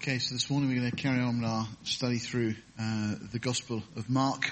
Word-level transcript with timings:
Okay, 0.00 0.20
so 0.20 0.32
this 0.32 0.48
morning 0.48 0.68
we're 0.68 0.78
going 0.78 0.92
to 0.92 0.96
carry 0.96 1.18
on 1.18 1.44
our 1.44 1.66
study 1.82 2.18
through 2.18 2.54
uh, 2.80 3.16
the 3.32 3.40
Gospel 3.40 3.82
of 3.96 4.08
Mark. 4.08 4.44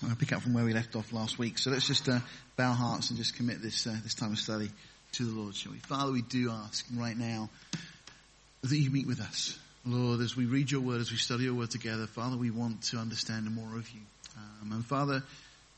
I'm 0.00 0.08
going 0.08 0.14
to 0.14 0.18
pick 0.18 0.32
up 0.32 0.40
from 0.40 0.54
where 0.54 0.64
we 0.64 0.72
left 0.72 0.96
off 0.96 1.12
last 1.12 1.38
week. 1.38 1.58
So 1.58 1.70
let's 1.70 1.86
just 1.86 2.08
uh, 2.08 2.20
bow 2.56 2.72
hearts 2.72 3.10
and 3.10 3.18
just 3.18 3.36
commit 3.36 3.60
this 3.60 3.86
uh, 3.86 3.94
this 4.02 4.14
time 4.14 4.32
of 4.32 4.38
study 4.38 4.70
to 5.12 5.24
the 5.26 5.38
Lord, 5.38 5.54
shall 5.54 5.72
we? 5.72 5.80
Father, 5.80 6.10
we 6.10 6.22
do 6.22 6.50
ask 6.50 6.86
right 6.96 7.14
now 7.14 7.50
that 8.62 8.74
you 8.74 8.90
meet 8.90 9.06
with 9.06 9.20
us, 9.20 9.58
Lord, 9.84 10.22
as 10.22 10.34
we 10.34 10.46
read 10.46 10.70
your 10.70 10.80
word, 10.80 11.02
as 11.02 11.10
we 11.10 11.18
study 11.18 11.44
your 11.44 11.54
word 11.54 11.70
together. 11.70 12.06
Father, 12.06 12.38
we 12.38 12.50
want 12.50 12.80
to 12.84 12.96
understand 12.96 13.54
more 13.54 13.76
of 13.76 13.86
you, 13.90 14.00
um, 14.62 14.72
and 14.72 14.86
Father, 14.86 15.22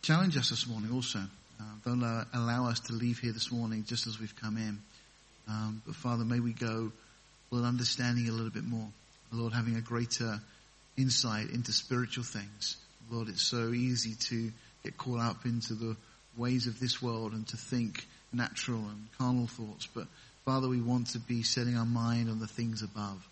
challenge 0.03 0.37
us 0.37 0.51
this 0.51 0.69
morning 0.69 0.93
also. 0.93 1.19
Uh, 1.19 1.65
don't 1.85 2.01
allow, 2.01 2.25
allow, 2.35 2.69
us 2.69 2.79
to 2.79 2.93
leave 2.93 3.19
here 3.19 3.33
this 3.33 3.51
morning 3.51 3.83
just 3.85 4.07
as 4.07 4.21
we've 4.21 4.37
come 4.37 4.57
in. 4.57 4.79
Um, 5.49 5.83
but 5.85 5.97
Father, 5.97 6.25
may 6.25 6.39
we 6.39 6.53
go 6.53 6.93
Lord, 7.53 7.67
understanding 7.67 8.29
a 8.29 8.33
little 8.33 8.51
bit 8.51 8.65
more. 8.65 8.89
Lord, 9.31 9.53
having 9.53 9.77
a 9.77 9.81
greater 9.81 10.41
insight 10.97 11.51
into 11.51 11.73
spiritual 11.73 12.25
things. 12.25 12.77
Lord, 13.11 13.29
it's 13.29 13.43
so 13.43 13.73
easy 13.73 14.15
to 14.29 14.51
get 14.83 14.97
caught 14.97 15.21
up 15.21 15.45
into 15.45 15.75
the 15.75 15.97
ways 16.37 16.67
of 16.67 16.81
this 16.81 17.03
world 17.03 17.33
and 17.33 17.47
to 17.49 17.57
think 17.57 18.07
natural 18.33 18.79
and 18.79 19.07
carnal 19.19 19.47
thoughts. 19.47 19.87
But 19.87 20.07
Father, 20.47 20.67
we 20.67 20.81
want 20.81 21.09
to 21.09 21.19
be 21.19 21.43
setting 21.43 21.77
our 21.77 21.87
mind 21.87 22.31
on 22.31 22.41
the 22.41 22.47
things 22.47 22.83
above. 22.83 23.27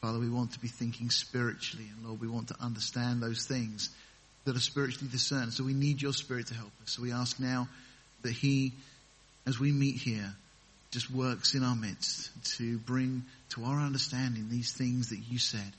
Father, 0.00 0.18
we 0.18 0.30
want 0.30 0.52
to 0.52 0.58
be 0.58 0.68
thinking 0.68 1.10
spiritually. 1.10 1.86
And 1.94 2.06
Lord, 2.06 2.20
we 2.20 2.28
want 2.28 2.48
to 2.48 2.56
understand 2.60 3.22
those 3.22 3.44
things 3.46 3.90
that 4.44 4.56
are 4.56 4.60
spiritually 4.60 5.10
discerned. 5.10 5.52
So 5.52 5.64
we 5.64 5.74
need 5.74 6.00
your 6.00 6.12
spirit 6.12 6.46
to 6.48 6.54
help 6.54 6.72
us. 6.82 6.92
So 6.92 7.02
we 7.02 7.12
ask 7.12 7.38
now 7.38 7.68
that 8.22 8.32
he, 8.32 8.72
as 9.46 9.60
we 9.60 9.70
meet 9.70 9.96
here, 9.96 10.34
just 10.96 11.10
works 11.10 11.52
in 11.52 11.62
our 11.62 11.76
midst 11.76 12.30
to 12.56 12.78
bring 12.78 13.22
to 13.50 13.62
our 13.64 13.80
understanding 13.80 14.48
these 14.48 14.72
things 14.72 15.10
that 15.10 15.18
you 15.28 15.38
said. 15.38 15.74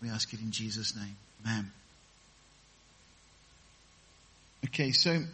We 0.00 0.08
ask 0.08 0.32
it 0.32 0.38
in 0.38 0.52
Jesus' 0.52 0.94
name. 0.94 1.16
Amen. 1.44 1.72
Okay, 4.66 4.92
so 4.92 5.24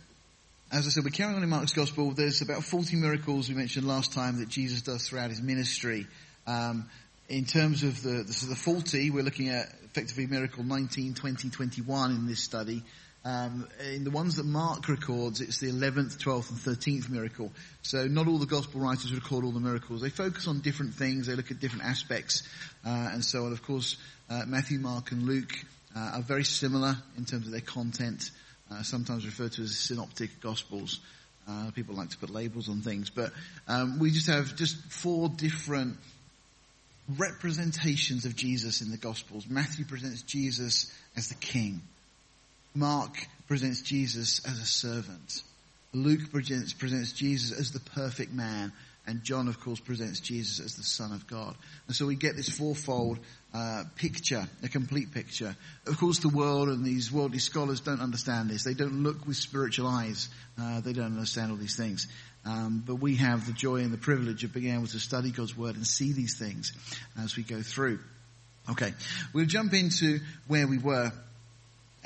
as 0.73 0.87
I 0.87 0.89
said, 0.89 1.05
we're 1.05 1.11
carrying 1.11 1.37
on 1.37 1.43
in 1.43 1.51
Mark's 1.51 1.75
Gospel. 1.75 2.13
There's 2.13 2.41
about 2.41 2.65
40 2.65 2.97
miracles 2.97 3.51
we 3.51 3.55
mentioned 3.55 3.87
last 3.87 4.15
time 4.15 4.39
that 4.39 4.49
Jesus 4.49 4.81
does 4.81 5.07
throughout 5.07 5.29
his 5.29 5.43
ministry. 5.43 6.07
Um, 6.47 6.89
in 7.29 7.45
terms 7.45 7.83
of 7.83 8.03
the, 8.03 8.23
the, 8.23 8.33
so 8.33 8.47
the 8.47 8.57
40, 8.57 9.11
we're 9.11 9.23
looking 9.23 9.51
at 9.51 9.67
effectively 9.85 10.27
miracle 10.29 10.65
19, 10.65 11.13
20, 11.13 11.51
21 11.51 12.11
in 12.11 12.27
this 12.27 12.43
study. 12.43 12.83
Um, 13.27 13.67
in 13.93 14.05
the 14.05 14.13
ones 14.13 14.37
that 14.37 14.47
Mark 14.47 14.89
records, 14.89 15.41
it's 15.41 15.59
the 15.59 15.67
11th, 15.67 16.19
12th, 16.19 16.51
and 16.51 16.79
13th 16.79 17.11
miracle. 17.11 17.51
So 17.83 18.07
not 18.07 18.29
all 18.29 18.39
the 18.39 18.47
gospel 18.47 18.81
writers 18.81 19.13
record 19.13 19.45
all 19.45 19.51
the 19.51 19.59
miracles. 19.59 20.01
They 20.01 20.11
focus 20.11 20.47
on 20.47 20.61
different 20.61 20.95
things. 20.95 21.27
They 21.27 21.35
look 21.35 21.51
at 21.51 21.59
different 21.59 21.87
aspects, 21.87 22.45
uh, 22.87 23.11
and 23.13 23.25
so 23.25 23.47
on. 23.47 23.51
Of 23.51 23.65
course, 23.65 23.97
uh, 24.31 24.45
Matthew, 24.47 24.79
Mark, 24.79 25.11
and 25.11 25.25
Luke 25.25 25.53
uh, 25.97 26.13
are 26.15 26.23
very 26.23 26.45
similar 26.45 26.97
in 27.19 27.25
terms 27.25 27.47
of 27.47 27.53
their 27.53 27.61
content. 27.61 28.31
Uh, 28.71 28.85
sometimes 28.85 29.27
referred 29.27 29.51
to 29.53 29.63
as 29.63 29.77
synoptic 29.77 30.41
gospels. 30.41 31.01
Uh, 31.49 31.73
people 31.73 31.97
like 31.97 32.11
to 32.11 32.19
put 32.19 32.31
labels 32.31 32.69
on 32.69 32.83
things, 32.83 33.11
but 33.11 33.33
um, 33.67 33.99
we 33.99 34.13
just 34.13 34.29
have 34.29 34.55
just 34.55 34.77
four 34.93 35.29
different 35.29 35.97
representations 37.17 38.25
of 38.25 38.37
Jesus 38.37 38.83
in 38.83 38.91
the 38.93 38.97
Gospels. 38.97 39.47
Matthew 39.49 39.85
presents 39.85 40.23
Jesus 40.23 40.93
as 41.17 41.29
the 41.29 41.37
King. 41.37 41.83
Mark 42.77 43.27
presents 43.49 43.81
Jesus 43.81 44.45
as 44.47 44.59
a 44.61 44.67
servant. 44.67 45.43
Luke 45.95 46.31
presents, 46.31 46.75
presents 46.75 47.13
Jesus 47.13 47.59
as 47.59 47.73
the 47.73 47.81
perfect 47.81 48.33
man. 48.33 48.71
And 49.07 49.23
John, 49.23 49.49
of 49.49 49.61
course, 49.61 49.81
presents 49.81 50.21
Jesus 50.21 50.61
as 50.61 50.75
the 50.75 50.83
Son 50.83 51.13
of 51.13 51.27
God. 51.27 51.55
And 51.87 51.97
so 51.97 52.07
we 52.07 52.17
get 52.17 52.37
this 52.37 52.51
fourfold 52.51 53.19
uh, 53.55 53.85
picture, 53.95 54.47
a 54.63 54.69
complete 54.69 55.13
picture. 55.15 55.57
Of 55.87 55.97
course, 55.97 56.19
the 56.19 56.29
world 56.29 56.69
and 56.69 56.85
these 56.85 57.11
worldly 57.11 57.39
scholars 57.39 57.81
don't 57.81 58.01
understand 58.01 58.51
this. 58.51 58.65
They 58.65 58.75
don't 58.75 59.05
look 59.05 59.27
with 59.27 59.37
spiritual 59.37 59.87
eyes. 59.87 60.29
Uh, 60.61 60.81
they 60.81 60.93
don't 60.93 61.07
understand 61.07 61.53
all 61.53 61.57
these 61.57 61.77
things. 61.77 62.09
Um, 62.45 62.83
but 62.85 62.97
we 62.97 63.17
have 63.17 63.47
the 63.47 63.53
joy 63.53 63.77
and 63.77 63.93
the 63.93 63.99
privilege 63.99 64.45
of 64.45 64.53
being 64.53 64.75
able 64.75 64.89
to 64.89 64.99
study 64.99 65.31
God's 65.31 65.57
Word 65.57 65.77
and 65.77 65.87
see 65.87 66.13
these 66.13 66.37
things 66.37 66.73
as 67.19 67.37
we 67.37 67.43
go 67.43 67.63
through. 67.63 68.01
Okay, 68.69 68.93
we'll 69.33 69.47
jump 69.47 69.73
into 69.73 70.19
where 70.49 70.67
we 70.67 70.79
were 70.79 71.13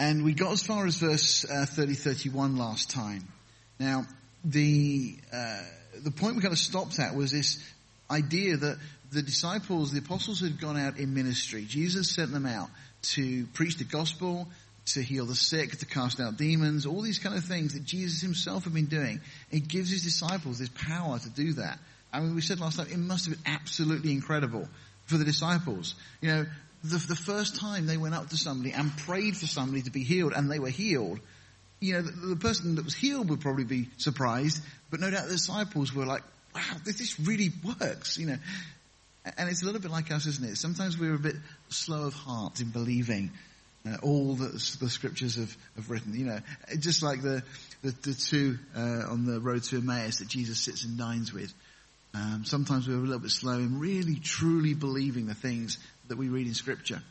and 0.00 0.25
we 0.25 0.33
got 0.33 0.50
as 0.53 0.62
far 0.62 0.87
as 0.87 0.97
verse 0.97 1.44
uh, 1.44 1.66
30, 1.66 1.93
31 1.93 2.56
last 2.56 2.88
time. 2.88 3.28
Now, 3.78 4.06
the, 4.43 5.15
uh, 5.31 5.61
the 6.03 6.11
point 6.11 6.37
we 6.37 6.41
kind 6.41 6.55
of 6.55 6.59
stopped 6.59 6.99
at 6.99 7.15
was 7.15 7.33
this 7.33 7.62
idea 8.10 8.56
that 8.56 8.78
the 9.12 9.21
disciples, 9.21 9.93
the 9.93 9.99
apostles 9.99 10.41
had 10.41 10.59
gone 10.59 10.78
out 10.78 10.99
in 10.99 11.12
ministry. 11.12 11.66
Jesus 11.66 12.15
sent 12.15 12.33
them 12.33 12.47
out 12.47 12.71
to 13.12 13.44
preach 13.49 13.77
the 13.77 13.84
gospel, 13.84 14.49
to 14.87 15.03
heal 15.03 15.27
the 15.27 15.34
sick, 15.34 15.77
to 15.77 15.84
cast 15.84 16.19
out 16.19 16.39
demons, 16.39 16.87
all 16.87 17.03
these 17.03 17.19
kind 17.19 17.37
of 17.37 17.44
things 17.44 17.75
that 17.75 17.84
Jesus 17.84 18.22
himself 18.22 18.65
had 18.65 18.72
been 18.72 18.87
doing. 18.87 19.21
He 19.50 19.60
gives 19.60 19.91
his 19.91 20.03
disciples 20.03 20.60
this 20.60 20.71
power 20.71 21.19
to 21.19 21.28
do 21.28 21.53
that. 21.55 21.78
I 22.10 22.21
mean, 22.21 22.34
we 22.34 22.41
said 22.41 22.59
last 22.59 22.78
time, 22.78 22.87
it 22.91 22.99
must 22.99 23.27
have 23.27 23.34
been 23.34 23.53
absolutely 23.53 24.12
incredible 24.12 24.66
for 25.05 25.19
the 25.19 25.27
disciples. 25.27 25.94
You 26.22 26.28
know, 26.31 26.47
the, 26.82 26.98
the 27.08 27.16
first 27.16 27.56
time 27.56 27.86
they 27.86 27.96
went 27.96 28.14
up 28.14 28.28
to 28.30 28.36
somebody 28.36 28.72
and 28.72 28.96
prayed 28.98 29.36
for 29.36 29.46
somebody 29.46 29.82
to 29.82 29.91
be 29.91 30.04
healed 30.04 30.32
and 30.34 30.50
they 30.50 30.58
were 30.58 30.70
healed, 30.70 31.20
you 31.80 31.94
know, 31.94 32.02
the, 32.02 32.26
the 32.28 32.36
person 32.36 32.76
that 32.76 32.84
was 32.84 32.94
healed 32.94 33.30
would 33.30 33.41
probably 33.41 33.64
be 33.64 33.88
surprised, 33.96 34.62
but 34.91 35.00
no 35.00 35.10
doubt 35.10 35.24
the 35.24 35.32
disciples 35.32 35.94
were 35.94 36.06
like, 36.06 36.22
wow, 36.54 36.62
this, 36.84 36.98
this 36.98 37.20
really 37.20 37.50
works, 37.80 38.18
you 38.18 38.26
know. 38.26 38.36
And 39.36 39.48
it's 39.50 39.62
a 39.62 39.66
little 39.66 39.80
bit 39.80 39.91
like 39.91 40.10
us, 40.10 40.26
isn't 40.26 40.44
it? 40.44 40.56
Sometimes 40.56 40.98
we're 40.98 41.14
a 41.14 41.18
bit 41.18 41.36
slow 41.68 42.06
of 42.06 42.14
heart 42.14 42.60
in 42.60 42.70
believing 42.70 43.30
uh, 43.86 43.97
all 44.02 44.34
that 44.34 44.52
the 44.52 44.88
scriptures 44.88 45.36
have, 45.36 45.56
have 45.76 45.91
written. 45.91 46.18
You 46.18 46.26
know, 46.26 46.38
just 46.78 47.02
like 47.02 47.22
the 47.22 47.42
the, 47.82 47.91
the 47.91 48.14
two 48.14 48.58
uh, 48.76 49.10
on 49.10 49.26
the 49.26 49.41
road 49.41 49.62
to 49.64 49.76
Emmaus 49.76 50.18
that 50.18 50.28
Jesus 50.28 50.58
sits 50.60 50.84
and 50.84 50.98
dines 50.98 51.32
with. 51.32 51.52
Um, 52.12 52.42
sometimes 52.44 52.88
we're 52.88 52.97
a 52.97 52.98
little 52.98 53.20
bit 53.20 53.30
slow 53.30 53.54
in 53.54 53.78
really, 53.78 54.16
truly 54.16 54.74
believing 54.74 55.26
the 55.26 55.34
things 55.34 55.78
that 56.10 56.19
we 56.19 56.28
read 56.28 56.47
in 56.47 56.54
scripture. 56.54 57.03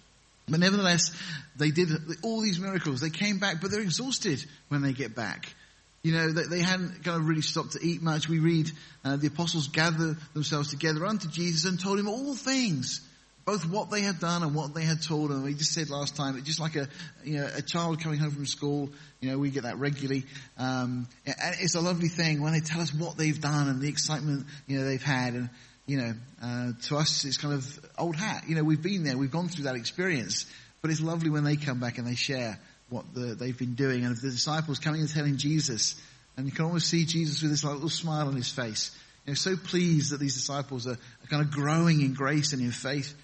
But 0.48 0.60
nevertheless, 0.60 1.12
they 1.58 1.72
did 1.72 1.90
all 2.24 2.42
these 2.42 2.60
miracles. 2.60 3.02
They 3.02 3.10
came 3.10 3.40
back, 3.40 3.62
but 3.62 3.72
they're 3.72 3.82
exhausted 3.82 4.44
when 4.70 4.82
they 4.82 4.94
get 4.94 5.16
back. 5.16 5.54
You 6.02 6.14
know, 6.14 6.32
they, 6.32 6.44
they 6.44 6.62
hadn't 6.62 7.04
kind 7.04 7.18
of 7.18 7.28
really 7.28 7.42
stopped 7.42 7.74
to 7.74 7.86
eat 7.86 8.02
much. 8.02 8.30
We 8.30 8.40
read 8.40 8.72
uh, 9.04 9.18
the 9.18 9.28
apostles 9.28 9.68
gather 9.68 10.16
themselves 10.34 10.70
together 10.70 11.06
unto 11.06 11.28
Jesus 11.28 11.70
and 11.70 11.80
told 11.80 12.00
him 12.00 12.08
all 12.08 12.36
things, 12.36 13.02
both 13.46 13.66
what 13.66 13.92
they 13.92 14.02
had 14.02 14.20
done 14.20 14.44
and 14.44 14.56
what 14.56 14.74
they 14.74 14.84
had 14.84 15.02
told 15.02 15.32
him. 15.32 15.44
We 15.44 15.54
just 15.54 15.74
said 15.74 15.90
last 15.90 16.16
time, 16.16 16.38
it's 16.38 16.46
just 16.46 16.60
like 16.60 16.76
a, 16.76 16.88
you 17.24 17.40
know, 17.40 17.50
a 17.54 17.62
child 17.62 18.02
coming 18.02 18.20
home 18.20 18.32
from 18.32 18.46
school. 18.46 18.90
You 19.20 19.32
know, 19.32 19.38
we 19.38 19.50
get 19.50 19.64
that 19.64 19.78
regularly. 19.78 20.26
Um, 20.58 21.08
and 21.26 21.56
it's 21.60 21.76
a 21.76 21.82
lovely 21.82 22.08
thing 22.08 22.42
when 22.42 22.54
they 22.54 22.62
tell 22.62 22.80
us 22.80 22.94
what 22.94 23.18
they've 23.18 23.40
done 23.40 23.68
and 23.68 23.82
the 23.82 23.90
excitement, 23.90 24.46
you 24.68 24.80
know, 24.80 24.86
they've 24.86 25.04
had. 25.04 25.34
And 25.34 25.50
you 25.90 25.98
know, 25.98 26.14
uh, 26.44 26.72
to 26.84 26.98
us 26.98 27.26
it's 27.26 27.38
kind 27.38 27.56
of 27.56 27.80
old 27.98 28.16
hat. 28.16 28.44
You 28.48 28.56
know, 28.56 28.64
we've 28.64 28.82
been 28.82 29.04
there, 29.04 29.18
we've 29.18 29.32
gone 29.32 29.50
through 29.50 29.64
that 29.64 29.76
experience, 29.76 30.46
but 30.82 30.92
it's 30.92 31.02
lovely 31.02 31.32
when 31.32 31.44
they 31.44 31.56
come 31.56 31.80
back 31.80 31.98
and 31.98 32.06
they 32.06 32.14
share 32.14 32.60
what 32.90 33.12
the, 33.16 33.34
they've 33.34 33.58
been 33.58 33.74
doing. 33.74 34.06
And 34.06 34.16
the 34.16 34.30
disciples 34.30 34.78
coming 34.78 35.02
and 35.02 35.10
telling 35.10 35.38
Jesus, 35.38 36.00
and 36.38 36.46
you 36.46 36.52
can 36.52 36.66
almost 36.66 36.88
see 36.88 37.06
Jesus 37.06 37.42
with 37.42 37.50
this 37.50 37.64
little 37.64 37.90
smile 37.90 38.28
on 38.28 38.36
his 38.36 38.52
face. 38.52 38.96
You 39.26 39.32
know, 39.32 39.36
so 39.36 39.56
pleased 39.58 40.12
that 40.12 40.20
these 40.20 40.36
disciples 40.36 40.86
are, 40.86 40.92
are 40.92 41.28
kind 41.28 41.42
of 41.42 41.50
growing 41.50 42.02
in 42.02 42.14
grace 42.14 42.54
and 42.54 42.62
in 42.62 42.72
faith. 42.72 43.16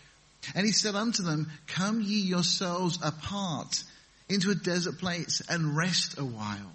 And 0.55 0.65
he 0.65 0.71
said 0.71 0.95
unto 0.95 1.21
them, 1.21 1.51
come 1.67 2.01
ye 2.01 2.21
yourselves 2.21 2.97
apart 3.03 3.83
into 4.27 4.49
a 4.49 4.55
desert 4.55 4.97
place 4.97 5.39
and 5.47 5.77
rest 5.77 6.17
a 6.17 6.25
while. 6.25 6.71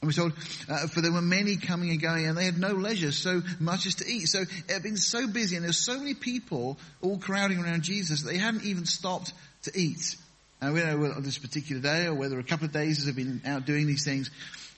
And 0.00 0.08
we're 0.08 0.12
told, 0.12 0.32
uh, 0.68 0.86
for 0.88 1.00
there 1.00 1.12
were 1.12 1.22
many 1.22 1.56
coming 1.56 1.90
and 1.90 2.00
going 2.00 2.26
and 2.26 2.36
they 2.36 2.44
had 2.44 2.58
no 2.58 2.72
leisure 2.72 3.12
so 3.12 3.42
much 3.58 3.86
as 3.86 3.96
to 3.96 4.06
eat. 4.06 4.26
So 4.26 4.42
it 4.42 4.70
had 4.70 4.82
been 4.82 4.98
so 4.98 5.26
busy 5.26 5.56
and 5.56 5.64
there's 5.64 5.78
so 5.78 5.98
many 5.98 6.14
people 6.14 6.78
all 7.00 7.18
crowding 7.18 7.58
around 7.58 7.82
Jesus 7.82 8.22
that 8.22 8.30
they 8.30 8.38
hadn't 8.38 8.64
even 8.64 8.84
stopped 8.84 9.32
to 9.62 9.72
eat. 9.74 10.16
And 10.60 10.74
we 10.74 10.80
don't 10.80 10.90
know 10.90 10.98
whether 10.98 11.20
this 11.20 11.38
particular 11.38 11.80
day 11.80 12.06
or 12.06 12.14
whether 12.14 12.38
a 12.38 12.44
couple 12.44 12.66
of 12.66 12.72
days 12.72 13.04
they've 13.04 13.16
been 13.16 13.42
out 13.46 13.64
doing 13.64 13.86
these 13.86 14.04
things, 14.04 14.30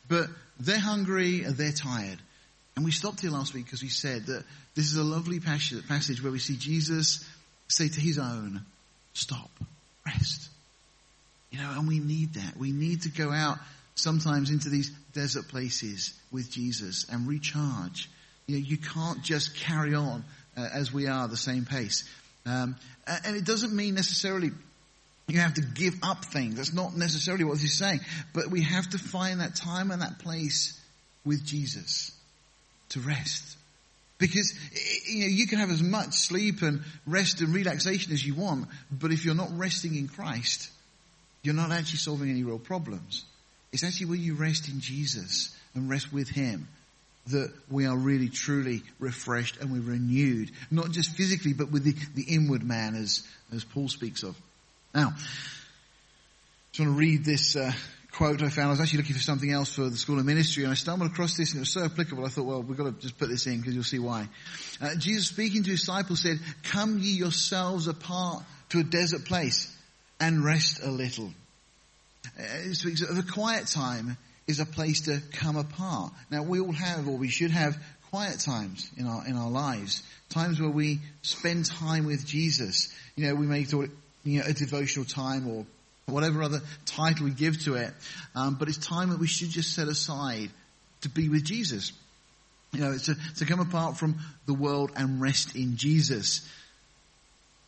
but 0.09 0.29
they're 0.61 0.79
hungry 0.79 1.43
and 1.43 1.57
they're 1.57 1.73
tired. 1.73 2.19
And 2.77 2.85
we 2.85 2.93
stopped 2.93 3.21
here 3.21 3.31
last 3.31 3.55
week 3.55 3.65
because 3.65 3.83
we 3.83 3.89
said 3.89 4.27
that 4.27 4.45
this 4.77 4.87
is 4.87 4.97
a 4.97 5.03
lovely 5.03 5.41
passage 5.41 6.23
where 6.23 6.31
we 6.31 6.39
see 6.39 6.57
Jesus 6.57 7.29
say 7.67 7.89
to 7.89 8.01
his 8.01 8.19
own, 8.19 8.63
stop, 9.15 9.51
rest. 10.07 10.49
You 11.51 11.59
know, 11.59 11.71
and 11.73 11.89
we 11.89 11.99
need 11.99 12.35
that. 12.35 12.57
We 12.57 12.73
need 12.73 13.03
to 13.03 13.09
go 13.09 13.33
out 13.33 13.59
sometimes 13.99 14.51
into 14.51 14.69
these 14.69 14.91
desert 15.13 15.49
places 15.49 16.13
with 16.31 16.51
Jesus 16.51 17.07
and 17.11 17.27
recharge. 17.27 18.09
You 18.47 18.57
know, 18.57 18.65
you 18.65 18.79
can't 18.79 19.23
just 19.23 19.57
carry 19.57 19.95
on 19.95 20.25
uh, 20.57 20.69
as 20.73 20.93
we 20.93 21.07
are 21.07 21.29
the 21.29 21.37
same 21.37 21.65
pace. 21.65 22.05
Um, 22.47 22.77
and 23.07 23.37
it 23.37 23.45
doesn't 23.45 23.75
mean 23.75 23.95
necessarily 23.95 24.51
you 25.27 25.41
have 25.41 25.55
to 25.55 25.63
give 25.63 25.95
up 26.03 26.25
things. 26.25 26.57
That's 26.57 26.73
not 26.73 26.97
necessarily 26.97 27.45
what 27.45 27.59
he's 27.59 27.77
saying. 27.77 28.01
But 28.33 28.49
we 28.49 28.63
have 28.63 28.89
to 28.91 28.99
find 28.99 29.41
that 29.41 29.57
time 29.57 29.91
and 29.91 30.01
that 30.01 30.21
place 30.21 30.81
with 31.25 31.45
Jesus 31.45 32.13
to 32.91 33.01
rest. 33.01 33.57
Because 34.17 34.53
you 35.07 35.21
know 35.21 35.27
you 35.27 35.47
can 35.47 35.59
have 35.59 35.71
as 35.71 35.83
much 35.83 36.15
sleep 36.15 36.63
and 36.63 36.83
rest 37.07 37.41
and 37.41 37.55
relaxation 37.55 38.13
as 38.13 38.25
you 38.27 38.35
want, 38.35 38.67
but 38.91 39.13
if 39.13 39.25
you're 39.25 39.35
not 39.35 39.57
resting 39.57 39.95
in 39.95 40.09
Christ, 40.09 40.71
you're 41.43 41.55
not 41.55 41.71
actually 41.71 41.99
solving 41.99 42.31
any 42.31 42.43
real 42.43 42.59
problems. 42.59 43.25
It's 43.73 43.85
actually 43.85 44.07
when 44.07 44.21
you 44.21 44.35
rest 44.35 44.69
in 44.69 44.81
Jesus 44.81 45.55
and 45.75 45.91
rest 45.91 46.13
with 46.13 46.29
Him 46.29 46.69
that 47.29 47.53
we 47.71 47.87
are 47.87 47.97
really 47.97 48.29
truly 48.29 48.83
refreshed 48.99 49.59
and 49.61 49.71
we're 49.71 49.93
renewed, 49.93 50.51
not 50.71 50.91
just 50.91 51.11
physically, 51.11 51.53
but 51.53 51.71
with 51.71 51.85
the, 51.85 51.95
the 52.15 52.35
inward 52.35 52.63
man 52.63 52.95
as, 52.95 53.23
as 53.55 53.65
Paul 53.65 53.89
speaks 53.89 54.23
of. 54.23 54.37
Now, 54.95 55.09
I 55.09 55.21
just 56.73 56.81
want 56.81 56.93
to 56.93 56.99
read 56.99 57.25
this 57.25 57.55
uh, 57.55 57.73
quote 58.13 58.43
I 58.43 58.49
found. 58.49 58.69
I 58.69 58.71
was 58.71 58.81
actually 58.81 58.99
looking 58.99 59.17
for 59.17 59.23
something 59.23 59.53
else 59.53 59.75
for 59.75 59.89
the 59.89 59.97
School 59.97 60.19
of 60.19 60.25
Ministry 60.25 60.65
and 60.65 60.73
I 60.73 60.75
stumbled 60.75 61.11
across 61.11 61.37
this 61.37 61.53
and 61.53 61.59
it 61.59 61.61
was 61.61 61.73
so 61.73 61.85
applicable. 61.85 62.25
I 62.25 62.29
thought, 62.29 62.47
well, 62.47 62.63
we've 62.63 62.79
got 62.79 62.85
to 62.85 62.93
just 62.93 63.19
put 63.19 63.29
this 63.29 63.47
in 63.47 63.59
because 63.59 63.75
you'll 63.75 63.85
see 63.85 63.99
why. 63.99 64.29
Uh, 64.81 64.95
Jesus 64.97 65.29
speaking 65.29 65.63
to 65.65 65.71
his 65.71 65.81
disciples 65.81 66.23
said, 66.23 66.39
come 66.65 66.99
ye 66.99 67.13
yourselves 67.13 67.89
apart 67.89 68.43
to 68.71 68.81
a 68.81 68.85
desert 68.85 69.25
place 69.25 69.75
and 70.19 70.45
rest 70.45 70.81
a 70.83 70.91
little. 70.91 71.33
Uh, 72.39 72.73
speaks 72.73 73.03
of 73.03 73.19
a 73.19 73.23
quiet 73.23 73.67
time 73.67 74.17
is 74.47 74.61
a 74.61 74.67
place 74.67 75.03
to 75.03 75.21
come 75.33 75.57
apart. 75.57 76.13
Now 76.31 76.43
we 76.43 76.61
all 76.61 76.73
have, 76.73 77.09
or 77.09 77.17
we 77.17 77.29
should 77.29 77.51
have, 77.51 77.77
quiet 78.11 78.41
times 78.41 78.91
in 78.97 79.07
our 79.07 79.27
in 79.27 79.37
our 79.37 79.51
lives, 79.51 80.03
times 80.31 80.61
where 80.61 80.71
we 80.71 81.01
spend 81.23 81.67
time 81.67 82.07
with 82.07 82.27
Jesus. 82.27 82.93
You 83.17 83.27
know, 83.27 83.35
we 83.35 83.47
may 83.47 83.65
call 83.65 83.83
it 83.83 83.91
you 84.25 84.41
know 84.41 84.47
a 84.47 84.53
devotional 84.53 85.05
time 85.05 85.49
or 85.49 85.67
whatever 86.07 86.43
other 86.43 86.61
title 86.87 87.27
we 87.27 87.33
give 87.33 87.63
to 87.65 87.75
it, 87.75 87.93
um, 88.35 88.57
but 88.59 88.69
it's 88.69 88.79
time 88.79 89.11
that 89.11 89.19
we 89.19 89.27
should 89.27 89.51
just 89.51 89.75
set 89.75 89.89
aside 89.89 90.51
to 91.03 91.09
be 91.09 91.29
with 91.29 91.45
Jesus. 91.45 91.93
You 92.73 92.81
know, 92.81 92.93
it's 92.93 93.07
to, 93.07 93.17
to 93.39 93.47
come 93.47 93.61
apart 93.61 93.97
from 93.97 94.19
the 94.47 94.55
world 94.55 94.91
and 94.97 95.21
rest 95.21 95.57
in 95.57 95.77
Jesus. 95.77 96.49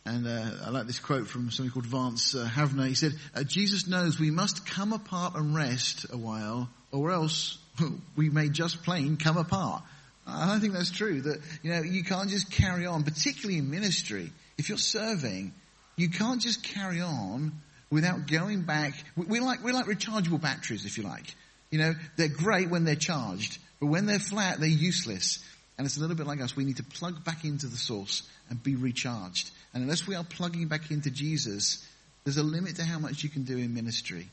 And 0.05 0.27
uh, 0.27 0.65
I 0.65 0.69
like 0.71 0.87
this 0.87 0.99
quote 0.99 1.27
from 1.27 1.51
somebody 1.51 1.71
called 1.71 1.85
Vance 1.85 2.33
uh, 2.33 2.49
Havner. 2.51 2.87
He 2.87 2.95
said, 2.95 3.13
uh, 3.35 3.43
Jesus 3.43 3.87
knows 3.87 4.19
we 4.19 4.31
must 4.31 4.65
come 4.65 4.93
apart 4.93 5.35
and 5.35 5.55
rest 5.55 6.07
a 6.11 6.17
while, 6.17 6.69
or 6.91 7.11
else 7.11 7.59
we 8.15 8.29
may 8.29 8.49
just 8.49 8.83
plain 8.83 9.17
come 9.17 9.37
apart. 9.37 9.83
I 10.25 10.59
think 10.59 10.73
that's 10.73 10.91
true. 10.91 11.21
That 11.21 11.39
you 11.63 11.71
know 11.71 11.81
you 11.81 12.03
can't 12.03 12.29
just 12.29 12.51
carry 12.51 12.85
on, 12.85 13.03
particularly 13.03 13.57
in 13.57 13.69
ministry. 13.69 14.31
If 14.57 14.69
you're 14.69 14.77
serving, 14.77 15.53
you 15.95 16.09
can't 16.09 16.41
just 16.41 16.63
carry 16.63 17.01
on 17.01 17.53
without 17.89 18.27
going 18.27 18.61
back. 18.61 18.93
We're 19.15 19.41
like 19.41 19.63
we're 19.63 19.73
like 19.73 19.85
rechargeable 19.85 20.41
batteries, 20.41 20.85
if 20.85 20.97
you 20.97 21.03
like. 21.03 21.33
You 21.69 21.79
know, 21.79 21.93
they're 22.17 22.27
great 22.27 22.69
when 22.69 22.83
they're 22.83 22.95
charged, 22.95 23.57
but 23.79 23.87
when 23.87 24.05
they're 24.05 24.19
flat, 24.19 24.59
they're 24.59 24.69
useless. 24.69 25.39
And 25.81 25.87
it's 25.87 25.97
a 25.97 25.99
little 25.99 26.15
bit 26.15 26.27
like 26.27 26.39
us. 26.41 26.55
We 26.55 26.63
need 26.63 26.77
to 26.77 26.83
plug 26.83 27.23
back 27.23 27.43
into 27.43 27.65
the 27.65 27.75
source 27.75 28.21
and 28.51 28.61
be 28.61 28.75
recharged. 28.75 29.49
And 29.73 29.81
unless 29.81 30.05
we 30.05 30.13
are 30.13 30.23
plugging 30.23 30.67
back 30.67 30.91
into 30.91 31.09
Jesus, 31.09 31.83
there's 32.23 32.37
a 32.37 32.43
limit 32.43 32.75
to 32.75 32.83
how 32.83 32.99
much 32.99 33.23
you 33.23 33.31
can 33.31 33.45
do 33.45 33.57
in 33.57 33.73
ministry. 33.73 34.29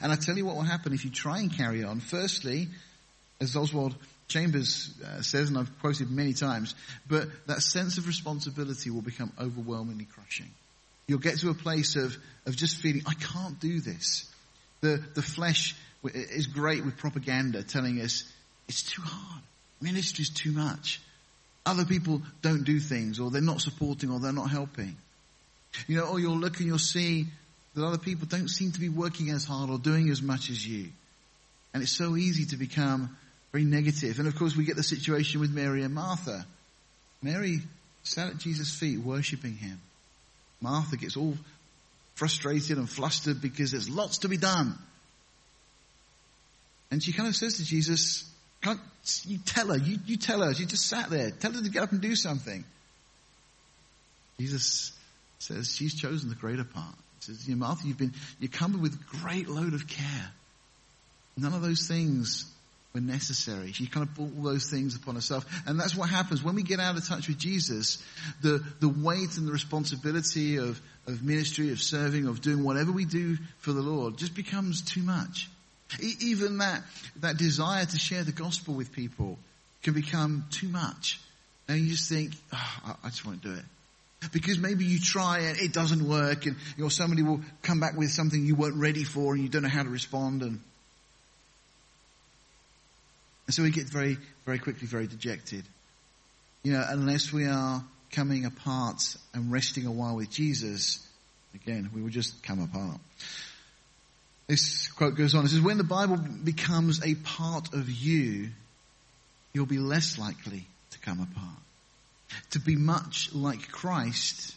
And 0.00 0.12
I 0.12 0.14
tell 0.14 0.36
you 0.36 0.46
what 0.46 0.54
will 0.54 0.62
happen 0.62 0.92
if 0.92 1.04
you 1.04 1.10
try 1.10 1.40
and 1.40 1.52
carry 1.52 1.82
on. 1.82 1.98
Firstly, 1.98 2.68
as 3.40 3.56
Oswald 3.56 3.96
Chambers 4.28 4.94
uh, 5.04 5.22
says, 5.22 5.48
and 5.48 5.58
I've 5.58 5.76
quoted 5.80 6.08
many 6.08 6.34
times, 6.34 6.76
but 7.08 7.26
that 7.48 7.62
sense 7.62 7.98
of 7.98 8.06
responsibility 8.06 8.90
will 8.90 9.02
become 9.02 9.32
overwhelmingly 9.40 10.04
crushing. 10.04 10.50
You'll 11.08 11.18
get 11.18 11.40
to 11.40 11.50
a 11.50 11.54
place 11.54 11.96
of, 11.96 12.16
of 12.46 12.54
just 12.54 12.76
feeling, 12.76 13.02
I 13.08 13.14
can't 13.14 13.58
do 13.58 13.80
this. 13.80 14.32
The, 14.82 15.02
the 15.14 15.22
flesh 15.22 15.74
is 16.04 16.46
great 16.46 16.84
with 16.84 16.96
propaganda 16.96 17.64
telling 17.64 18.00
us 18.00 18.22
it's 18.68 18.84
too 18.84 19.02
hard. 19.02 19.42
Ministry 19.82 20.22
is 20.22 20.30
too 20.30 20.52
much. 20.52 21.00
Other 21.64 21.84
people 21.84 22.22
don't 22.40 22.64
do 22.64 22.80
things 22.80 23.20
or 23.20 23.30
they're 23.30 23.40
not 23.40 23.60
supporting 23.60 24.10
or 24.10 24.18
they're 24.18 24.32
not 24.32 24.50
helping. 24.50 24.96
You 25.86 25.96
know, 25.96 26.04
or 26.04 26.20
you'll 26.20 26.38
look 26.38 26.58
and 26.58 26.66
you'll 26.66 26.78
see 26.78 27.26
that 27.74 27.84
other 27.84 27.98
people 27.98 28.26
don't 28.26 28.48
seem 28.48 28.72
to 28.72 28.80
be 28.80 28.88
working 28.88 29.30
as 29.30 29.44
hard 29.44 29.70
or 29.70 29.78
doing 29.78 30.10
as 30.10 30.20
much 30.20 30.50
as 30.50 30.66
you. 30.66 30.88
And 31.72 31.82
it's 31.82 31.92
so 31.92 32.16
easy 32.16 32.44
to 32.46 32.56
become 32.56 33.16
very 33.52 33.64
negative. 33.64 34.18
And 34.18 34.28
of 34.28 34.36
course 34.36 34.56
we 34.56 34.64
get 34.64 34.76
the 34.76 34.82
situation 34.82 35.40
with 35.40 35.50
Mary 35.50 35.82
and 35.82 35.94
Martha. 35.94 36.44
Mary 37.22 37.60
sat 38.02 38.30
at 38.30 38.38
Jesus' 38.38 38.72
feet 38.72 38.98
worshipping 38.98 39.56
him. 39.56 39.80
Martha 40.60 40.96
gets 40.96 41.16
all 41.16 41.36
frustrated 42.14 42.78
and 42.78 42.88
flustered 42.88 43.40
because 43.40 43.70
there's 43.70 43.88
lots 43.88 44.18
to 44.18 44.28
be 44.28 44.36
done. 44.36 44.76
And 46.90 47.02
she 47.02 47.12
kind 47.12 47.28
of 47.28 47.34
says 47.34 47.56
to 47.56 47.64
Jesus, 47.64 48.30
can't 48.62 48.80
you 49.24 49.38
tell 49.38 49.68
her? 49.68 49.76
You, 49.76 49.98
you 50.06 50.16
tell 50.16 50.40
her. 50.42 50.54
She 50.54 50.66
just 50.66 50.88
sat 50.88 51.10
there. 51.10 51.30
Tell 51.30 51.52
her 51.52 51.62
to 51.62 51.68
get 51.68 51.82
up 51.82 51.92
and 51.92 52.00
do 52.00 52.14
something. 52.14 52.64
Jesus 54.38 54.92
says 55.38 55.74
she's 55.74 55.94
chosen 55.94 56.28
the 56.28 56.34
greater 56.34 56.64
part. 56.64 56.94
He 57.18 57.32
says, 57.32 57.48
you 57.48 57.54
know, 57.54 57.66
Martha, 57.66 57.86
you've 57.86 57.98
been, 57.98 58.14
you 58.40 58.48
come 58.48 58.80
with 58.80 58.94
a 58.94 59.16
great 59.18 59.48
load 59.48 59.74
of 59.74 59.86
care. 59.88 60.30
None 61.36 61.52
of 61.52 61.62
those 61.62 61.86
things 61.88 62.46
were 62.94 63.00
necessary. 63.00 63.72
She 63.72 63.86
kind 63.86 64.06
of 64.06 64.14
brought 64.14 64.32
all 64.36 64.52
those 64.52 64.70
things 64.70 64.94
upon 64.96 65.14
herself. 65.14 65.46
And 65.66 65.80
that's 65.80 65.96
what 65.96 66.08
happens 66.08 66.42
when 66.42 66.54
we 66.54 66.62
get 66.62 66.78
out 66.78 66.96
of 66.96 67.06
touch 67.06 67.28
with 67.28 67.38
Jesus. 67.38 68.02
The, 68.42 68.62
the 68.80 68.88
weight 68.88 69.36
and 69.36 69.48
the 69.48 69.52
responsibility 69.52 70.56
of, 70.56 70.80
of 71.06 71.22
ministry, 71.22 71.72
of 71.72 71.80
serving, 71.80 72.26
of 72.26 72.40
doing 72.40 72.62
whatever 72.62 72.92
we 72.92 73.04
do 73.04 73.38
for 73.58 73.72
the 73.72 73.82
Lord 73.82 74.18
just 74.18 74.34
becomes 74.34 74.82
too 74.82 75.02
much. 75.02 75.48
Even 76.00 76.58
that, 76.58 76.82
that 77.20 77.36
desire 77.36 77.84
to 77.84 77.98
share 77.98 78.24
the 78.24 78.32
gospel 78.32 78.74
with 78.74 78.92
people 78.92 79.38
can 79.82 79.94
become 79.94 80.44
too 80.50 80.68
much. 80.68 81.20
And 81.68 81.80
you 81.80 81.90
just 81.90 82.08
think, 82.08 82.32
oh, 82.52 82.96
I 83.04 83.08
just 83.08 83.24
won't 83.24 83.42
do 83.42 83.52
it. 83.52 83.64
Because 84.32 84.58
maybe 84.58 84.84
you 84.84 85.00
try 85.00 85.40
and 85.40 85.58
it 85.58 85.72
doesn't 85.72 86.06
work 86.06 86.46
and 86.46 86.56
know, 86.78 86.88
somebody 86.88 87.22
will 87.22 87.40
come 87.62 87.80
back 87.80 87.96
with 87.96 88.10
something 88.10 88.44
you 88.44 88.54
weren't 88.54 88.76
ready 88.76 89.02
for 89.02 89.34
and 89.34 89.42
you 89.42 89.48
don't 89.48 89.62
know 89.62 89.68
how 89.68 89.82
to 89.82 89.88
respond 89.88 90.42
and, 90.42 90.60
and 93.46 93.54
so 93.54 93.64
we 93.64 93.70
get 93.70 93.88
very, 93.88 94.18
very 94.46 94.60
quickly 94.60 94.86
very 94.86 95.08
dejected. 95.08 95.64
You 96.62 96.74
know, 96.74 96.84
unless 96.88 97.32
we 97.32 97.46
are 97.46 97.82
coming 98.12 98.44
apart 98.44 99.16
and 99.34 99.50
resting 99.50 99.86
a 99.86 99.90
while 99.90 100.14
with 100.14 100.30
Jesus, 100.30 101.04
again, 101.54 101.90
we 101.92 102.00
will 102.00 102.10
just 102.10 102.40
come 102.44 102.62
apart. 102.62 103.00
This 104.52 104.88
quote 104.88 105.14
goes 105.14 105.34
on. 105.34 105.46
It 105.46 105.48
says, 105.48 105.62
when 105.62 105.78
the 105.78 105.82
Bible 105.82 106.18
becomes 106.18 107.02
a 107.02 107.14
part 107.14 107.72
of 107.72 107.88
you, 107.88 108.50
you'll 109.54 109.64
be 109.64 109.78
less 109.78 110.18
likely 110.18 110.66
to 110.90 110.98
come 110.98 111.20
apart. 111.20 111.56
To 112.50 112.60
be 112.60 112.76
much 112.76 113.30
like 113.32 113.70
Christ, 113.72 114.54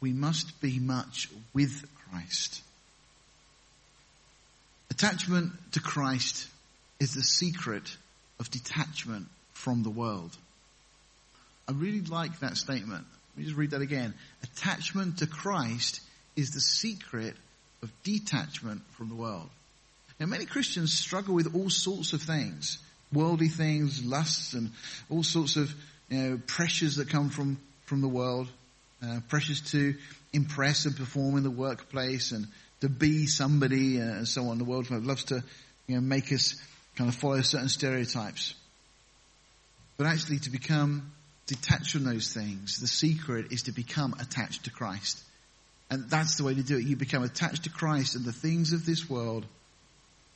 we 0.00 0.12
must 0.12 0.60
be 0.60 0.78
much 0.78 1.30
with 1.52 1.84
Christ. 2.08 2.62
Attachment 4.92 5.50
to 5.72 5.80
Christ 5.80 6.46
is 7.00 7.14
the 7.14 7.22
secret 7.24 7.96
of 8.38 8.52
detachment 8.52 9.26
from 9.52 9.82
the 9.82 9.90
world. 9.90 10.30
I 11.68 11.72
really 11.72 12.02
like 12.02 12.38
that 12.38 12.56
statement. 12.56 13.04
Let 13.32 13.38
me 13.38 13.44
just 13.46 13.56
read 13.56 13.72
that 13.72 13.82
again. 13.82 14.14
Attachment 14.44 15.18
to 15.18 15.26
Christ 15.26 16.02
is 16.36 16.52
the 16.52 16.60
secret 16.60 17.34
of 17.84 17.92
detachment 18.02 18.82
from 18.96 19.08
the 19.08 19.14
world. 19.14 19.48
Now 20.18 20.26
many 20.26 20.46
Christians 20.46 20.92
struggle 20.92 21.34
with 21.34 21.54
all 21.54 21.70
sorts 21.70 22.12
of 22.12 22.22
things, 22.22 22.78
worldly 23.12 23.48
things, 23.48 24.04
lusts 24.04 24.54
and 24.54 24.70
all 25.08 25.22
sorts 25.22 25.56
of 25.56 25.72
you 26.08 26.18
know, 26.18 26.40
pressures 26.46 26.96
that 26.96 27.08
come 27.08 27.30
from, 27.30 27.58
from 27.86 28.00
the 28.00 28.08
world, 28.08 28.48
uh, 29.02 29.20
pressures 29.28 29.60
to 29.72 29.94
impress 30.32 30.86
and 30.86 30.96
perform 30.96 31.36
in 31.36 31.42
the 31.42 31.50
workplace 31.50 32.32
and 32.32 32.46
to 32.80 32.88
be 32.88 33.26
somebody 33.26 34.00
uh, 34.00 34.04
and 34.04 34.28
so 34.28 34.48
on. 34.48 34.58
The 34.58 34.64
world 34.64 34.90
loves 34.90 35.24
to 35.24 35.42
you 35.86 35.96
know, 35.96 36.00
make 36.00 36.32
us 36.32 36.60
kind 36.96 37.08
of 37.08 37.16
follow 37.16 37.40
certain 37.42 37.68
stereotypes. 37.68 38.54
But 39.96 40.06
actually 40.06 40.38
to 40.40 40.50
become 40.50 41.12
detached 41.46 41.92
from 41.92 42.04
those 42.04 42.32
things, 42.32 42.80
the 42.80 42.86
secret 42.86 43.52
is 43.52 43.64
to 43.64 43.72
become 43.72 44.14
attached 44.18 44.64
to 44.64 44.70
Christ. 44.70 45.22
And 45.90 46.08
that's 46.10 46.36
the 46.36 46.44
way 46.44 46.54
to 46.54 46.62
do 46.62 46.76
it. 46.76 46.84
You 46.84 46.96
become 46.96 47.22
attached 47.22 47.64
to 47.64 47.70
Christ 47.70 48.16
and 48.16 48.24
the 48.24 48.32
things 48.32 48.72
of 48.72 48.86
this 48.86 49.08
world 49.08 49.46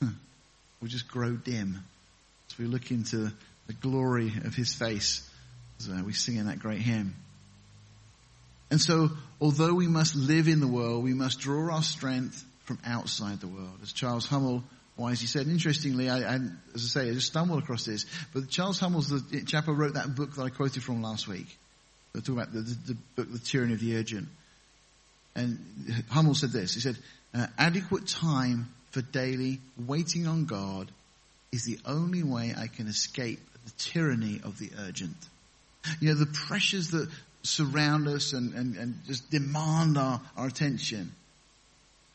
will 0.01 0.89
just 0.89 1.09
grow 1.09 1.33
dim 1.33 1.83
as 2.51 2.59
we 2.59 2.67
look 2.67 2.91
into 2.91 3.33
the 3.67 3.73
glory 3.73 4.33
of 4.45 4.55
his 4.55 4.75
face 4.75 5.29
as 5.81 5.89
uh, 5.89 6.03
we 6.05 6.13
sing 6.13 6.37
in 6.37 6.47
that 6.47 6.59
great 6.59 6.81
hymn. 6.81 7.15
And 8.71 8.81
so, 8.81 9.11
although 9.41 9.75
we 9.75 9.87
must 9.87 10.15
live 10.15 10.49
in 10.49 10.61
the 10.61 10.67
world, 10.67 11.03
we 11.03 11.15
must 11.15 11.41
draw 11.41 11.73
our 11.73 11.83
strength 11.83 12.45
from 12.65 12.79
outside 12.85 13.41
the 13.41 13.49
world. 13.49 13.79
As 13.83 13.93
Charles 13.93 14.27
Hummel 14.27 14.63
wisely 14.97 15.27
said, 15.27 15.47
interestingly, 15.47 16.11
I, 16.11 16.19
I, 16.19 16.35
as 16.75 16.85
I 16.97 17.01
say, 17.01 17.11
I 17.11 17.15
just 17.15 17.29
stumbled 17.29 17.63
across 17.63 17.85
this, 17.85 18.05
but 18.35 18.49
Charles 18.51 18.79
Hummel's 18.79 19.09
the 19.09 19.43
chap 19.43 19.65
who 19.65 19.73
wrote 19.73 19.95
that 19.95 20.15
book 20.15 20.35
that 20.35 20.43
I 20.43 20.51
quoted 20.51 20.83
from 20.83 21.03
last 21.03 21.29
week. 21.29 21.47
They're 22.13 22.21
talking 22.21 22.35
about 22.35 22.53
the, 22.53 22.61
the, 22.61 22.77
the 22.87 22.97
book, 23.17 23.33
The 23.33 23.39
Tyranny 23.39 23.75
of 23.75 23.81
the 23.81 23.97
Urgent. 23.97 24.29
And 25.39 26.05
Hummel 26.11 26.35
said 26.35 26.51
this, 26.51 26.75
he 26.75 26.81
said, 26.81 26.97
uh, 27.33 27.47
adequate 27.57 28.09
time 28.09 28.69
for 28.91 29.03
daily 29.03 29.61
waiting 29.87 30.27
on 30.27 30.47
God 30.47 30.91
is 31.53 31.65
the 31.65 31.79
only 31.87 32.25
way 32.25 32.55
I 32.59 32.67
can 32.67 32.89
escape 32.89 33.39
the 33.65 33.71
tyranny 33.79 34.41
of 34.43 34.59
the 34.59 34.71
urgent. 34.81 35.17
You 36.01 36.09
know, 36.09 36.15
the 36.15 36.27
pressures 36.27 36.91
that 36.91 37.09
surround 37.43 38.09
us 38.09 38.33
and, 38.33 38.53
and, 38.55 38.77
and 38.77 38.95
just 39.07 39.31
demand 39.31 39.97
our, 39.97 40.21
our 40.37 40.49
attention. 40.49 41.13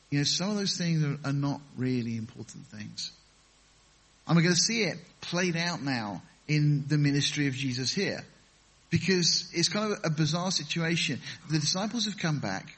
You 0.10 0.20
know, 0.20 0.24
some 0.26 0.50
of 0.50 0.58
those 0.58 0.78
things 0.78 1.04
are, 1.04 1.18
are 1.30 1.34
not 1.34 1.62
really 1.78 2.18
important 2.18 2.66
things. 2.68 3.12
And 4.28 4.36
we're 4.36 4.44
going 4.44 4.56
to 4.56 4.62
see 4.62 4.84
it 4.84 4.98
played 5.22 5.56
out 5.56 5.82
now 5.82 6.22
in 6.50 6.84
the 6.88 6.98
ministry 6.98 7.48
of 7.48 7.54
Jesus 7.54 7.94
here. 7.94 8.20
Because 8.90 9.50
it's 9.54 9.70
kind 9.70 9.94
of 9.94 10.00
a 10.04 10.10
bizarre 10.10 10.52
situation. 10.52 11.22
The 11.50 11.60
disciples 11.60 12.06
have 12.06 12.18
come 12.18 12.40
back. 12.40 12.78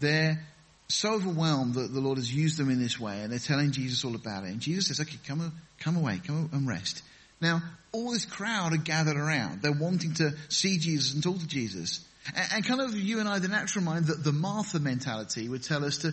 They're 0.00 0.44
so 0.88 1.14
overwhelmed 1.14 1.74
that 1.74 1.92
the 1.92 2.00
Lord 2.00 2.18
has 2.18 2.32
used 2.32 2.58
them 2.58 2.70
in 2.70 2.80
this 2.80 3.00
way 3.00 3.20
and 3.20 3.32
they're 3.32 3.38
telling 3.38 3.72
Jesus 3.72 4.04
all 4.04 4.14
about 4.14 4.44
it. 4.44 4.50
And 4.50 4.60
Jesus 4.60 4.88
says, 4.88 5.00
okay, 5.00 5.18
come, 5.26 5.52
come 5.78 5.96
away, 5.96 6.20
come 6.24 6.50
and 6.52 6.68
rest. 6.68 7.02
Now, 7.40 7.62
all 7.92 8.12
this 8.12 8.24
crowd 8.24 8.72
are 8.72 8.78
gathered 8.78 9.16
around. 9.16 9.62
They're 9.62 9.72
wanting 9.72 10.14
to 10.14 10.32
see 10.48 10.78
Jesus 10.78 11.14
and 11.14 11.22
talk 11.22 11.38
to 11.38 11.46
Jesus. 11.46 12.04
And, 12.34 12.48
and 12.54 12.64
kind 12.64 12.80
of 12.80 12.96
you 12.96 13.20
and 13.20 13.28
I, 13.28 13.38
the 13.38 13.48
natural 13.48 13.84
mind, 13.84 14.06
that 14.06 14.22
the 14.22 14.32
Martha 14.32 14.78
mentality 14.78 15.48
would 15.48 15.62
tell 15.62 15.84
us 15.84 15.98
to, 15.98 16.12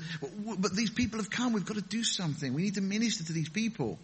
but 0.58 0.76
these 0.76 0.90
people 0.90 1.20
have 1.20 1.30
come, 1.30 1.54
we've 1.54 1.66
got 1.66 1.78
to 1.78 1.82
do 1.82 2.04
something. 2.04 2.54
We 2.54 2.64
need 2.64 2.76
to 2.76 2.82
minister 2.82 3.24
to 3.26 3.34
these 3.34 3.50
people. 3.50 3.98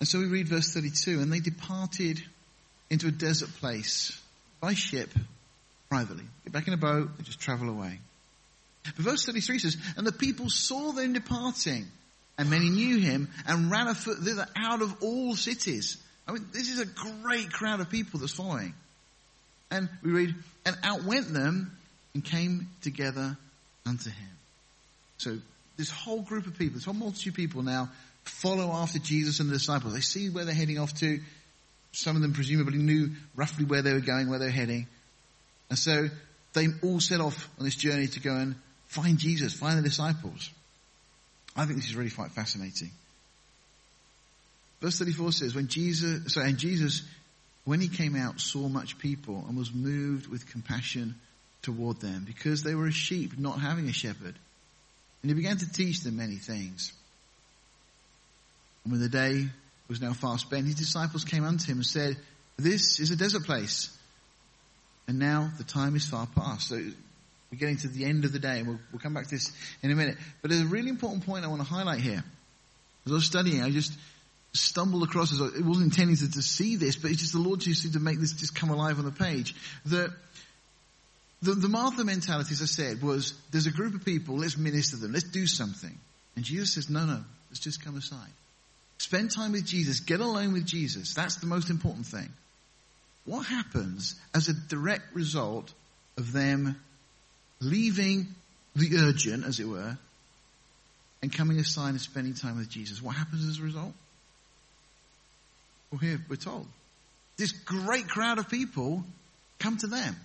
And 0.00 0.08
so 0.08 0.18
we 0.18 0.26
read 0.26 0.48
verse 0.48 0.74
32, 0.74 1.20
and 1.20 1.32
they 1.32 1.38
departed 1.38 2.20
into 2.90 3.06
a 3.06 3.12
desert 3.12 3.50
place 3.60 4.20
by 4.60 4.74
ship 4.74 5.10
privately. 5.92 6.24
Get 6.44 6.54
back 6.54 6.66
in 6.68 6.72
a 6.72 6.78
boat, 6.78 7.10
and 7.18 7.26
just 7.26 7.38
travel 7.38 7.68
away. 7.68 7.98
But 8.82 8.94
verse 8.94 9.26
33 9.26 9.58
says, 9.58 9.76
and 9.98 10.06
the 10.06 10.12
people 10.12 10.48
saw 10.48 10.92
them 10.92 11.12
departing, 11.12 11.84
and 12.38 12.48
many 12.48 12.70
knew 12.70 12.98
him, 12.98 13.28
and 13.46 13.70
ran 13.70 13.88
afoot 13.88 14.16
thither 14.16 14.46
out 14.56 14.80
of 14.80 15.02
all 15.02 15.36
cities. 15.36 15.98
I 16.26 16.32
mean, 16.32 16.46
this 16.50 16.70
is 16.70 16.80
a 16.80 16.86
great 16.86 17.52
crowd 17.52 17.80
of 17.80 17.90
people 17.90 18.20
that's 18.20 18.32
following. 18.32 18.72
And 19.70 19.90
we 20.02 20.12
read, 20.12 20.34
and 20.64 20.78
outwent 20.82 21.30
them, 21.34 21.76
and 22.14 22.24
came 22.24 22.70
together 22.80 23.36
unto 23.84 24.08
him. 24.08 24.30
So, 25.18 25.36
this 25.76 25.90
whole 25.90 26.22
group 26.22 26.46
of 26.46 26.56
people, 26.56 26.76
this 26.76 26.86
whole 26.86 26.94
multitude 26.94 27.34
of 27.34 27.36
people 27.36 27.62
now 27.62 27.90
follow 28.24 28.70
after 28.70 28.98
Jesus 28.98 29.40
and 29.40 29.50
the 29.50 29.54
disciples. 29.54 29.92
They 29.92 30.00
see 30.00 30.30
where 30.30 30.46
they're 30.46 30.54
heading 30.54 30.78
off 30.78 30.94
to. 31.00 31.20
Some 31.92 32.16
of 32.16 32.22
them 32.22 32.32
presumably 32.32 32.78
knew 32.78 33.10
roughly 33.36 33.66
where 33.66 33.82
they 33.82 33.92
were 33.92 34.00
going, 34.00 34.30
where 34.30 34.38
they 34.38 34.46
were 34.46 34.50
heading. 34.50 34.86
And 35.72 35.78
so 35.78 36.10
they 36.52 36.66
all 36.82 37.00
set 37.00 37.22
off 37.22 37.48
on 37.58 37.64
this 37.64 37.76
journey 37.76 38.06
to 38.06 38.20
go 38.20 38.36
and 38.36 38.56
find 38.88 39.16
Jesus, 39.16 39.54
find 39.54 39.78
the 39.78 39.82
disciples. 39.82 40.50
I 41.56 41.64
think 41.64 41.78
this 41.78 41.88
is 41.88 41.96
really 41.96 42.10
quite 42.10 42.30
fascinating. 42.32 42.90
Verse 44.82 44.98
34 44.98 45.32
says, 45.32 45.54
when 45.54 45.68
Jesus, 45.68 46.34
sorry, 46.34 46.50
and 46.50 46.58
Jesus, 46.58 47.00
when 47.64 47.80
he 47.80 47.88
came 47.88 48.16
out, 48.16 48.38
saw 48.38 48.68
much 48.68 48.98
people 48.98 49.46
and 49.48 49.56
was 49.56 49.72
moved 49.72 50.26
with 50.26 50.46
compassion 50.46 51.14
toward 51.62 52.00
them 52.00 52.24
because 52.26 52.62
they 52.62 52.74
were 52.74 52.88
a 52.88 52.92
sheep 52.92 53.38
not 53.38 53.58
having 53.58 53.88
a 53.88 53.94
shepherd. 53.94 54.34
And 55.22 55.30
he 55.30 55.32
began 55.32 55.56
to 55.56 55.72
teach 55.72 56.00
them 56.00 56.18
many 56.18 56.36
things. 56.36 56.92
And 58.84 58.92
when 58.92 59.00
the 59.00 59.08
day 59.08 59.46
was 59.88 60.02
now 60.02 60.12
far 60.12 60.36
spent, 60.36 60.66
his 60.66 60.74
disciples 60.74 61.24
came 61.24 61.44
unto 61.44 61.64
him 61.64 61.78
and 61.78 61.86
said, 61.86 62.18
This 62.58 63.00
is 63.00 63.10
a 63.10 63.16
desert 63.16 63.44
place. 63.44 63.88
And 65.12 65.18
now 65.18 65.50
the 65.58 65.64
time 65.64 65.94
is 65.94 66.06
far 66.06 66.26
past. 66.26 66.70
So 66.70 66.76
we're 66.76 67.58
getting 67.58 67.76
to 67.76 67.88
the 67.88 68.06
end 68.06 68.24
of 68.24 68.32
the 68.32 68.38
day, 68.38 68.60
and 68.60 68.66
we'll, 68.66 68.78
we'll 68.90 68.98
come 68.98 69.12
back 69.12 69.24
to 69.24 69.30
this 69.32 69.52
in 69.82 69.90
a 69.90 69.94
minute. 69.94 70.16
But 70.40 70.50
there's 70.50 70.62
a 70.62 70.66
really 70.66 70.88
important 70.88 71.26
point 71.26 71.44
I 71.44 71.48
want 71.48 71.60
to 71.60 71.68
highlight 71.68 72.00
here. 72.00 72.24
As 73.04 73.12
I 73.12 73.14
was 73.14 73.26
studying, 73.26 73.62
I 73.62 73.68
just 73.68 73.92
stumbled 74.54 75.02
across, 75.02 75.38
it 75.38 75.62
wasn't 75.62 75.92
intending 75.92 76.16
to, 76.16 76.30
to 76.30 76.40
see 76.40 76.76
this, 76.76 76.96
but 76.96 77.10
it's 77.10 77.20
just 77.20 77.34
the 77.34 77.40
Lord 77.40 77.60
just 77.60 77.82
seemed 77.82 77.92
to 77.92 78.00
make 78.00 78.20
this 78.20 78.32
just 78.32 78.54
come 78.54 78.70
alive 78.70 78.98
on 78.98 79.04
the 79.04 79.12
page. 79.12 79.54
That 79.84 80.14
the, 81.42 81.52
the 81.52 81.68
Martha 81.68 82.04
mentality, 82.04 82.52
as 82.52 82.62
I 82.62 82.64
said, 82.64 83.02
was 83.02 83.34
there's 83.50 83.66
a 83.66 83.70
group 83.70 83.94
of 83.94 84.06
people, 84.06 84.38
let's 84.38 84.56
minister 84.56 84.96
them, 84.96 85.12
let's 85.12 85.28
do 85.28 85.46
something. 85.46 85.94
And 86.36 86.44
Jesus 86.46 86.72
says, 86.72 86.88
no, 86.88 87.04
no, 87.04 87.20
let's 87.50 87.60
just 87.60 87.84
come 87.84 87.98
aside. 87.98 88.32
Spend 88.96 89.30
time 89.30 89.52
with 89.52 89.66
Jesus. 89.66 90.00
Get 90.00 90.20
alone 90.20 90.54
with 90.54 90.64
Jesus. 90.64 91.12
That's 91.12 91.36
the 91.36 91.46
most 91.46 91.68
important 91.68 92.06
thing. 92.06 92.30
What 93.24 93.46
happens 93.46 94.16
as 94.34 94.48
a 94.48 94.54
direct 94.54 95.14
result 95.14 95.72
of 96.16 96.32
them 96.32 96.76
leaving 97.60 98.34
the 98.74 98.96
urgent, 98.98 99.44
as 99.44 99.60
it 99.60 99.68
were, 99.68 99.96
and 101.22 101.32
coming 101.32 101.58
aside 101.58 101.90
and 101.90 102.00
spending 102.00 102.34
time 102.34 102.58
with 102.58 102.68
Jesus? 102.68 103.00
What 103.00 103.14
happens 103.14 103.48
as 103.48 103.58
a 103.58 103.62
result? 103.62 103.92
Well, 105.90 105.98
here 105.98 106.20
we're 106.28 106.36
told. 106.36 106.66
This 107.36 107.52
great 107.52 108.08
crowd 108.08 108.38
of 108.38 108.48
people 108.48 109.04
come 109.58 109.76
to 109.78 109.86
them. 109.86 110.16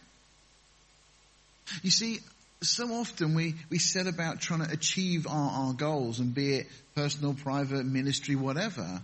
You 1.83 1.91
see, 1.91 2.19
so 2.61 2.87
often 2.93 3.35
we, 3.35 3.55
we 3.69 3.77
set 3.77 4.07
about 4.07 4.41
trying 4.41 4.65
to 4.65 4.71
achieve 4.71 5.27
our, 5.27 5.67
our 5.67 5.73
goals 5.73 6.19
and 6.19 6.33
be 6.33 6.55
it 6.55 6.67
personal, 6.95 7.33
private, 7.33 7.85
ministry, 7.85 8.35
whatever. 8.35 9.01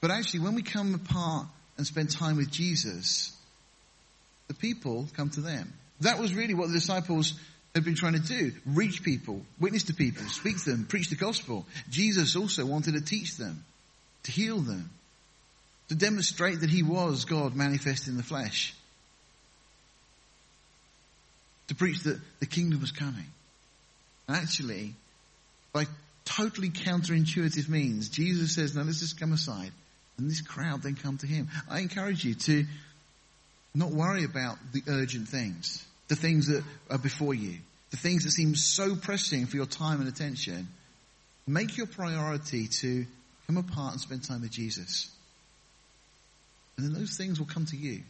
But 0.00 0.10
actually 0.10 0.40
when 0.40 0.54
we 0.54 0.62
come 0.62 0.94
apart 0.94 1.46
and 1.82 1.86
spend 1.88 2.10
time 2.10 2.36
with 2.36 2.48
Jesus, 2.48 3.36
the 4.46 4.54
people 4.54 5.08
come 5.16 5.30
to 5.30 5.40
them. 5.40 5.72
That 6.02 6.20
was 6.20 6.32
really 6.32 6.54
what 6.54 6.68
the 6.68 6.74
disciples 6.74 7.34
had 7.74 7.84
been 7.84 7.96
trying 7.96 8.12
to 8.12 8.20
do. 8.20 8.52
Reach 8.64 9.02
people, 9.02 9.42
witness 9.58 9.84
to 9.84 9.94
people, 9.94 10.22
speak 10.26 10.62
to 10.62 10.70
them, 10.70 10.86
preach 10.86 11.10
the 11.10 11.16
gospel. 11.16 11.66
Jesus 11.90 12.36
also 12.36 12.64
wanted 12.64 12.94
to 12.94 13.00
teach 13.00 13.36
them, 13.36 13.64
to 14.22 14.30
heal 14.30 14.58
them, 14.58 14.90
to 15.88 15.96
demonstrate 15.96 16.60
that 16.60 16.70
he 16.70 16.84
was 16.84 17.24
God 17.24 17.56
manifest 17.56 18.06
in 18.06 18.16
the 18.16 18.22
flesh 18.22 18.74
to 21.72 21.74
preach 21.74 22.00
that 22.02 22.20
the 22.38 22.46
kingdom 22.46 22.80
was 22.80 22.92
coming. 22.92 23.26
And 24.28 24.36
actually, 24.36 24.94
by 25.72 25.86
totally 26.24 26.70
counterintuitive 26.70 27.68
means, 27.68 28.08
Jesus 28.08 28.54
says, 28.54 28.76
now 28.76 28.82
let's 28.82 29.00
just 29.00 29.18
come 29.18 29.32
aside. 29.32 29.72
And 30.18 30.30
this 30.30 30.40
crowd 30.40 30.82
then 30.82 30.94
come 30.94 31.18
to 31.18 31.26
him. 31.26 31.48
I 31.68 31.80
encourage 31.80 32.24
you 32.24 32.34
to 32.34 32.64
not 33.74 33.90
worry 33.90 34.24
about 34.24 34.58
the 34.72 34.82
urgent 34.86 35.28
things, 35.28 35.84
the 36.08 36.16
things 36.16 36.48
that 36.48 36.62
are 36.90 36.98
before 36.98 37.34
you, 37.34 37.58
the 37.90 37.96
things 37.96 38.24
that 38.24 38.32
seem 38.32 38.54
so 38.54 38.94
pressing 38.94 39.46
for 39.46 39.56
your 39.56 39.66
time 39.66 40.00
and 40.00 40.08
attention. 40.08 40.68
Make 41.46 41.76
your 41.76 41.86
priority 41.86 42.68
to 42.68 43.06
come 43.46 43.56
apart 43.56 43.92
and 43.92 44.00
spend 44.00 44.24
time 44.24 44.42
with 44.42 44.50
Jesus. 44.50 45.10
And 46.76 46.86
then 46.86 46.94
those 46.94 47.16
things 47.16 47.38
will 47.38 47.46
come 47.46 47.66
to 47.66 47.76
you. 47.76 48.02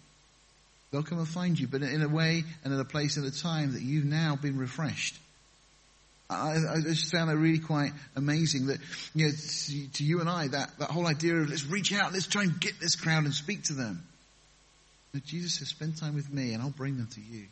They'll 0.91 1.03
come 1.03 1.19
and 1.19 1.29
find 1.29 1.59
you, 1.59 1.67
but 1.67 1.83
in 1.83 2.03
a 2.03 2.09
way 2.09 2.45
and 2.65 2.75
at 2.75 2.79
a 2.79 2.85
place 2.85 3.17
and 3.17 3.27
a 3.27 3.31
time 3.31 3.73
that 3.73 3.83
you've 3.83 4.05
now 4.05 4.37
been 4.37 4.59
refreshed. 4.59 5.17
I, 6.33 6.77
I 6.77 6.81
just 6.81 7.11
found 7.11 7.31
that 7.31 7.37
really 7.37 7.59
quite 7.59 7.93
amazing 8.17 8.67
that, 8.67 8.79
you 9.15 9.27
know, 9.27 9.33
to, 9.33 9.89
to 9.93 10.05
you 10.05 10.21
and 10.21 10.29
I, 10.29 10.49
that, 10.49 10.79
that 10.79 10.91
whole 10.91 11.07
idea 11.07 11.37
of 11.37 11.51
let's 11.51 11.65
reach 11.65 11.93
out, 11.93 12.13
let's 12.13 12.27
try 12.27 12.43
and 12.43 12.59
get 12.61 12.81
this 12.81 12.97
crowd 12.97 13.25
and 13.25 13.35
speak 13.35 13.65
to 13.65 13.75
them. 13.75 14.03
But 15.13 15.25
Jesus 15.25 15.55
says, 15.55 15.69
spend 15.69 15.97
time 15.97 16.15
with 16.15 16.33
me 16.33 16.55
and 16.55 16.63
I'll 16.63 16.71
bring 16.71 16.97
them 16.97 17.09
to 17.15 17.21
you. 17.21 17.45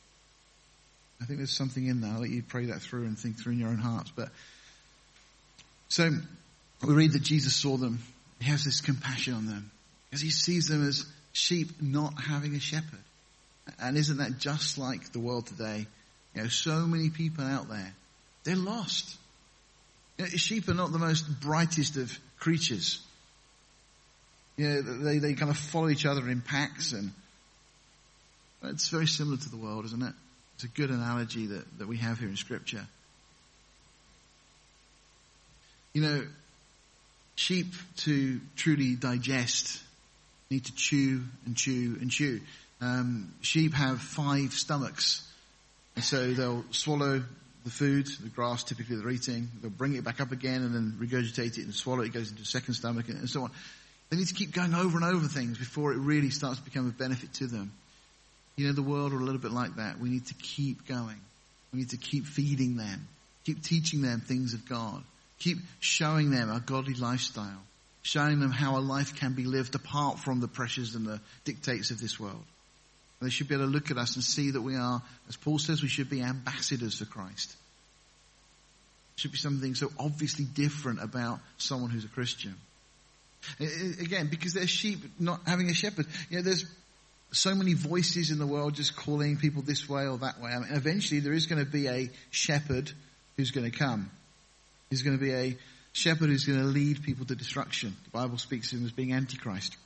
I 1.21 1.27
think 1.27 1.39
there's 1.39 1.57
something 1.57 1.87
in 1.87 2.01
there. 2.01 2.11
I'll 2.11 2.21
let 2.21 2.31
you 2.31 2.43
pray 2.43 2.67
that 2.67 2.81
through 2.81 3.05
and 3.05 3.19
think 3.19 3.39
through 3.39 3.53
in 3.53 3.59
your 3.59 3.69
own 3.69 3.79
hearts. 3.79 4.11
But 4.15 4.31
so 5.89 6.11
we 6.87 6.95
read 6.95 7.13
that 7.13 7.23
Jesus 7.23 7.55
saw 7.55 7.77
them. 7.77 7.99
He 8.41 8.51
has 8.51 8.65
this 8.65 8.81
compassion 8.81 9.35
on 9.35 9.47
them 9.47 9.71
because 10.09 10.23
he 10.23 10.31
sees 10.31 10.67
them 10.67 10.87
as 10.87 11.05
sheep 11.33 11.83
not 11.83 12.15
having 12.19 12.55
a 12.55 12.61
shepherd. 12.61 12.99
And 13.79 13.97
isn't 13.97 14.17
that 14.17 14.39
just 14.39 14.79
like 14.79 15.13
the 15.13 15.21
world 15.21 15.47
today? 15.47 15.87
You 16.35 16.43
know, 16.43 16.49
so 16.49 16.87
many 16.87 17.11
people 17.11 17.45
out 17.45 17.69
there, 17.69 17.93
they're 18.45 18.57
lost. 18.57 19.17
You 20.19 20.25
know, 20.25 20.31
sheep 20.31 20.69
are 20.69 20.75
not 20.75 20.93
the 20.93 20.99
most 20.99 21.41
brightest 21.41 21.97
of 21.97 22.17
creatures. 22.39 23.01
You 24.57 24.69
know, 24.69 24.83
they, 24.83 25.19
they 25.19 25.35
kind 25.35 25.51
of 25.51 25.57
follow 25.57 25.89
each 25.89 26.07
other 26.07 26.29
in 26.29 26.41
packs 26.41 26.93
and 26.93 27.13
it's 28.63 28.89
very 28.89 29.07
similar 29.07 29.39
to 29.39 29.49
the 29.49 29.57
world, 29.57 29.85
isn't 29.87 30.03
it? 30.03 30.13
It's 30.57 30.65
a 30.65 30.69
good 30.69 30.91
analogy 30.91 31.47
that, 31.47 31.79
that 31.79 31.89
we 31.89 31.97
have 31.99 32.19
here 32.19 32.29
in 32.29 32.37
scripture. 32.37 32.87
You 35.95 36.03
know, 36.03 36.27
sheep 37.37 37.69
to 37.99 38.41
truly 38.57 38.95
digest 38.95 39.83
need 40.51 40.65
to 40.67 40.75
chew 40.75 41.23
and 41.47 41.57
chew 41.57 41.97
and 42.01 42.11
chew. 42.11 42.41
Um, 42.81 43.33
sheep 43.41 43.73
have 43.75 44.01
five 44.01 44.53
stomachs. 44.53 45.27
So 45.97 46.33
they'll 46.33 46.65
swallow 46.71 47.23
the 47.65 47.71
food, 47.71 48.07
the 48.23 48.29
grass 48.29 48.65
typically 48.65 48.97
they're 48.97 49.11
eating, 49.11 49.49
they'll 49.61 49.71
bring 49.71 49.95
it 49.95 50.05
back 50.05 50.21
up 50.21 50.33
again 50.33 50.63
and 50.63 50.75
then 50.75 50.97
regurgitate 51.01 51.59
it 51.59 51.65
and 51.65 51.75
swallow 51.75 52.03
it, 52.03 52.07
it 52.07 52.13
goes 52.13 52.31
into 52.31 52.43
a 52.43 52.47
second 52.47 52.75
stomach 52.75 53.09
and 53.09 53.29
so 53.29 53.43
on. 53.43 53.51
They 54.09 54.17
need 54.17 54.29
to 54.29 54.35
keep 54.35 54.53
going 54.53 54.75
over 54.75 54.97
and 54.97 55.05
over 55.05 55.29
things 55.29 55.59
before 55.59 55.93
it 55.93 55.99
really 55.99 56.31
starts 56.31 56.59
to 56.59 56.65
become 56.65 56.89
a 56.89 56.93
benefit 56.93 57.33
to 57.35 57.47
them. 57.47 57.73
You 58.57 58.67
know, 58.67 58.73
the 58.73 58.83
world 58.83 59.13
are 59.13 59.19
a 59.19 59.23
little 59.23 59.41
bit 59.41 59.53
like 59.53 59.77
that. 59.77 60.01
We 60.01 60.09
need 60.09 60.27
to 60.27 60.35
keep 60.35 60.87
going. 60.87 61.21
We 61.73 61.79
need 61.79 61.91
to 61.91 61.97
keep 61.97 62.27
feeding 62.27 62.77
them, 62.77 63.07
keep 63.45 63.63
teaching 63.63 64.03
them 64.03 64.21
things 64.21 64.55
of 64.55 64.69
God, 64.69 65.05
keep 65.39 65.59
showing 65.79 66.31
them 66.31 66.51
our 66.51 66.61
godly 66.61 66.95
lifestyle. 66.95 67.63
showing 68.03 68.41
them 68.41 68.51
how 68.51 68.79
a 68.79 68.81
life 68.81 69.17
can 69.17 69.35
be 69.35 69.45
lived 69.45 69.75
apart 69.75 70.19
from 70.19 70.41
the 70.41 70.49
pressures 70.49 70.95
and 70.95 71.07
the 71.07 71.21
dictates 71.45 71.91
of 71.91 72.01
this 72.01 72.19
world. 72.19 72.45
They 73.21 73.29
should 73.31 73.49
be 73.49 73.55
able 73.55 73.67
to 73.67 73.71
look 73.71 73.91
at 73.91 73.99
us 73.99 74.15
and 74.15 74.25
see 74.25 74.53
that 74.53 74.63
we 74.63 74.77
are, 74.77 75.03
as 75.29 75.37
Paul 75.37 75.59
says, 75.59 75.83
we 75.83 75.89
should 75.89 76.09
be 76.09 76.23
ambassadors 76.23 76.99
for 76.99 77.05
Christ. 77.05 77.55
It 79.17 79.21
should 79.21 79.33
be 79.33 79.39
something 79.39 79.75
so 79.75 79.91
obviously 79.99 80.47
different 80.47 81.03
about 81.03 81.41
someone 81.59 81.91
who's 81.91 82.07
a 82.07 82.09
Christian. 82.09 82.55
Again, 83.59 84.29
because 84.31 84.55
they're 84.55 84.67
sheep 84.67 85.01
not 85.19 85.41
having 85.47 85.69
a 85.69 85.75
shepherd. 85.75 86.07
You 86.31 86.39
know, 86.39 86.43
there's 86.43 86.65
so 87.33 87.55
many 87.55 87.75
voices 87.75 88.31
in 88.31 88.39
the 88.39 88.47
world 88.47 88.75
just 88.75 88.97
calling 88.97 89.37
people 89.37 89.63
this 89.63 89.89
way 89.89 90.07
or 90.07 90.17
that 90.19 90.41
way. 90.41 90.51
I 90.51 90.59
mean, 90.59 90.73
eventually 90.73 91.21
there 91.21 91.33
is 91.33 91.47
going 91.47 91.65
to 91.65 91.71
be 91.71 91.89
a 91.89 92.11
shepherd 92.31 92.91
who's 93.37 93.51
going 93.51 93.71
to 93.71 93.77
come. 93.77 94.11
He's 94.89 95.03
going 95.03 95.19
to 95.19 95.23
be 95.23 95.33
a 95.33 95.59
shepherd 95.93 96.29
who's 96.29 96.45
going 96.45 96.59
to 96.59 96.65
lead 96.65 97.03
people 97.03 97.27
to 97.27 97.35
destruction. 97.35 97.95
The 98.05 98.11
Bible 98.11 98.39
speaks 98.39 98.73
of 98.73 98.79
him 98.79 98.87
as 98.87 98.93
being 98.93 99.13
Antichrist. 99.13 99.77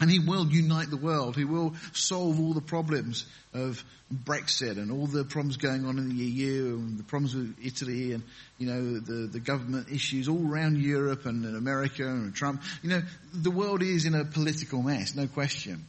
And 0.00 0.08
he 0.08 0.20
will 0.20 0.46
unite 0.46 0.90
the 0.90 0.96
world. 0.96 1.34
He 1.34 1.44
will 1.44 1.74
solve 1.92 2.38
all 2.38 2.52
the 2.54 2.60
problems 2.60 3.26
of 3.52 3.82
Brexit 4.12 4.78
and 4.78 4.92
all 4.92 5.06
the 5.06 5.24
problems 5.24 5.56
going 5.56 5.84
on 5.86 5.98
in 5.98 6.08
the 6.08 6.14
EU 6.14 6.76
and 6.76 6.98
the 6.98 7.02
problems 7.02 7.34
with 7.34 7.56
Italy 7.62 8.12
and, 8.12 8.22
you 8.58 8.68
know, 8.68 9.00
the, 9.00 9.26
the 9.26 9.40
government 9.40 9.88
issues 9.90 10.28
all 10.28 10.48
around 10.48 10.78
Europe 10.78 11.26
and, 11.26 11.44
and 11.44 11.56
America 11.56 12.06
and 12.06 12.32
Trump. 12.32 12.62
You 12.82 12.90
know, 12.90 13.02
the 13.34 13.50
world 13.50 13.82
is 13.82 14.04
in 14.04 14.14
a 14.14 14.24
political 14.24 14.82
mess, 14.82 15.16
no 15.16 15.26
question. 15.26 15.84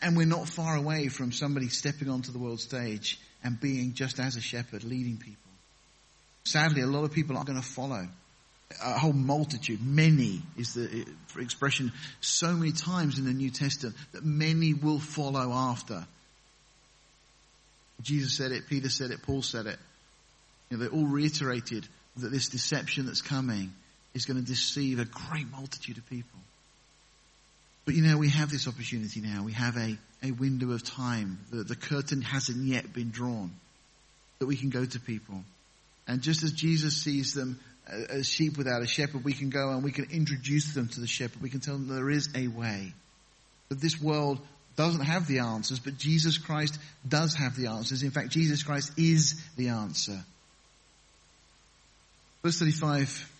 And 0.00 0.16
we're 0.16 0.26
not 0.26 0.48
far 0.48 0.76
away 0.76 1.08
from 1.08 1.30
somebody 1.30 1.68
stepping 1.68 2.08
onto 2.08 2.32
the 2.32 2.38
world 2.38 2.60
stage 2.60 3.20
and 3.44 3.60
being 3.60 3.94
just 3.94 4.18
as 4.18 4.34
a 4.36 4.40
shepherd, 4.40 4.82
leading 4.82 5.16
people. 5.16 5.38
Sadly, 6.44 6.82
a 6.82 6.86
lot 6.86 7.04
of 7.04 7.12
people 7.12 7.36
aren't 7.36 7.46
going 7.48 7.60
to 7.60 7.66
follow 7.66 8.08
a 8.80 8.98
whole 8.98 9.12
multitude, 9.12 9.84
many 9.84 10.42
is 10.56 10.74
the 10.74 11.06
uh, 11.36 11.40
expression 11.40 11.92
so 12.20 12.52
many 12.52 12.72
times 12.72 13.18
in 13.18 13.24
the 13.24 13.32
New 13.32 13.50
Testament 13.50 13.96
that 14.12 14.24
many 14.24 14.74
will 14.74 14.98
follow 14.98 15.52
after. 15.52 16.06
Jesus 18.02 18.36
said 18.36 18.52
it, 18.52 18.68
Peter 18.68 18.88
said 18.88 19.10
it, 19.10 19.22
Paul 19.22 19.42
said 19.42 19.66
it. 19.66 19.78
You 20.70 20.76
know, 20.76 20.84
they 20.84 20.90
all 20.90 21.06
reiterated 21.06 21.86
that 22.16 22.30
this 22.30 22.48
deception 22.48 23.06
that's 23.06 23.22
coming 23.22 23.72
is 24.14 24.26
going 24.26 24.38
to 24.38 24.46
deceive 24.46 24.98
a 24.98 25.04
great 25.04 25.50
multitude 25.50 25.98
of 25.98 26.08
people. 26.08 26.38
But 27.84 27.94
you 27.94 28.02
know, 28.02 28.16
we 28.16 28.28
have 28.28 28.50
this 28.50 28.68
opportunity 28.68 29.20
now. 29.20 29.42
We 29.44 29.52
have 29.52 29.76
a, 29.76 29.96
a 30.22 30.30
window 30.30 30.72
of 30.72 30.84
time. 30.84 31.38
The, 31.50 31.64
the 31.64 31.76
curtain 31.76 32.22
hasn't 32.22 32.64
yet 32.64 32.92
been 32.92 33.10
drawn. 33.10 33.52
That 34.38 34.46
we 34.46 34.56
can 34.56 34.70
go 34.70 34.84
to 34.84 35.00
people. 35.00 35.42
And 36.06 36.20
just 36.22 36.42
as 36.42 36.52
Jesus 36.52 36.96
sees 36.96 37.34
them 37.34 37.60
as 38.10 38.28
sheep 38.28 38.56
without 38.56 38.82
a 38.82 38.86
shepherd, 38.86 39.24
we 39.24 39.32
can 39.32 39.50
go 39.50 39.70
and 39.70 39.82
we 39.82 39.92
can 39.92 40.08
introduce 40.10 40.74
them 40.74 40.88
to 40.88 41.00
the 41.00 41.06
shepherd. 41.06 41.42
We 41.42 41.50
can 41.50 41.60
tell 41.60 41.74
them 41.74 41.88
there 41.88 42.10
is 42.10 42.28
a 42.34 42.48
way. 42.48 42.92
That 43.68 43.80
this 43.80 44.00
world 44.00 44.40
doesn't 44.76 45.04
have 45.04 45.26
the 45.26 45.40
answers, 45.40 45.78
but 45.78 45.98
Jesus 45.98 46.38
Christ 46.38 46.78
does 47.06 47.34
have 47.34 47.56
the 47.56 47.66
answers. 47.68 48.02
In 48.02 48.10
fact, 48.10 48.30
Jesus 48.30 48.62
Christ 48.62 48.92
is 48.96 49.42
the 49.56 49.68
answer. 49.68 50.18
Verse 52.42 52.58
35. 52.58 53.30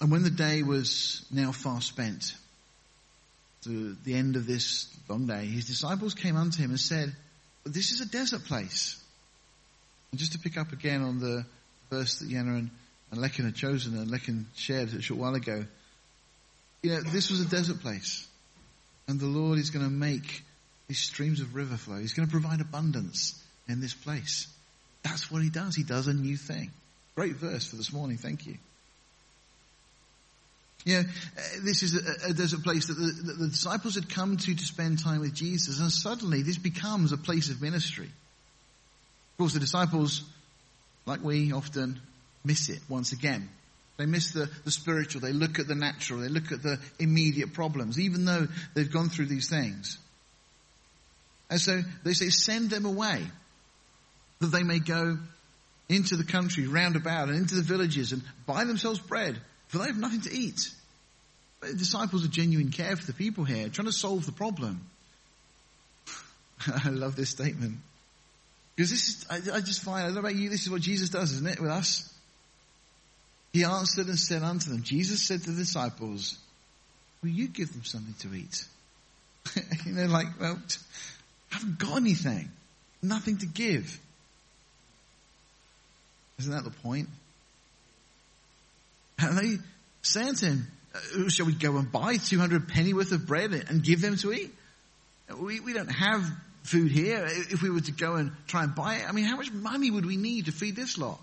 And 0.00 0.10
when 0.10 0.22
the 0.22 0.30
day 0.30 0.62
was 0.62 1.24
now 1.32 1.52
far 1.52 1.80
spent, 1.80 2.34
to 3.64 3.96
the 4.04 4.14
end 4.14 4.36
of 4.36 4.46
this 4.46 4.94
long 5.08 5.26
day, 5.26 5.46
his 5.46 5.66
disciples 5.66 6.14
came 6.14 6.36
unto 6.36 6.62
him 6.62 6.70
and 6.70 6.80
said, 6.80 7.14
This 7.64 7.92
is 7.92 8.00
a 8.00 8.06
desert 8.06 8.44
place. 8.44 9.02
And 10.12 10.18
just 10.18 10.32
to 10.32 10.38
pick 10.38 10.56
up 10.56 10.72
again 10.72 11.02
on 11.02 11.18
the 11.18 11.44
verse 11.90 12.18
that 12.18 12.28
Yana 12.28 12.58
and, 12.58 12.70
and 13.10 13.20
Lekin 13.20 13.44
had 13.44 13.54
chosen 13.54 13.96
and 13.96 14.10
Lekin 14.10 14.44
shared 14.56 14.92
a 14.94 15.02
short 15.02 15.20
while 15.20 15.34
ago. 15.34 15.64
You 16.82 16.90
know, 16.90 17.00
this 17.02 17.30
was 17.30 17.40
a 17.40 17.48
desert 17.48 17.80
place. 17.80 18.26
And 19.06 19.20
the 19.20 19.26
Lord 19.26 19.58
is 19.58 19.70
going 19.70 19.84
to 19.84 19.90
make 19.90 20.42
these 20.88 20.98
streams 20.98 21.40
of 21.40 21.54
river 21.54 21.76
flow. 21.76 21.98
He's 21.98 22.14
going 22.14 22.26
to 22.26 22.32
provide 22.32 22.60
abundance 22.60 23.40
in 23.68 23.80
this 23.80 23.94
place. 23.94 24.46
That's 25.02 25.30
what 25.30 25.42
he 25.42 25.50
does. 25.50 25.74
He 25.74 25.82
does 25.82 26.08
a 26.08 26.14
new 26.14 26.36
thing. 26.36 26.70
Great 27.14 27.36
verse 27.36 27.66
for 27.66 27.76
this 27.76 27.92
morning. 27.92 28.16
Thank 28.16 28.46
you. 28.46 28.56
You 30.84 30.96
know, 30.96 31.04
this 31.62 31.82
is 31.82 31.94
a, 31.94 32.30
a 32.30 32.32
desert 32.34 32.62
place 32.62 32.88
that 32.88 32.94
the, 32.94 33.06
that 33.06 33.38
the 33.38 33.48
disciples 33.48 33.94
had 33.94 34.10
come 34.10 34.36
to 34.36 34.54
to 34.54 34.64
spend 34.64 35.02
time 35.02 35.20
with 35.20 35.34
Jesus, 35.34 35.80
and 35.80 35.90
suddenly 35.90 36.42
this 36.42 36.58
becomes 36.58 37.12
a 37.12 37.16
place 37.16 37.48
of 37.48 37.62
ministry. 37.62 38.04
Of 38.04 39.38
course, 39.38 39.54
the 39.54 39.60
disciples 39.60 40.22
like 41.06 41.22
we 41.22 41.52
often 41.52 42.00
miss 42.44 42.68
it 42.68 42.80
once 42.88 43.12
again. 43.12 43.48
They 43.96 44.06
miss 44.06 44.32
the, 44.32 44.50
the 44.64 44.70
spiritual. 44.70 45.20
They 45.20 45.32
look 45.32 45.58
at 45.58 45.68
the 45.68 45.74
natural. 45.74 46.20
They 46.20 46.28
look 46.28 46.50
at 46.50 46.62
the 46.62 46.80
immediate 46.98 47.52
problems, 47.52 47.98
even 48.00 48.24
though 48.24 48.48
they've 48.74 48.90
gone 48.90 49.08
through 49.08 49.26
these 49.26 49.48
things. 49.48 49.98
And 51.48 51.60
so 51.60 51.80
they 52.02 52.14
say, 52.14 52.30
send 52.30 52.70
them 52.70 52.86
away 52.86 53.22
that 54.40 54.48
they 54.48 54.62
may 54.62 54.80
go 54.80 55.18
into 55.88 56.16
the 56.16 56.24
country 56.24 56.66
round 56.66 56.96
about 56.96 57.28
and 57.28 57.38
into 57.38 57.54
the 57.54 57.62
villages 57.62 58.12
and 58.12 58.22
buy 58.46 58.64
themselves 58.64 58.98
bread, 58.98 59.38
for 59.68 59.78
they 59.78 59.86
have 59.86 59.98
nothing 59.98 60.22
to 60.22 60.34
eat. 60.34 60.70
But 61.60 61.70
the 61.70 61.76
disciples 61.76 62.24
are 62.24 62.28
genuine 62.28 62.70
care 62.70 62.96
for 62.96 63.06
the 63.06 63.12
people 63.12 63.44
here, 63.44 63.68
trying 63.68 63.86
to 63.86 63.92
solve 63.92 64.26
the 64.26 64.32
problem. 64.32 64.84
I 66.84 66.88
love 66.88 67.14
this 67.14 67.30
statement. 67.30 67.76
Because 68.74 68.90
this 68.90 69.08
is, 69.08 69.26
I, 69.30 69.56
I 69.56 69.60
just 69.60 69.82
find, 69.82 70.02
I 70.02 70.06
don't 70.06 70.14
know 70.14 70.20
about 70.20 70.34
you, 70.34 70.50
this 70.50 70.62
is 70.62 70.70
what 70.70 70.80
Jesus 70.80 71.10
does, 71.10 71.32
isn't 71.32 71.46
it, 71.46 71.60
with 71.60 71.70
us? 71.70 72.12
He 73.52 73.62
answered 73.62 74.08
and 74.08 74.18
said 74.18 74.42
unto 74.42 74.70
them, 74.70 74.82
Jesus 74.82 75.22
said 75.22 75.42
to 75.42 75.50
the 75.50 75.56
disciples, 75.56 76.38
will 77.22 77.30
you 77.30 77.46
give 77.46 77.72
them 77.72 77.84
something 77.84 78.14
to 78.28 78.36
eat? 78.36 78.64
you 79.86 79.92
know, 79.92 80.06
like, 80.06 80.26
well, 80.40 80.58
I 81.52 81.54
haven't 81.54 81.78
got 81.78 81.96
anything. 81.96 82.50
Nothing 83.00 83.38
to 83.38 83.46
give. 83.46 83.98
Isn't 86.40 86.52
that 86.52 86.64
the 86.64 86.70
point? 86.70 87.08
And 89.20 89.38
they 89.38 89.62
say 90.02 90.24
unto 90.24 90.46
him, 90.46 90.66
uh, 90.94 91.28
shall 91.28 91.46
we 91.46 91.52
go 91.52 91.76
and 91.76 91.90
buy 91.90 92.16
200 92.16 92.68
penny 92.68 92.92
worth 92.92 93.12
of 93.12 93.26
bread 93.26 93.52
and 93.52 93.84
give 93.84 94.00
them 94.00 94.16
to 94.16 94.32
eat? 94.32 94.52
We, 95.40 95.60
we 95.60 95.72
don't 95.72 95.92
have 95.92 96.28
food 96.64 96.90
here. 96.90 97.24
If 97.26 97.62
we 97.62 97.70
were 97.70 97.80
to 97.80 97.92
go 97.92 98.16
and 98.16 98.32
try 98.46 98.64
and 98.64 98.74
buy 98.74 98.96
it, 98.96 99.08
I 99.08 99.12
mean, 99.12 99.24
how 99.24 99.36
much 99.36 99.52
money 99.52 99.90
would 99.90 100.06
we 100.06 100.16
need 100.16 100.46
to 100.46 100.52
feed 100.52 100.74
this 100.74 100.98
lot? 100.98 101.20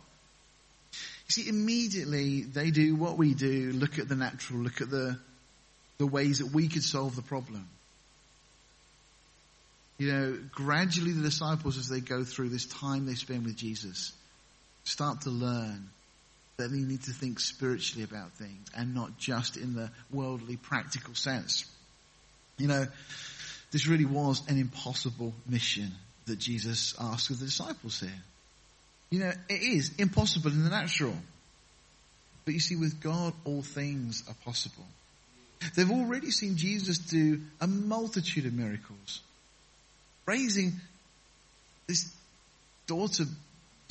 You 0.93 1.43
see, 1.43 1.49
immediately 1.49 2.41
they 2.41 2.71
do 2.71 2.95
what 2.95 3.17
we 3.17 3.33
do, 3.33 3.71
look 3.71 3.99
at 3.99 4.07
the 4.07 4.15
natural, 4.15 4.59
look 4.59 4.81
at 4.81 4.89
the, 4.89 5.17
the 5.97 6.07
ways 6.07 6.39
that 6.39 6.51
we 6.51 6.67
could 6.67 6.83
solve 6.83 7.15
the 7.15 7.21
problem. 7.21 7.67
You 9.97 10.11
know, 10.11 10.37
gradually 10.51 11.11
the 11.11 11.21
disciples, 11.21 11.77
as 11.77 11.87
they 11.87 11.99
go 11.99 12.23
through 12.23 12.49
this 12.49 12.65
time 12.65 13.05
they 13.05 13.13
spend 13.13 13.45
with 13.45 13.55
Jesus, 13.55 14.11
start 14.83 15.21
to 15.21 15.29
learn 15.29 15.89
that 16.57 16.69
they 16.71 16.79
need 16.79 17.03
to 17.03 17.11
think 17.11 17.39
spiritually 17.39 18.03
about 18.03 18.31
things 18.33 18.67
and 18.75 18.93
not 18.93 19.17
just 19.17 19.57
in 19.57 19.73
the 19.73 19.89
worldly 20.11 20.57
practical 20.57 21.15
sense. 21.15 21.65
You 22.57 22.67
know, 22.67 22.87
this 23.71 23.87
really 23.87 24.05
was 24.05 24.41
an 24.47 24.57
impossible 24.57 25.33
mission 25.47 25.91
that 26.25 26.39
Jesus 26.39 26.93
asked 26.99 27.29
of 27.29 27.39
the 27.39 27.45
disciples 27.45 27.99
here. 27.99 28.09
You 29.09 29.19
know, 29.19 29.31
it 29.49 29.61
is 29.61 29.91
impossible 29.97 30.51
in 30.51 30.63
the 30.63 30.69
natural. 30.69 31.15
But 32.45 32.53
you 32.53 32.59
see, 32.59 32.75
with 32.75 33.01
God, 33.01 33.33
all 33.45 33.61
things 33.61 34.23
are 34.27 34.35
possible. 34.45 34.85
They've 35.75 35.91
already 35.91 36.31
seen 36.31 36.57
Jesus 36.57 36.97
do 36.97 37.41
a 37.59 37.67
multitude 37.67 38.45
of 38.45 38.53
miracles. 38.53 39.21
Raising 40.25 40.73
this 41.87 42.11
daughter, 42.87 43.25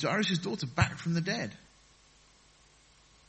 Jairus' 0.01 0.39
daughter, 0.39 0.65
back 0.65 0.97
from 0.97 1.13
the 1.13 1.21
dead. 1.21 1.51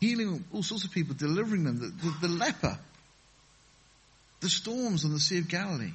Healing 0.01 0.45
all 0.53 0.62
sorts 0.62 0.85
of 0.85 0.91
people, 0.91 1.15
delivering 1.15 1.65
them, 1.65 1.79
the, 1.79 1.87
the, 1.87 2.27
the 2.27 2.35
leper, 2.35 2.79
the 4.41 4.49
storms 4.49 5.05
on 5.05 5.12
the 5.12 5.21
Sea 5.21 5.38
of 5.38 5.49
Galilee. 5.49 5.93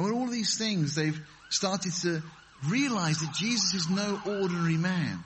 And 0.00 0.08
with 0.08 0.18
all 0.18 0.28
these 0.28 0.56
things, 0.56 0.94
they've 0.94 1.20
started 1.50 1.92
to 2.00 2.22
realize 2.66 3.18
that 3.18 3.34
Jesus 3.34 3.74
is 3.74 3.90
no 3.90 4.18
ordinary 4.24 4.78
man. 4.78 5.22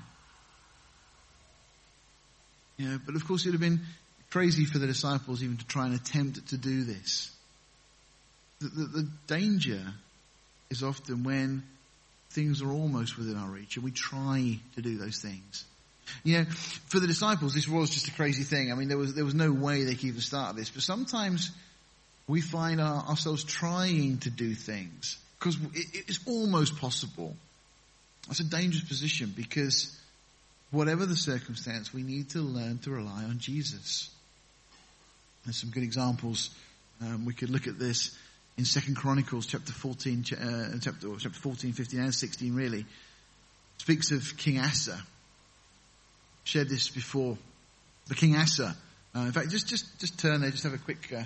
You 2.76 2.88
know, 2.88 2.98
but 3.06 3.14
of 3.14 3.24
course 3.24 3.44
it 3.44 3.50
would 3.50 3.54
have 3.54 3.60
been 3.60 3.82
crazy 4.30 4.64
for 4.64 4.80
the 4.80 4.88
disciples 4.88 5.44
even 5.44 5.58
to 5.58 5.66
try 5.68 5.86
and 5.86 5.94
attempt 5.94 6.48
to 6.48 6.56
do 6.56 6.82
this. 6.82 7.30
The, 8.58 8.66
the, 8.66 8.84
the 9.02 9.08
danger 9.28 9.80
is 10.70 10.82
often 10.82 11.22
when 11.22 11.62
things 12.30 12.60
are 12.60 12.72
almost 12.72 13.16
within 13.16 13.36
our 13.36 13.48
reach 13.48 13.76
and 13.76 13.84
we 13.84 13.92
try 13.92 14.58
to 14.74 14.82
do 14.82 14.98
those 14.98 15.20
things. 15.20 15.64
You 16.24 16.38
know, 16.38 16.44
for 16.88 16.98
the 16.98 17.06
disciples, 17.06 17.54
this 17.54 17.68
was 17.68 17.90
just 17.90 18.08
a 18.08 18.12
crazy 18.12 18.42
thing. 18.42 18.72
I 18.72 18.74
mean, 18.74 18.88
there 18.88 18.98
was, 18.98 19.14
there 19.14 19.24
was 19.24 19.34
no 19.34 19.52
way 19.52 19.84
they 19.84 19.94
could 19.94 20.06
even 20.06 20.20
start 20.20 20.56
this, 20.56 20.68
but 20.68 20.82
sometimes 20.82 21.52
we 22.26 22.40
find 22.40 22.80
our, 22.80 23.04
ourselves 23.04 23.44
trying 23.44 24.18
to 24.18 24.30
do 24.30 24.54
things 24.54 25.18
because 25.38 25.56
it, 25.74 26.04
it's 26.08 26.20
almost 26.26 26.78
possible. 26.78 27.36
That's 28.26 28.40
a 28.40 28.44
dangerous 28.44 28.84
position 28.84 29.32
because 29.36 29.98
whatever 30.70 31.06
the 31.06 31.16
circumstance, 31.16 31.92
we 31.92 32.02
need 32.02 32.30
to 32.30 32.40
learn 32.40 32.78
to 32.78 32.90
rely 32.90 33.24
on 33.24 33.38
Jesus. 33.38 34.10
There's 35.44 35.56
some 35.56 35.70
good 35.70 35.82
examples. 35.82 36.50
Um, 37.02 37.26
we 37.26 37.34
could 37.34 37.50
look 37.50 37.66
at 37.66 37.78
this 37.78 38.16
in 38.56 38.64
Second 38.64 38.96
Chronicles 38.96 39.46
chapter 39.46 39.72
14, 39.72 40.24
uh, 40.32 40.78
chapter, 40.80 41.08
chapter 41.18 41.38
14, 41.38 41.72
15 41.72 42.00
and 42.00 42.14
16 42.14 42.54
really. 42.54 42.86
Speaks 43.78 44.10
of 44.12 44.36
King 44.36 44.60
Asa. 44.60 44.98
Shared 46.44 46.68
this 46.68 46.88
before. 46.88 47.36
The 48.06 48.14
King 48.14 48.36
Asa. 48.36 48.76
Uh, 49.14 49.20
in 49.20 49.32
fact, 49.32 49.50
just, 49.50 49.68
just, 49.68 49.98
just 49.98 50.18
turn 50.18 50.40
there, 50.40 50.50
just 50.50 50.64
have 50.64 50.74
a 50.74 50.78
quick, 50.78 51.12
uh, 51.12 51.22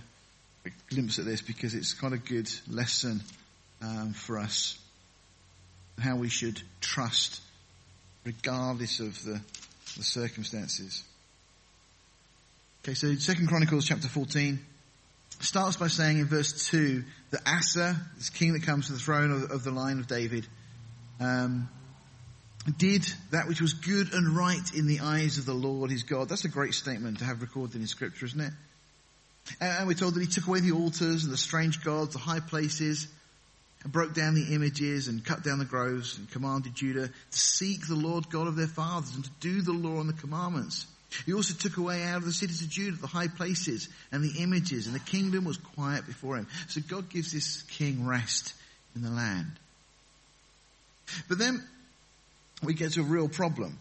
quick 0.69 0.89
glimpse 0.91 1.19
at 1.19 1.25
this 1.25 1.41
because 1.41 1.75
it's 1.75 1.95
quite 1.95 2.13
a 2.13 2.19
good 2.19 2.51
lesson 2.69 3.23
um, 3.81 4.13
for 4.13 4.39
us. 4.39 4.79
How 5.99 6.17
we 6.17 6.29
should 6.29 6.61
trust 6.81 7.41
regardless 8.25 9.01
of 9.01 9.23
the, 9.25 9.41
the 9.97 10.05
circumstances. 10.05 11.03
Okay, 12.85 12.95
so 12.95 13.15
Second 13.15 13.49
Chronicles 13.49 13.87
chapter 13.87 14.09
14 14.09 14.59
starts 15.41 15.77
by 15.77 15.89
saying 15.89 16.19
in 16.19 16.27
verse 16.27 16.69
2 16.69 17.03
that 17.31 17.41
Asa, 17.47 17.97
this 18.17 18.29
king 18.29 18.53
that 18.53 18.63
comes 18.63 18.89
to 18.89 18.93
the 18.93 18.99
throne 18.99 19.31
of, 19.31 19.51
of 19.51 19.65
the 19.65 19.71
line 19.71 19.99
of 19.99 20.07
David, 20.07 20.47
um, 21.19 21.69
did 22.77 23.07
that 23.31 23.49
which 23.49 23.63
was 23.63 23.73
good 23.73 24.13
and 24.13 24.37
right 24.37 24.75
in 24.77 24.87
the 24.87 25.01
eyes 25.01 25.39
of 25.39 25.47
the 25.47 25.55
Lord 25.55 25.91
his 25.91 26.03
God. 26.03 26.29
That's 26.29 26.45
a 26.45 26.49
great 26.49 26.75
statement 26.75 27.21
to 27.21 27.25
have 27.25 27.41
recorded 27.41 27.81
in 27.81 27.87
scripture, 27.87 28.27
isn't 28.27 28.41
it? 28.41 28.53
And 29.61 29.87
we're 29.87 29.95
told 29.95 30.15
that 30.15 30.21
he 30.21 30.27
took 30.27 30.47
away 30.47 30.61
the 30.61 30.73
altars 30.73 31.25
and 31.25 31.33
the 31.33 31.39
strange 31.39 31.83
gods, 31.83 32.13
the 32.13 32.19
high 32.19 32.41
places, 32.41 33.09
and 33.83 33.93
broke 33.93 34.15
down 34.15 34.35
the 34.35 34.55
images 34.55 35.09
and 35.09 35.25
cut 35.25 35.45
down 35.45 35.59
the 35.59 35.65
groves 35.65 36.19
and 36.19 36.31
commanded 36.31 36.75
Judah 36.75 37.09
to 37.09 37.39
seek 37.39 37.87
the 37.87 37.95
Lord 37.95 38.29
God 38.31 38.49
of 38.49 38.57
their 38.57 38.67
fathers 38.67 39.15
and 39.15 39.25
to 39.25 39.31
do 39.41 39.63
the 39.63 39.73
law 39.73 40.01
and 40.01 40.09
the 40.09 40.21
commandments. 40.21 40.87
He 41.25 41.33
also 41.33 41.55
took 41.55 41.79
away 41.79 42.03
out 42.05 42.19
of 42.19 42.25
the 42.25 42.33
cities 42.33 42.63
of 42.63 42.69
Judah 42.69 42.97
the 42.99 43.07
high 43.07 43.29
places 43.29 43.89
and 44.13 44.23
the 44.23 44.43
images 44.43 44.87
and 44.87 44.95
the 44.95 45.01
kingdom 45.01 45.45
was 45.45 45.57
quiet 45.57 46.07
before 46.07 46.37
him. 46.37 46.47
So 46.69 46.81
God 46.87 47.09
gives 47.09 47.33
this 47.33 47.63
king 47.63 48.07
rest 48.07 48.55
in 48.95 49.03
the 49.03 49.11
land. 49.11 49.53
But 51.29 51.39
then 51.39 51.65
we 52.63 52.75
get 52.75 52.93
to 52.93 53.01
a 53.01 53.05
real 53.05 53.29
problem 53.29 53.79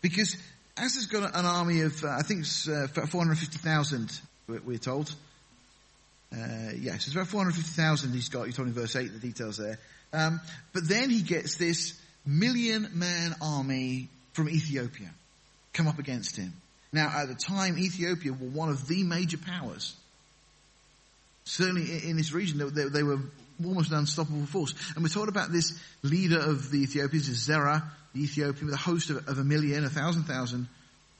because 0.00 0.36
Asa's 0.76 1.06
got 1.06 1.36
an 1.36 1.46
army 1.46 1.82
of, 1.82 2.02
uh, 2.02 2.08
I 2.08 2.22
think 2.22 2.40
it's 2.40 2.68
uh, 2.68 2.88
450,000, 2.88 4.20
we're 4.46 4.78
told. 4.78 5.14
Uh, 6.32 6.72
yes, 6.76 7.06
it's 7.06 7.12
about 7.12 7.28
450,000 7.28 8.12
he's 8.12 8.28
got. 8.28 8.46
You 8.46 8.52
told 8.52 8.68
in 8.68 8.74
verse 8.74 8.96
8 8.96 9.12
the 9.12 9.18
details 9.18 9.56
there. 9.56 9.78
Um, 10.12 10.40
but 10.72 10.88
then 10.88 11.10
he 11.10 11.22
gets 11.22 11.56
this 11.56 12.00
million 12.26 12.88
man 12.94 13.34
army 13.40 14.08
from 14.32 14.48
Ethiopia 14.48 15.10
come 15.72 15.88
up 15.88 15.98
against 15.98 16.36
him. 16.36 16.52
Now, 16.92 17.12
at 17.14 17.28
the 17.28 17.34
time, 17.34 17.78
Ethiopia 17.78 18.32
were 18.32 18.48
one 18.48 18.68
of 18.68 18.86
the 18.86 19.02
major 19.02 19.38
powers. 19.38 19.94
Certainly 21.44 22.08
in 22.08 22.16
this 22.16 22.32
region, 22.32 22.58
they, 22.72 22.84
they 22.84 23.02
were 23.02 23.18
almost 23.62 23.90
an 23.90 23.98
unstoppable 23.98 24.46
force. 24.46 24.74
And 24.94 25.02
we're 25.02 25.08
told 25.08 25.28
about 25.28 25.52
this 25.52 25.78
leader 26.02 26.38
of 26.38 26.70
the 26.70 26.82
Ethiopians, 26.82 27.26
Zerah, 27.26 27.82
the 28.14 28.22
Ethiopian, 28.22 28.66
with 28.66 28.74
a 28.74 28.78
host 28.78 29.10
of, 29.10 29.28
of 29.28 29.38
a 29.38 29.44
million, 29.44 29.84
a 29.84 29.90
thousand 29.90 30.24
thousand, 30.24 30.68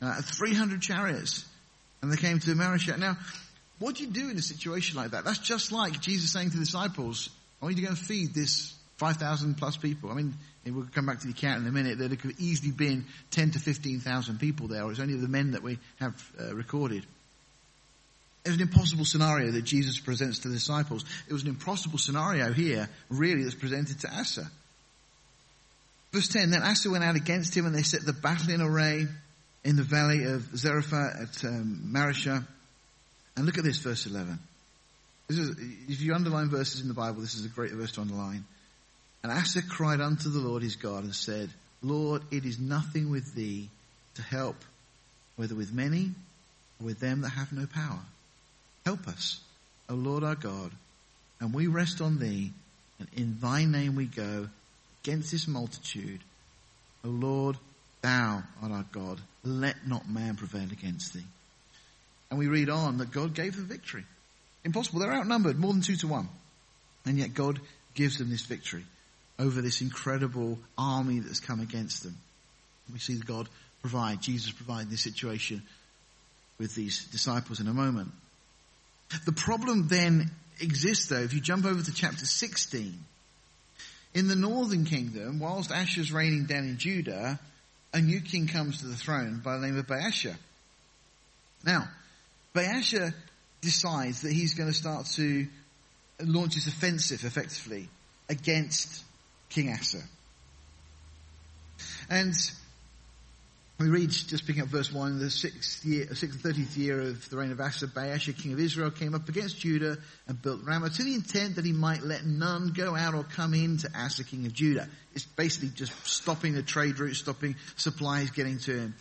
uh, 0.01 0.23
300 0.23 0.81
chariots. 0.81 1.45
And 2.05 2.13
they 2.13 2.17
came 2.17 2.39
to 2.39 2.51
Mareshah. 2.51 2.99
Now, 2.99 3.17
what 3.79 3.95
do 3.95 4.05
you 4.05 4.11
do 4.11 4.29
in 4.29 4.37
a 4.37 4.43
situation 4.43 4.99
like 4.99 5.13
that? 5.13 5.25
That's 5.25 5.39
just 5.39 5.73
like 5.73 6.01
Jesus 6.03 6.31
saying 6.31 6.51
to 6.51 6.59
the 6.59 6.65
disciples, 6.65 7.31
I 7.63 7.65
want 7.65 7.77
you 7.77 7.83
to 7.83 7.87
go 7.87 7.91
and 7.97 7.99
feed 7.99 8.35
this 8.35 8.75
5,000 8.99 9.57
plus 9.57 9.79
people. 9.79 10.11
I 10.11 10.15
mean, 10.15 10.35
we'll 10.67 10.87
come 10.95 11.07
back 11.07 11.21
to 11.21 11.27
the 11.27 11.33
account 11.33 11.63
in 11.63 11.67
a 11.67 11.73
minute. 11.73 11.99
There 11.99 12.11
could 12.11 12.33
have 12.33 12.41
easily 12.41 12.73
been 12.73 13.07
10 13.31 13.53
to 13.53 13.59
15,000 13.59 14.39
people 14.39 14.69
there. 14.69 14.85
Or 14.85 14.91
it's 14.91 15.01
only 15.01 15.17
the 15.17 15.29
men 15.29 15.53
that 15.53 15.63
we 15.63 15.79
have 15.99 16.31
uh, 16.39 16.55
recorded. 16.55 17.07
It 18.45 18.51
was 18.51 18.57
an 18.57 18.63
impossible 18.63 19.07
scenario 19.07 19.53
that 19.53 19.65
Jesus 19.65 19.99
presents 19.99 20.41
to 20.41 20.49
the 20.49 20.57
disciples. 20.57 21.07
It 21.27 21.33
was 21.33 21.45
an 21.45 21.49
impossible 21.49 21.97
scenario 21.97 22.53
here, 22.53 22.91
really, 23.09 23.45
that's 23.45 23.55
presented 23.55 24.01
to 24.01 24.15
Asa. 24.15 24.47
Verse 26.13 26.29
10, 26.29 26.51
then 26.51 26.63
Asa 26.63 26.91
went 26.91 27.03
out 27.03 27.17
against 27.17 27.57
him 27.57 27.65
and 27.65 27.75
they 27.75 27.83
set 27.83 28.05
the 28.05 28.13
battle 28.13 28.51
in 28.51 28.61
array 28.61 29.09
in 29.65 29.77
the 29.77 29.83
valley 29.83 30.25
of 30.25 30.43
Zephathah 30.43 31.23
at 31.23 31.45
um, 31.45 31.91
Mareshah. 31.93 32.45
And 33.37 33.47
look 33.47 33.59
at 33.59 33.65
this, 33.65 33.79
verse 33.79 34.07
11. 34.07 34.39
This 35.29 35.39
is, 35.39 35.57
if 35.89 36.01
you 36.03 36.15
underline 36.15 36.51
verses 36.51 36.83
in 36.83 36.89
the 36.89 36.95
Bible, 36.95 37.21
this 37.21 37.35
is 37.35 37.45
a 37.45 37.49
great 37.49 37.73
verse 37.73 37.93
to 37.93 38.03
underline. 38.03 38.45
And 39.23 39.33
Asa 39.33 39.63
cried 39.63 40.01
unto 40.01 40.29
the 40.29 40.39
Lord 40.39 40.63
his 40.63 40.77
God 40.77 41.05
and 41.05 41.15
said, 41.15 41.49
Lord, 41.83 42.23
it 42.31 42.45
is 42.45 42.59
nothing 42.59 43.11
with 43.11 43.35
thee 43.35 43.69
to 44.17 44.23
help, 44.23 44.57
whether 45.37 45.55
with 45.55 45.73
many 45.73 46.11
or 46.81 46.87
with 46.87 47.01
them 47.01 47.23
that 47.23 47.31
have 47.31 47.53
no 47.53 47.67
power. 47.67 48.01
Help 48.85 49.09
us, 49.09 49.41
O 49.89 49.95
Lord 49.95 50.25
our 50.25 50.35
God, 50.35 50.71
and 51.41 51.55
we 51.55 51.67
rest 51.67 52.03
on 52.03 52.19
thee, 52.19 52.53
and 52.99 53.09
in 53.17 53.39
thy 53.41 53.65
name 53.65 53.97
we 53.97 54.07
go 54.07 54.49
against 55.03 55.33
this 55.33 55.49
multitude. 55.49 56.21
O 57.05 57.09
Lord, 57.09 57.57
thou 58.05 58.43
art 58.63 58.73
our 58.73 58.85
God. 58.93 59.19
Let 59.43 59.89
not 59.89 60.09
man 60.09 60.37
prevail 60.37 60.69
against 60.71 61.15
thee. 61.15 61.25
And 62.31 62.39
we 62.39 62.49
read 62.49 62.69
on 62.69 62.99
that 62.99 63.11
God 63.11 63.35
gave 63.35 63.57
them 63.57 63.67
victory. 63.67 64.05
Impossible. 64.63 65.01
They're 65.01 65.15
outnumbered 65.15 65.59
more 65.59 65.73
than 65.73 65.83
two 65.83 65.97
to 65.97 66.09
one. 66.09 66.29
And 67.07 67.19
yet 67.19 67.35
God 67.35 67.61
gives 67.95 68.19
them 68.19 68.29
this 68.29 68.45
victory 68.45 68.85
over 69.39 69.63
this 69.63 69.81
incredible 69.81 70.59
army 70.77 71.21
that's 71.21 71.41
come 71.41 71.61
against 71.61 72.03
them. 72.03 72.17
We 72.93 72.99
see 72.99 73.19
God 73.19 73.49
provide, 73.81 74.21
Jesus 74.21 74.53
provide 74.53 74.91
this 74.91 75.03
situation 75.03 75.63
with 76.59 76.75
these 76.75 77.05
disciples 77.07 77.61
in 77.61 77.69
a 77.69 77.75
moment. 77.75 78.11
The 79.25 79.33
problem 79.33 79.89
then 79.89 80.31
exists 80.61 81.09
though, 81.09 81.21
if 81.21 81.33
you 81.33 81.41
jump 81.41 81.65
over 81.65 81.83
to 81.83 81.95
chapter 81.95 82.27
16. 82.27 82.99
In 84.15 84.29
the 84.29 84.37
northern 84.37 84.85
kingdom, 84.85 85.41
whilst 85.41 85.73
Asa's 85.73 86.13
reigning 86.13 86.47
down 86.47 86.65
in 86.65 86.79
Judah, 86.79 87.41
a 87.95 88.01
new 88.01 88.21
king 88.21 88.49
comes 88.49 88.81
to 88.81 88.87
the 88.87 88.97
throne 88.97 89.41
by 89.43 89.57
the 89.57 89.67
name 89.67 89.79
of 89.79 89.87
Baasha. 89.87 90.35
Now, 91.65 91.89
Baasha 92.53 93.15
decides 93.61 94.23
that 94.23 94.33
he's 94.33 94.55
going 94.55 94.69
to 94.69 94.75
start 94.77 95.07
to 95.15 95.47
launch 96.21 96.55
his 96.55 96.67
offensive 96.67 97.25
effectively 97.25 97.89
against 98.29 99.03
King 99.49 99.73
Asa. 99.73 100.03
And 102.11 102.35
we 103.79 103.89
read, 103.89 104.11
just 104.11 104.47
picking 104.47 104.63
up 104.63 104.69
verse 104.69 104.93
1, 104.93 105.19
the 105.19 105.31
sixth 105.31 105.85
year, 105.85 106.07
sixth 106.15 106.35
and 106.35 106.41
thirtieth 106.41 106.77
year 106.77 107.01
of 107.01 107.29
the 107.29 107.37
reign 107.37 107.51
of 107.51 107.61
Asa, 107.61 107.89
Baasha, 107.89 108.37
king 108.37 108.53
of 108.53 108.61
Israel, 108.61 108.93
came 108.93 109.17
up 109.17 109.29
against 109.29 109.59
Judah 109.59 109.99
and 110.29 110.41
built 110.41 110.61
Ramah 110.65 110.91
to 110.91 111.03
the 111.03 111.15
intent 111.15 111.57
that 111.57 111.65
he 111.65 111.73
might 111.73 112.03
let 112.03 112.25
none 112.25 112.69
go 112.69 112.95
out 112.95 113.15
or 113.15 113.25
come 113.25 113.53
in 113.53 113.79
to 113.79 113.91
Asa, 113.93 114.23
king 114.23 114.47
of 114.47 114.53
Judah. 114.53 114.89
It's 115.15 115.25
basically 115.25 115.71
just 115.71 115.93
stopping 116.07 116.55
the 116.55 116.63
trade 116.63 117.01
route, 117.01 117.17
stopping 117.17 117.57
supplies 117.75 118.31
getting 118.31 118.59
to 118.61 118.79
him. 118.79 118.95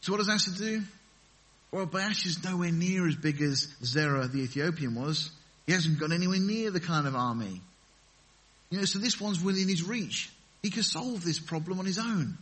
So 0.00 0.12
what 0.12 0.18
does 0.18 0.28
Asa 0.28 0.58
do? 0.58 0.82
Well, 1.70 1.86
Baasha 1.86 2.26
is 2.26 2.42
nowhere 2.42 2.72
near 2.72 3.06
as 3.06 3.14
big 3.14 3.40
as 3.42 3.68
Zerah 3.84 4.26
the 4.26 4.40
Ethiopian 4.40 4.96
was. 4.96 5.30
He 5.66 5.72
hasn't 5.72 6.00
got 6.00 6.10
anywhere 6.10 6.40
near 6.40 6.72
the 6.72 6.80
kind 6.80 7.06
of 7.06 7.14
army. 7.14 7.60
You 8.70 8.78
know, 8.78 8.84
so 8.84 8.98
this 8.98 9.20
one's 9.20 9.42
within 9.42 9.68
his 9.68 9.84
reach. 9.84 10.30
He 10.62 10.70
could 10.70 10.84
solve 10.84 11.24
this 11.24 11.38
problem 11.38 11.78
on 11.78 11.86
his 11.86 11.98
own. 11.98 12.38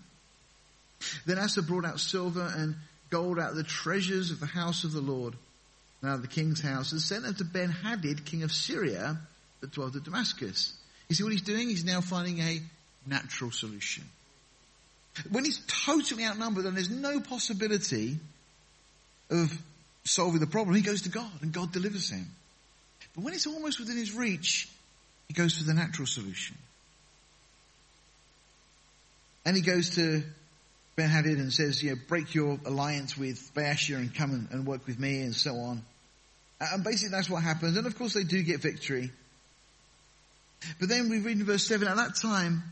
Then 1.26 1.38
Asa 1.38 1.62
brought 1.62 1.84
out 1.84 2.00
silver 2.00 2.52
and 2.56 2.76
gold 3.10 3.38
out 3.38 3.50
of 3.50 3.56
the 3.56 3.62
treasures 3.62 4.30
of 4.30 4.40
the 4.40 4.46
house 4.46 4.84
of 4.84 4.92
the 4.92 5.00
Lord, 5.00 5.34
out 6.02 6.16
of 6.16 6.22
the 6.22 6.28
king's 6.28 6.60
house, 6.60 6.92
and 6.92 7.00
sent 7.00 7.22
them 7.24 7.34
to 7.36 7.44
Ben 7.44 7.70
Hadad, 7.70 8.24
king 8.24 8.42
of 8.42 8.52
Syria, 8.52 9.18
that 9.60 9.72
dwelt 9.72 9.96
at 9.96 10.04
Damascus. 10.04 10.74
You 11.08 11.16
see 11.16 11.22
what 11.22 11.32
he's 11.32 11.42
doing? 11.42 11.68
He's 11.68 11.84
now 11.84 12.00
finding 12.00 12.40
a 12.40 12.60
natural 13.06 13.50
solution. 13.50 14.04
When 15.30 15.44
he's 15.44 15.60
totally 15.66 16.24
outnumbered 16.24 16.64
and 16.64 16.76
there's 16.76 16.90
no 16.90 17.20
possibility 17.20 18.18
of 19.30 19.56
solving 20.04 20.40
the 20.40 20.46
problem, 20.46 20.74
he 20.74 20.82
goes 20.82 21.02
to 21.02 21.08
God 21.08 21.30
and 21.40 21.52
God 21.52 21.72
delivers 21.72 22.10
him. 22.10 22.26
But 23.14 23.24
when 23.24 23.34
it's 23.34 23.46
almost 23.46 23.78
within 23.78 23.96
his 23.96 24.12
reach, 24.12 24.68
he 25.28 25.34
goes 25.34 25.56
for 25.56 25.64
the 25.64 25.74
natural 25.74 26.06
solution. 26.06 26.56
And 29.46 29.56
he 29.56 29.62
goes 29.62 29.90
to 29.96 30.22
Ben 30.96 31.08
Hadad 31.08 31.38
and 31.38 31.52
says, 31.52 31.82
you 31.82 31.90
know, 31.90 31.96
break 32.08 32.34
your 32.34 32.58
alliance 32.64 33.16
with 33.16 33.52
Baasha 33.54 33.96
and 33.96 34.14
come 34.14 34.30
and, 34.30 34.48
and 34.50 34.66
work 34.66 34.86
with 34.86 34.98
me 34.98 35.20
and 35.20 35.34
so 35.34 35.56
on. 35.56 35.82
And 36.60 36.84
basically 36.84 37.10
that's 37.10 37.28
what 37.28 37.42
happens. 37.42 37.76
And 37.76 37.86
of 37.86 37.98
course 37.98 38.14
they 38.14 38.22
do 38.22 38.42
get 38.42 38.60
victory. 38.62 39.10
But 40.78 40.88
then 40.88 41.10
we 41.10 41.18
read 41.18 41.38
in 41.38 41.44
verse 41.44 41.66
7, 41.66 41.86
at 41.86 41.96
that 41.96 42.16
time, 42.16 42.62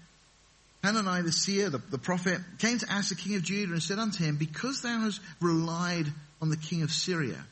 Hanani 0.85 1.23
the 1.23 1.33
seer, 1.33 1.69
the, 1.69 1.79
the 1.91 1.99
prophet, 1.99 2.39
came 2.59 2.79
to 2.79 2.95
Asa 2.95 3.17
king 3.17 3.35
of 3.37 3.43
Judah 3.43 3.73
and 3.73 3.83
said 3.83 3.99
unto 3.99 4.25
him, 4.25 4.37
because 4.37 4.83
thou 4.83 5.01
hast 5.01 5.21
relied 5.41 6.07
on 6.41 6.49
the 6.49 6.57
king 6.57 6.83
of 6.83 6.91
Syria 6.91 7.45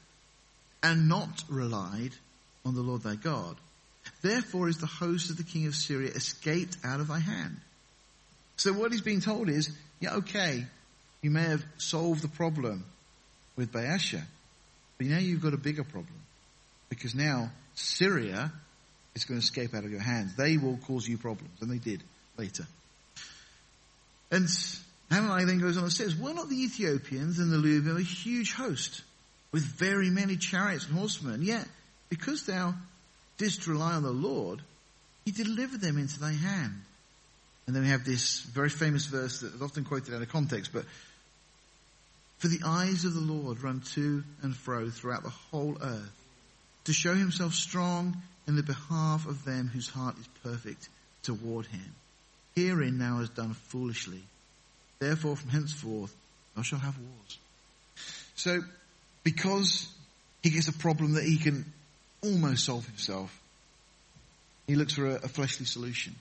and 0.83 1.09
not 1.09 1.45
relied 1.49 2.13
on 2.65 2.75
the 2.75 2.81
Lord 2.81 3.03
thy 3.03 3.17
God, 3.17 3.57
Therefore 4.23 4.69
is 4.69 4.79
the 4.79 4.87
host 4.87 5.31
of 5.31 5.37
the 5.37 5.45
king 5.45 5.67
of 5.67 5.75
Syria 5.75 6.11
escaped 6.11 6.77
out 6.85 7.01
of 7.01 7.09
thy 7.09 7.19
hand. 7.19 7.57
So 8.57 8.73
what 8.73 8.93
he's 8.93 9.01
being 9.01 9.21
told 9.21 9.49
is, 9.49 9.71
yeah, 10.01 10.17
okay, 10.17 10.65
You 11.23 11.31
may 11.31 11.43
have 11.43 11.65
solved 11.77 12.23
the 12.23 12.29
problem 12.29 12.85
with 13.57 13.73
Baasha, 13.73 14.23
but 14.99 15.07
now 15.07 15.19
you've 15.19 15.43
got 15.43 15.53
a 15.53 15.59
bigger 15.59 15.85
problem 15.85 16.19
because 16.89 17.15
now 17.15 17.51
Syria 17.75 18.51
is 19.15 19.25
going 19.25 19.39
to 19.39 19.45
escape 19.45 19.75
out 19.75 19.85
of 19.85 19.91
your 19.91 20.01
hands. 20.01 20.35
They 20.37 20.57
will 20.57 20.79
cause 20.79 21.07
you 21.07 21.19
problems, 21.19 21.61
and 21.61 21.71
they 21.71 21.79
did 21.79 22.03
later. 22.39 22.67
And 24.31 24.49
Hananiah 25.11 25.45
then 25.45 25.59
goes 25.59 25.77
on 25.77 25.85
and 25.85 25.93
says, 25.93 26.17
Were 26.17 26.33
not 26.33 26.49
the 26.49 26.63
Ethiopians 26.63 27.39
and 27.39 27.53
the 27.53 27.57
Lubim 27.57 27.99
a 27.99 28.03
huge 28.03 28.55
host 28.55 29.03
with 29.53 29.65
very 29.65 30.09
many 30.09 30.37
chariots 30.37 30.87
and 30.87 30.97
horsemen? 30.97 31.43
Yet, 31.43 31.67
because 32.09 32.47
thou 32.47 32.75
didst 33.37 33.67
rely 33.67 33.95
on 33.95 34.03
the 34.03 34.11
Lord, 34.11 34.63
he 35.25 35.33
delivered 35.33 35.81
them 35.81 35.99
into 35.99 36.19
thy 36.21 36.33
hand. 36.33 36.81
And 37.71 37.77
then 37.77 37.85
we 37.85 37.91
have 37.91 38.05
this 38.05 38.41
very 38.41 38.69
famous 38.69 39.07
verse 39.07 39.43
that 39.43 39.55
is 39.55 39.63
often 39.63 39.85
quoted 39.85 40.13
out 40.13 40.21
of 40.21 40.29
context, 40.29 40.73
but 40.73 40.85
for 42.39 42.49
the 42.49 42.59
eyes 42.65 43.05
of 43.05 43.15
the 43.15 43.21
Lord 43.21 43.63
run 43.63 43.81
to 43.93 44.25
and 44.43 44.57
fro 44.57 44.91
throughout 44.91 45.23
the 45.23 45.29
whole 45.29 45.79
earth 45.81 46.25
to 46.87 46.93
show 46.93 47.15
himself 47.15 47.55
strong 47.55 48.21
in 48.49 48.57
the 48.57 48.65
behalf 48.65 49.25
of 49.29 49.45
them 49.45 49.71
whose 49.73 49.89
heart 49.89 50.19
is 50.19 50.27
perfect 50.43 50.89
toward 51.23 51.67
him. 51.67 51.95
Herein 52.57 52.99
now 52.99 53.19
hast 53.19 53.37
done 53.37 53.55
foolishly. 53.55 54.25
Therefore 54.99 55.37
from 55.37 55.51
henceforth 55.51 56.13
thou 56.57 56.63
shalt 56.63 56.83
have 56.83 56.99
wars. 56.99 57.39
So, 58.35 58.63
because 59.23 59.89
he 60.43 60.51
gets 60.51 60.67
a 60.67 60.73
problem 60.73 61.13
that 61.13 61.23
he 61.23 61.37
can 61.37 61.73
almost 62.21 62.65
solve 62.65 62.85
himself, 62.85 63.41
he 64.67 64.75
looks 64.75 64.95
for 64.95 65.07
a, 65.07 65.15
a 65.15 65.29
fleshly 65.29 65.67
solution. 65.67 66.17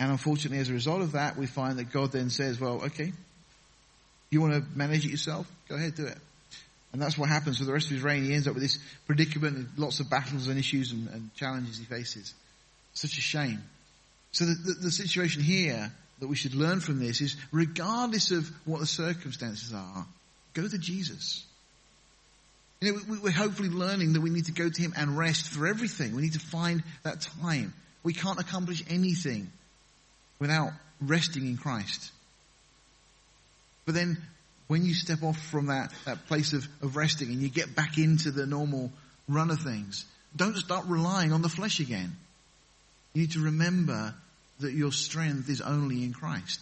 And 0.00 0.10
unfortunately, 0.10 0.58
as 0.58 0.70
a 0.70 0.72
result 0.72 1.02
of 1.02 1.12
that, 1.12 1.36
we 1.36 1.46
find 1.46 1.78
that 1.78 1.92
God 1.92 2.12
then 2.12 2.30
says, 2.30 2.60
well, 2.60 2.82
okay, 2.84 3.12
you 4.30 4.40
want 4.40 4.54
to 4.54 4.64
manage 4.76 5.04
it 5.04 5.10
yourself? 5.10 5.50
Go 5.68 5.76
ahead, 5.76 5.94
do 5.94 6.06
it. 6.06 6.18
And 6.92 7.02
that's 7.02 7.18
what 7.18 7.28
happens 7.28 7.58
for 7.58 7.64
the 7.64 7.72
rest 7.72 7.86
of 7.86 7.92
his 7.92 8.02
reign. 8.02 8.24
He 8.24 8.34
ends 8.34 8.46
up 8.46 8.54
with 8.54 8.62
this 8.62 8.78
predicament 9.06 9.78
lots 9.78 10.00
of 10.00 10.08
battles 10.10 10.48
and 10.48 10.58
issues 10.58 10.92
and, 10.92 11.08
and 11.08 11.34
challenges 11.34 11.78
he 11.78 11.84
faces. 11.84 12.34
Such 12.92 13.18
a 13.18 13.20
shame. 13.20 13.62
So 14.32 14.44
the, 14.44 14.54
the, 14.54 14.72
the 14.84 14.90
situation 14.90 15.42
here 15.42 15.92
that 16.20 16.28
we 16.28 16.36
should 16.36 16.54
learn 16.54 16.80
from 16.80 17.00
this 17.00 17.20
is 17.20 17.36
regardless 17.52 18.30
of 18.30 18.48
what 18.64 18.80
the 18.80 18.86
circumstances 18.86 19.72
are, 19.72 20.06
go 20.54 20.66
to 20.66 20.78
Jesus. 20.78 21.44
You 22.80 22.92
know, 22.92 23.18
we're 23.22 23.30
hopefully 23.30 23.70
learning 23.70 24.12
that 24.12 24.20
we 24.20 24.30
need 24.30 24.46
to 24.46 24.52
go 24.52 24.68
to 24.68 24.82
Him 24.82 24.94
and 24.96 25.16
rest 25.16 25.48
for 25.48 25.66
everything. 25.66 26.14
We 26.14 26.22
need 26.22 26.34
to 26.34 26.40
find 26.40 26.82
that 27.02 27.26
time. 27.40 27.72
We 28.02 28.12
can't 28.12 28.38
accomplish 28.38 28.82
anything 28.88 29.50
without 30.38 30.72
resting 31.00 31.46
in 31.46 31.56
Christ. 31.56 32.10
But 33.86 33.94
then 33.94 34.18
when 34.66 34.84
you 34.84 34.94
step 34.94 35.22
off 35.22 35.38
from 35.38 35.66
that, 35.66 35.92
that 36.06 36.26
place 36.26 36.52
of, 36.52 36.66
of 36.82 36.96
resting 36.96 37.28
and 37.28 37.40
you 37.40 37.48
get 37.48 37.74
back 37.74 37.98
into 37.98 38.30
the 38.30 38.46
normal 38.46 38.90
run 39.28 39.50
of 39.50 39.60
things, 39.60 40.04
don't 40.34 40.56
start 40.56 40.86
relying 40.86 41.32
on 41.32 41.42
the 41.42 41.48
flesh 41.48 41.80
again. 41.80 42.16
You 43.12 43.22
need 43.22 43.32
to 43.32 43.44
remember 43.44 44.14
that 44.60 44.72
your 44.72 44.92
strength 44.92 45.48
is 45.48 45.60
only 45.60 46.04
in 46.04 46.12
Christ. 46.12 46.60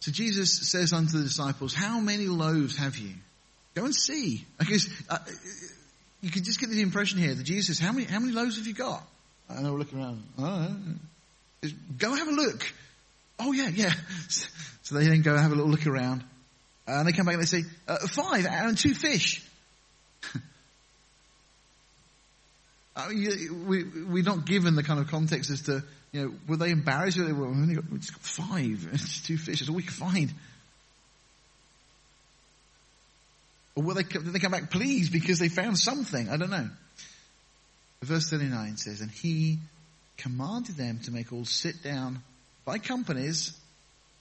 So 0.00 0.10
Jesus 0.10 0.70
says 0.70 0.92
unto 0.92 1.18
the 1.18 1.24
disciples, 1.24 1.74
how 1.74 2.00
many 2.00 2.26
loaves 2.26 2.76
have 2.78 2.96
you? 2.96 3.14
Go 3.74 3.84
and 3.84 3.94
see. 3.94 4.44
I 4.60 4.64
guess 4.64 4.88
uh, 5.08 5.18
you 6.20 6.30
can 6.30 6.44
just 6.44 6.60
get 6.60 6.70
the 6.70 6.80
impression 6.80 7.18
here 7.18 7.34
that 7.34 7.42
Jesus 7.42 7.78
says, 7.78 7.78
"How 7.78 7.92
many 7.92 8.04
how 8.04 8.18
many 8.18 8.32
loaves 8.32 8.58
have 8.58 8.66
you 8.66 8.74
got?" 8.74 9.02
I 9.48 9.62
know 9.62 9.72
we're 9.72 9.78
looking 9.78 9.98
around. 9.98 10.22
Oh, 10.38 10.76
go 11.98 12.14
have 12.14 12.28
a 12.28 12.32
look. 12.32 12.72
Oh 13.38 13.52
yeah, 13.52 13.68
yeah. 13.68 13.92
So 14.84 14.96
they 14.96 15.06
then 15.06 15.22
go 15.22 15.36
have 15.36 15.52
a 15.52 15.54
little 15.54 15.70
look 15.70 15.86
around, 15.86 16.24
and 16.88 17.06
they 17.06 17.12
come 17.12 17.24
back 17.24 17.34
and 17.34 17.42
they 17.42 17.46
say, 17.46 17.62
uh, 17.86 17.98
five 18.08 18.46
and 18.46 18.76
two 18.76 18.94
fish. 18.94 19.40
I 22.96 23.08
mean, 23.08 23.66
we, 23.66 23.84
we're 23.84 24.24
not 24.24 24.44
given 24.44 24.74
the 24.74 24.82
kind 24.82 24.98
of 24.98 25.06
context 25.06 25.50
as 25.50 25.62
to, 25.62 25.84
you 26.10 26.22
know, 26.22 26.34
were 26.48 26.56
they 26.56 26.70
embarrassed? 26.70 27.16
Were 27.16 27.24
they, 27.24 27.32
well, 27.32 27.50
we 27.50 27.56
only 27.56 27.76
got, 27.76 27.90
we 27.90 27.98
just 27.98 28.12
got 28.12 28.22
five. 28.22 28.88
It's 28.92 29.22
two 29.22 29.38
fish. 29.38 29.60
That's 29.60 29.70
all 29.70 29.76
we 29.76 29.84
could 29.84 29.94
find. 29.94 30.34
Or 33.76 33.84
will 33.84 33.94
they, 33.94 34.02
did 34.02 34.24
they 34.32 34.40
come 34.40 34.52
back 34.52 34.70
pleased 34.70 35.12
because 35.12 35.38
they 35.38 35.48
found 35.48 35.78
something? 35.78 36.28
I 36.28 36.36
don't 36.36 36.50
know. 36.50 36.68
Verse 38.02 38.28
39 38.28 38.76
says, 38.76 39.00
And 39.00 39.10
he 39.10 39.58
commanded 40.22 40.76
them 40.76 41.00
to 41.04 41.10
make 41.10 41.32
all 41.32 41.44
sit 41.44 41.82
down 41.82 42.22
by 42.64 42.78
companies 42.78 43.52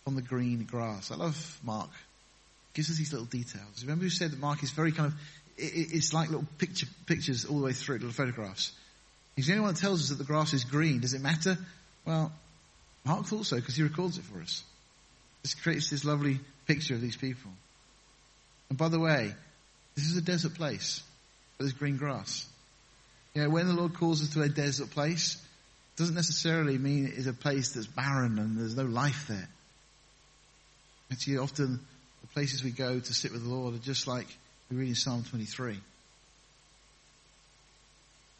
on 0.07 0.15
the 0.15 0.21
green 0.21 0.63
grass. 0.63 1.11
I 1.11 1.15
love 1.15 1.59
Mark. 1.63 1.89
Gives 2.73 2.89
us 2.89 2.97
these 2.97 3.11
little 3.11 3.27
details. 3.27 3.83
Remember 3.83 4.03
who 4.03 4.09
said 4.09 4.31
that 4.31 4.39
Mark 4.39 4.63
is 4.63 4.71
very 4.71 4.91
kind 4.91 5.07
of, 5.07 5.19
it's 5.57 6.13
like 6.13 6.29
little 6.29 6.47
picture, 6.57 6.87
pictures 7.05 7.45
all 7.45 7.59
the 7.59 7.65
way 7.65 7.73
through, 7.73 7.95
little 7.95 8.11
photographs. 8.11 8.71
He's 9.35 9.47
the 9.47 9.53
only 9.53 9.65
one 9.65 9.73
that 9.73 9.79
tells 9.79 10.01
us 10.01 10.09
that 10.09 10.17
the 10.17 10.23
grass 10.23 10.53
is 10.53 10.63
green. 10.63 11.01
Does 11.01 11.13
it 11.13 11.21
matter? 11.21 11.57
Well, 12.05 12.31
Mark 13.05 13.25
thought 13.25 13.45
so 13.45 13.57
because 13.57 13.75
he 13.75 13.83
records 13.83 14.17
it 14.17 14.23
for 14.23 14.41
us. 14.41 14.63
This 15.43 15.53
creates 15.53 15.89
this 15.89 16.05
lovely 16.05 16.39
picture 16.65 16.95
of 16.95 17.01
these 17.01 17.15
people. 17.15 17.51
And 18.69 18.77
by 18.77 18.89
the 18.89 18.99
way, 18.99 19.33
this 19.95 20.05
is 20.05 20.17
a 20.17 20.21
desert 20.21 20.55
place, 20.55 21.03
but 21.57 21.65
there's 21.65 21.73
green 21.73 21.97
grass. 21.97 22.47
You 23.33 23.43
know, 23.43 23.49
when 23.49 23.67
the 23.67 23.73
Lord 23.73 23.93
calls 23.93 24.21
us 24.21 24.33
to 24.33 24.41
a 24.41 24.49
desert 24.49 24.91
place, 24.91 25.41
doesn't 25.97 26.15
necessarily 26.15 26.77
mean 26.77 27.11
it's 27.15 27.27
a 27.27 27.33
place 27.33 27.73
that's 27.73 27.87
barren 27.87 28.39
and 28.39 28.57
there's 28.57 28.75
no 28.75 28.85
life 28.85 29.25
there. 29.27 29.49
Actually, 31.11 31.37
often 31.37 31.79
the 32.21 32.27
places 32.27 32.63
we 32.63 32.71
go 32.71 32.99
to 32.99 33.13
sit 33.13 33.31
with 33.31 33.43
the 33.43 33.49
Lord 33.49 33.75
are 33.75 33.79
just 33.79 34.07
like 34.07 34.27
we 34.69 34.77
read 34.77 34.89
in 34.89 34.95
Psalm 34.95 35.23
23. 35.29 35.77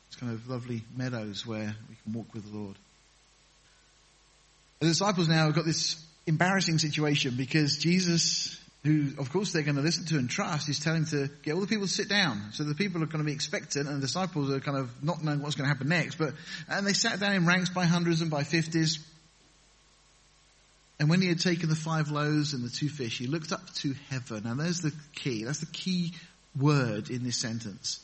It's 0.07 0.15
kind 0.15 0.33
of 0.33 0.47
lovely 0.49 0.83
meadows 0.95 1.45
where 1.45 1.75
we 1.89 1.95
can 2.03 2.13
walk 2.13 2.33
with 2.33 2.49
the 2.49 2.57
Lord. 2.57 2.75
The 4.79 4.87
disciples 4.87 5.27
now 5.27 5.45
have 5.45 5.55
got 5.55 5.65
this 5.65 6.03
embarrassing 6.25 6.79
situation 6.79 7.35
because 7.35 7.77
Jesus 7.77 8.61
who, 8.84 9.10
of 9.20 9.32
course, 9.32 9.52
they're 9.52 9.62
going 9.62 9.76
to 9.76 9.82
listen 9.82 10.06
to 10.06 10.17
and 10.17 10.30
trust, 10.30 10.67
is 10.67 10.80
telling 10.80 11.06
to 11.06 11.30
get 11.44 11.54
all 11.54 11.62
the 11.62 11.67
people 11.67 11.86
to 11.86 11.91
sit 11.91 12.10
down. 12.10 12.50
So 12.52 12.63
the 12.63 12.74
people 12.74 13.04
are 13.04 13.06
going 13.06 13.20
to 13.20 13.26
be 13.26 13.34
expectant, 13.34 13.88
and 13.88 13.98
the 13.98 14.02
disciples 14.02 14.50
are 14.50 14.60
kind 14.60 14.78
of 14.78 15.04
not 15.04 15.24
knowing 15.24 15.41
what's 15.41 15.56
going 15.56 15.70
to 15.70 15.74
happen 15.74 15.89
next. 15.89 16.15
But 16.15 16.34
and 16.67 16.86
they 16.86 16.94
sat 16.94 17.20
down 17.20 17.34
in 17.34 17.46
ranks 17.46 17.70
by 17.70 17.86
hundreds 17.86 18.22
and 18.22 18.32
by 18.32 18.44
fifties. 18.44 19.00
And 21.00 21.10
when 21.10 21.22
he 21.22 21.28
had 21.28 21.39
taken 21.39 21.70
the 21.70 21.76
five 21.76 22.12
loaves 22.12 22.54
and 22.54 22.63
the 22.63 22.70
two 22.70 22.89
fish, 22.89 23.17
he 23.17 23.28
looked 23.28 23.52
up 23.52 23.74
to 23.76 23.96
heaven. 24.10 24.44
Now 24.46 24.56
there's 24.56 24.82
the 24.82 24.94
key. 25.15 25.44
That's 25.44 25.60
the 25.60 25.65
key 25.67 26.13
word 26.60 27.10
in 27.10 27.24
this 27.24 27.38
sentence. 27.38 28.00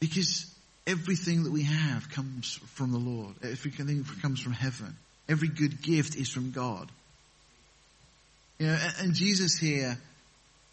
Because 0.00 0.52
everything 0.86 1.44
that 1.44 1.52
we 1.52 1.64
have 1.64 2.08
comes 2.10 2.58
from 2.74 2.92
the 2.92 2.98
Lord. 2.98 3.34
Everything 3.42 4.04
comes 4.22 4.40
from 4.40 4.52
heaven. 4.52 4.96
Every 5.28 5.48
good 5.48 5.82
gift 5.82 6.16
is 6.16 6.28
from 6.28 6.50
God. 6.50 6.90
You 8.60 8.66
know, 8.66 8.78
and 8.98 9.14
Jesus 9.14 9.56
here, 9.56 9.96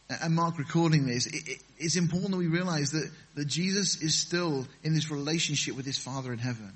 and 0.09 0.35
Mark 0.35 0.57
recording 0.57 1.05
this, 1.05 1.25
it, 1.25 1.61
it's 1.77 1.95
important 1.95 2.31
that 2.31 2.37
we 2.37 2.47
realize 2.47 2.91
that, 2.91 3.09
that 3.35 3.45
Jesus 3.45 4.01
is 4.01 4.13
still 4.13 4.67
in 4.83 4.93
this 4.93 5.09
relationship 5.09 5.73
with 5.73 5.85
his 5.85 5.97
Father 5.97 6.33
in 6.33 6.37
heaven. 6.37 6.73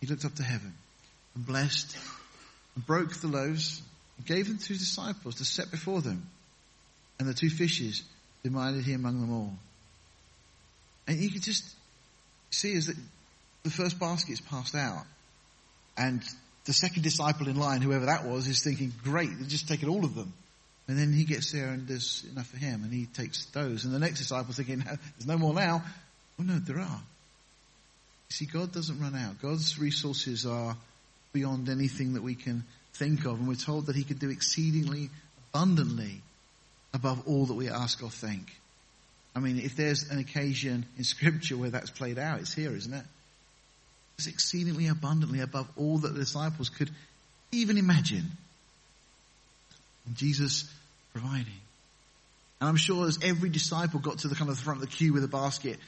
He 0.00 0.08
looked 0.08 0.24
up 0.24 0.34
to 0.34 0.42
heaven 0.42 0.74
and 1.36 1.46
blessed 1.46 1.96
and 2.74 2.84
broke 2.84 3.14
the 3.14 3.28
loaves 3.28 3.80
and 4.16 4.26
gave 4.26 4.48
them 4.48 4.58
to 4.58 4.68
his 4.70 4.80
disciples 4.80 5.36
to 5.36 5.44
set 5.44 5.70
before 5.70 6.02
them. 6.02 6.26
And 7.20 7.28
the 7.28 7.34
two 7.34 7.50
fishes 7.50 8.02
divided 8.42 8.82
he 8.82 8.94
among 8.94 9.20
them 9.20 9.32
all. 9.32 9.52
And 11.06 11.18
you 11.18 11.30
can 11.30 11.40
just 11.40 11.72
see 12.50 12.74
as 12.74 12.92
the 13.62 13.70
first 13.70 14.00
basket 14.00 14.32
is 14.32 14.40
passed 14.40 14.74
out 14.74 15.04
and 15.96 16.20
the 16.64 16.72
second 16.72 17.02
disciple 17.02 17.48
in 17.48 17.56
line, 17.56 17.80
whoever 17.80 18.06
that 18.06 18.24
was, 18.24 18.46
is 18.46 18.62
thinking, 18.62 18.92
great, 19.02 19.30
they've 19.38 19.48
just 19.48 19.68
taken 19.68 19.88
all 19.88 20.04
of 20.04 20.14
them. 20.14 20.32
And 20.88 20.98
then 20.98 21.12
he 21.12 21.24
gets 21.24 21.52
there 21.52 21.68
and 21.68 21.86
there's 21.86 22.24
enough 22.30 22.48
for 22.48 22.56
him 22.56 22.82
and 22.84 22.92
he 22.92 23.06
takes 23.06 23.46
those. 23.46 23.84
And 23.84 23.94
the 23.94 23.98
next 23.98 24.18
disciple's 24.18 24.56
thinking, 24.56 24.80
there's 24.80 25.26
no 25.26 25.38
more 25.38 25.54
now. 25.54 25.82
Oh 26.38 26.42
no, 26.42 26.58
there 26.58 26.78
are. 26.78 27.00
You 28.28 28.34
see, 28.34 28.46
God 28.46 28.72
doesn't 28.72 29.00
run 29.00 29.14
out. 29.14 29.40
God's 29.40 29.78
resources 29.78 30.46
are 30.46 30.76
beyond 31.32 31.68
anything 31.68 32.14
that 32.14 32.22
we 32.22 32.34
can 32.34 32.64
think 32.94 33.24
of. 33.24 33.38
And 33.38 33.48
we're 33.48 33.54
told 33.54 33.86
that 33.86 33.96
he 33.96 34.04
can 34.04 34.18
do 34.18 34.30
exceedingly 34.30 35.10
abundantly 35.52 36.20
above 36.94 37.26
all 37.26 37.46
that 37.46 37.54
we 37.54 37.68
ask 37.68 38.02
or 38.02 38.10
think. 38.10 38.52
I 39.34 39.40
mean, 39.40 39.58
if 39.58 39.76
there's 39.76 40.10
an 40.10 40.18
occasion 40.18 40.84
in 40.98 41.04
scripture 41.04 41.56
where 41.56 41.70
that's 41.70 41.90
played 41.90 42.18
out, 42.18 42.40
it's 42.40 42.52
here, 42.52 42.74
isn't 42.74 42.92
it? 42.92 43.04
Is 44.18 44.26
exceedingly 44.26 44.88
abundantly 44.88 45.40
above 45.40 45.68
all 45.76 45.98
that 45.98 46.14
the 46.14 46.20
disciples 46.20 46.68
could 46.68 46.90
even 47.50 47.78
imagine. 47.78 48.24
And 50.06 50.16
Jesus 50.16 50.72
providing. 51.12 51.46
And 52.60 52.68
I'm 52.68 52.76
sure 52.76 53.06
as 53.06 53.18
every 53.22 53.48
disciple 53.48 54.00
got 54.00 54.18
to 54.18 54.28
the 54.28 54.34
kind 54.34 54.50
of 54.50 54.56
the 54.56 54.62
front 54.62 54.82
of 54.82 54.88
the 54.88 54.94
queue 54.96 55.12
with 55.12 55.24
a 55.24 55.28
basket, 55.28 55.78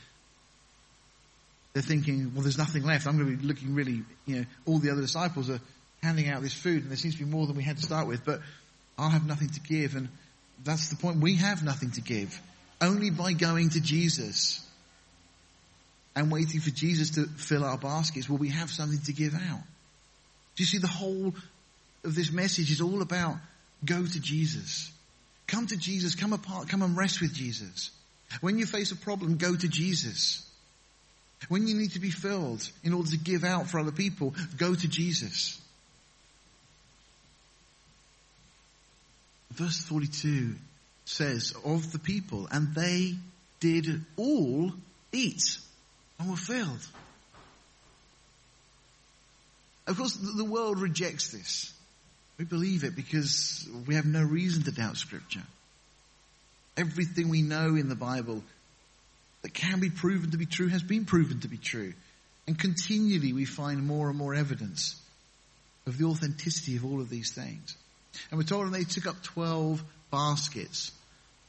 they're 1.72 1.82
thinking, 1.82 2.32
well, 2.34 2.42
there's 2.42 2.58
nothing 2.58 2.84
left. 2.84 3.06
I'm 3.06 3.16
going 3.18 3.30
to 3.30 3.36
be 3.36 3.46
looking 3.46 3.74
really, 3.74 4.02
you 4.26 4.36
know, 4.36 4.44
all 4.66 4.78
the 4.78 4.90
other 4.90 5.00
disciples 5.00 5.50
are 5.50 5.60
handing 6.02 6.28
out 6.28 6.42
this 6.42 6.54
food, 6.54 6.82
and 6.82 6.90
there 6.90 6.96
seems 6.96 7.16
to 7.16 7.24
be 7.24 7.30
more 7.30 7.46
than 7.46 7.56
we 7.56 7.62
had 7.62 7.76
to 7.78 7.82
start 7.82 8.06
with, 8.06 8.24
but 8.24 8.40
I'll 8.98 9.10
have 9.10 9.26
nothing 9.26 9.48
to 9.50 9.60
give. 9.60 9.96
And 9.96 10.08
that's 10.62 10.88
the 10.88 10.96
point. 10.96 11.20
We 11.20 11.36
have 11.36 11.64
nothing 11.64 11.90
to 11.92 12.00
give. 12.00 12.40
Only 12.80 13.10
by 13.10 13.32
going 13.32 13.70
to 13.70 13.80
Jesus 13.80 14.64
and 16.16 16.30
waiting 16.30 16.60
for 16.60 16.70
Jesus 16.70 17.10
to 17.12 17.26
fill 17.26 17.64
our 17.64 17.78
baskets 17.78 18.28
will 18.28 18.38
we 18.38 18.50
have 18.50 18.70
something 18.70 19.00
to 19.02 19.12
give 19.12 19.34
out. 19.34 19.62
Do 20.56 20.62
you 20.62 20.66
see 20.66 20.78
the 20.78 20.86
whole 20.86 21.34
of 22.04 22.14
this 22.14 22.30
message 22.30 22.70
is 22.70 22.80
all 22.80 23.02
about 23.02 23.36
go 23.84 24.04
to 24.04 24.20
Jesus. 24.20 24.90
Come 25.46 25.66
to 25.66 25.76
Jesus, 25.76 26.14
come 26.14 26.32
apart, 26.32 26.68
come 26.68 26.82
and 26.82 26.96
rest 26.96 27.20
with 27.20 27.34
Jesus. 27.34 27.90
When 28.40 28.58
you 28.58 28.66
face 28.66 28.92
a 28.92 28.96
problem, 28.96 29.36
go 29.36 29.54
to 29.54 29.68
Jesus. 29.68 30.48
When 31.48 31.66
you 31.66 31.74
need 31.74 31.92
to 31.92 32.00
be 32.00 32.10
filled 32.10 32.68
in 32.82 32.94
order 32.94 33.10
to 33.10 33.18
give 33.18 33.44
out 33.44 33.68
for 33.68 33.78
other 33.78 33.92
people, 33.92 34.34
go 34.56 34.74
to 34.74 34.88
Jesus. 34.88 35.60
Verse 39.52 39.78
42 39.82 40.54
says 41.04 41.54
of 41.64 41.92
the 41.92 41.98
people, 41.98 42.48
and 42.50 42.74
they 42.74 43.14
did 43.60 44.04
all 44.16 44.72
eat 45.12 45.58
and 46.18 46.30
were 46.30 46.36
filled. 46.36 46.86
Of 49.86 49.98
course, 49.98 50.14
the 50.14 50.44
world 50.44 50.80
rejects 50.80 51.28
this. 51.28 51.72
We 52.38 52.44
believe 52.44 52.84
it 52.84 52.96
because 52.96 53.68
we 53.86 53.94
have 53.94 54.06
no 54.06 54.22
reason 54.22 54.64
to 54.64 54.72
doubt 54.72 54.96
Scripture. 54.96 55.42
Everything 56.76 57.28
we 57.28 57.42
know 57.42 57.76
in 57.76 57.88
the 57.88 57.94
Bible 57.94 58.42
that 59.42 59.54
can 59.54 59.78
be 59.78 59.90
proven 59.90 60.30
to 60.30 60.38
be 60.38 60.46
true 60.46 60.68
has 60.68 60.82
been 60.82 61.04
proven 61.04 61.40
to 61.40 61.48
be 61.48 61.58
true. 61.58 61.92
And 62.46 62.58
continually 62.58 63.32
we 63.32 63.44
find 63.44 63.86
more 63.86 64.08
and 64.08 64.18
more 64.18 64.34
evidence 64.34 65.00
of 65.86 65.98
the 65.98 66.06
authenticity 66.06 66.76
of 66.76 66.84
all 66.84 67.00
of 67.00 67.10
these 67.10 67.32
things. 67.32 67.76
And 68.30 68.38
we're 68.38 68.44
told 68.44 68.72
they 68.72 68.84
took 68.84 69.06
up 69.06 69.22
12 69.22 69.82
baskets 70.10 70.92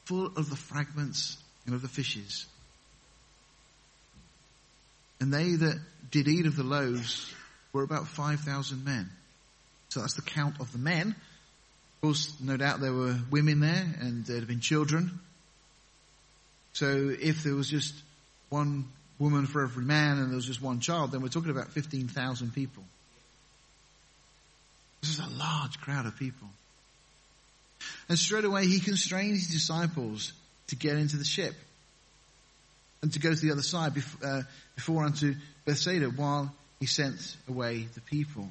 full 0.05 0.27
of 0.27 0.49
the 0.49 0.55
fragments 0.55 1.37
and 1.65 1.73
of 1.73 1.81
the 1.81 1.87
fishes. 1.87 2.45
And 5.19 5.33
they 5.33 5.55
that 5.55 5.79
did 6.11 6.27
eat 6.27 6.45
of 6.45 6.55
the 6.55 6.63
loaves 6.63 7.33
were 7.73 7.83
about 7.83 8.07
5,000 8.07 8.83
men. 8.83 9.09
So 9.89 10.01
that's 10.01 10.15
the 10.15 10.21
count 10.21 10.59
of 10.59 10.71
the 10.71 10.77
men. 10.77 11.09
Of 11.09 12.01
course, 12.01 12.33
no 12.41 12.57
doubt 12.57 12.81
there 12.81 12.93
were 12.93 13.17
women 13.31 13.59
there 13.59 13.85
and 13.99 14.25
there 14.25 14.37
had 14.37 14.47
been 14.47 14.59
children. 14.59 15.19
So 16.73 17.15
if 17.19 17.43
there 17.43 17.55
was 17.55 17.69
just 17.69 17.93
one 18.49 18.85
woman 19.17 19.45
for 19.45 19.63
every 19.63 19.85
man 19.85 20.17
and 20.17 20.29
there 20.29 20.35
was 20.35 20.45
just 20.45 20.61
one 20.61 20.81
child, 20.81 21.11
then 21.11 21.21
we're 21.21 21.29
talking 21.29 21.51
about 21.51 21.71
15,000 21.71 22.53
people. 22.53 22.83
This 25.01 25.11
is 25.11 25.19
a 25.19 25.29
large 25.37 25.79
crowd 25.79 26.05
of 26.05 26.17
people. 26.17 26.47
And 28.09 28.17
straight 28.19 28.45
away 28.45 28.65
he 28.65 28.79
constrained 28.79 29.33
his 29.33 29.47
disciples 29.47 30.33
to 30.67 30.75
get 30.75 30.97
into 30.97 31.17
the 31.17 31.25
ship 31.25 31.55
and 33.05 33.13
to 33.13 33.19
go 33.19 33.31
to 33.31 33.39
the 33.39 33.51
other 33.51 33.61
side 33.61 33.93
before, 33.93 34.27
uh, 34.27 34.41
before 34.73 35.05
unto 35.05 35.35
Bethsaida 35.63 36.07
while 36.07 36.51
he 36.79 36.87
sent 36.87 37.37
away 37.47 37.85
the 37.93 38.01
people. 38.01 38.49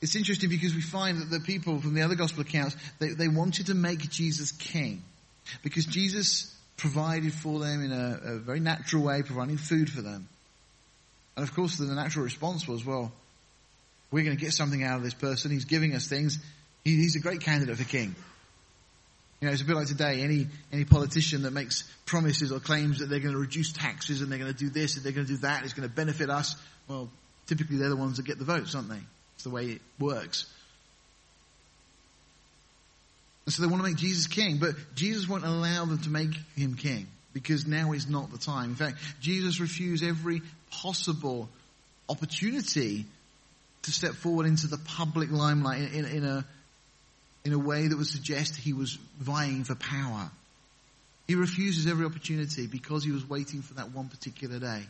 It's 0.00 0.16
interesting 0.16 0.48
because 0.48 0.74
we 0.74 0.80
find 0.80 1.20
that 1.20 1.28
the 1.28 1.40
people 1.40 1.78
from 1.78 1.92
the 1.92 2.00
other 2.00 2.14
gospel 2.14 2.40
accounts, 2.40 2.74
they, 2.98 3.10
they 3.10 3.28
wanted 3.28 3.66
to 3.66 3.74
make 3.74 4.08
Jesus 4.08 4.52
king 4.52 5.02
because 5.62 5.84
Jesus 5.84 6.50
provided 6.78 7.34
for 7.34 7.60
them 7.60 7.84
in 7.84 7.92
a, 7.92 8.20
a 8.22 8.38
very 8.38 8.60
natural 8.60 9.02
way, 9.02 9.20
providing 9.20 9.58
food 9.58 9.90
for 9.90 10.00
them. 10.00 10.26
And 11.36 11.46
of 11.46 11.54
course 11.54 11.76
the 11.76 11.84
natural 11.94 12.24
response 12.24 12.66
was, 12.66 12.86
well, 12.86 13.12
we're 14.10 14.24
going 14.24 14.36
to 14.36 14.42
get 14.42 14.54
something 14.54 14.82
out 14.82 14.96
of 14.96 15.02
this 15.02 15.12
person. 15.12 15.50
He's 15.50 15.66
giving 15.66 15.94
us 15.94 16.06
things. 16.06 16.38
He, 16.84 16.96
he's 16.96 17.16
a 17.16 17.20
great 17.20 17.42
candidate 17.42 17.76
for 17.76 17.84
king. 17.84 18.14
You 19.40 19.48
know, 19.48 19.52
it's 19.52 19.62
a 19.62 19.66
bit 19.66 19.76
like 19.76 19.86
today. 19.86 20.22
Any 20.22 20.46
any 20.72 20.84
politician 20.84 21.42
that 21.42 21.52
makes 21.52 21.84
promises 22.06 22.52
or 22.52 22.60
claims 22.60 23.00
that 23.00 23.06
they're 23.06 23.20
going 23.20 23.34
to 23.34 23.40
reduce 23.40 23.72
taxes 23.72 24.22
and 24.22 24.32
they're 24.32 24.38
going 24.38 24.52
to 24.52 24.58
do 24.58 24.70
this 24.70 24.96
and 24.96 25.04
they're 25.04 25.12
going 25.12 25.26
to 25.26 25.32
do 25.32 25.38
that, 25.40 25.64
it's 25.64 25.74
going 25.74 25.88
to 25.88 25.94
benefit 25.94 26.30
us. 26.30 26.56
Well, 26.88 27.10
typically 27.46 27.76
they're 27.76 27.90
the 27.90 27.96
ones 27.96 28.16
that 28.16 28.24
get 28.24 28.38
the 28.38 28.44
votes, 28.44 28.74
aren't 28.74 28.88
they? 28.88 29.00
It's 29.34 29.44
the 29.44 29.50
way 29.50 29.66
it 29.66 29.82
works. 29.98 30.46
And 33.44 33.54
so 33.54 33.62
they 33.62 33.68
want 33.68 33.82
to 33.82 33.88
make 33.88 33.96
Jesus 33.96 34.26
king, 34.26 34.58
but 34.58 34.74
Jesus 34.94 35.28
won't 35.28 35.44
allow 35.44 35.84
them 35.84 35.98
to 35.98 36.10
make 36.10 36.34
him 36.56 36.74
king 36.74 37.06
because 37.32 37.66
now 37.66 37.92
is 37.92 38.08
not 38.08 38.32
the 38.32 38.38
time. 38.38 38.70
In 38.70 38.76
fact, 38.76 38.96
Jesus 39.20 39.60
refused 39.60 40.02
every 40.02 40.42
possible 40.70 41.48
opportunity 42.08 43.04
to 43.82 43.92
step 43.92 44.14
forward 44.14 44.46
into 44.46 44.66
the 44.66 44.78
public 44.78 45.30
limelight 45.30 45.78
in, 45.78 45.94
in, 45.94 46.04
in 46.06 46.24
a 46.24 46.44
in 47.46 47.52
a 47.52 47.58
way 47.58 47.86
that 47.86 47.96
would 47.96 48.08
suggest 48.08 48.56
he 48.56 48.72
was 48.72 48.98
vying 49.20 49.62
for 49.62 49.76
power. 49.76 50.28
He 51.28 51.36
refuses 51.36 51.86
every 51.86 52.04
opportunity 52.04 52.66
because 52.66 53.04
he 53.04 53.12
was 53.12 53.28
waiting 53.28 53.62
for 53.62 53.74
that 53.74 53.92
one 53.92 54.08
particular 54.08 54.58
day. 54.58 54.82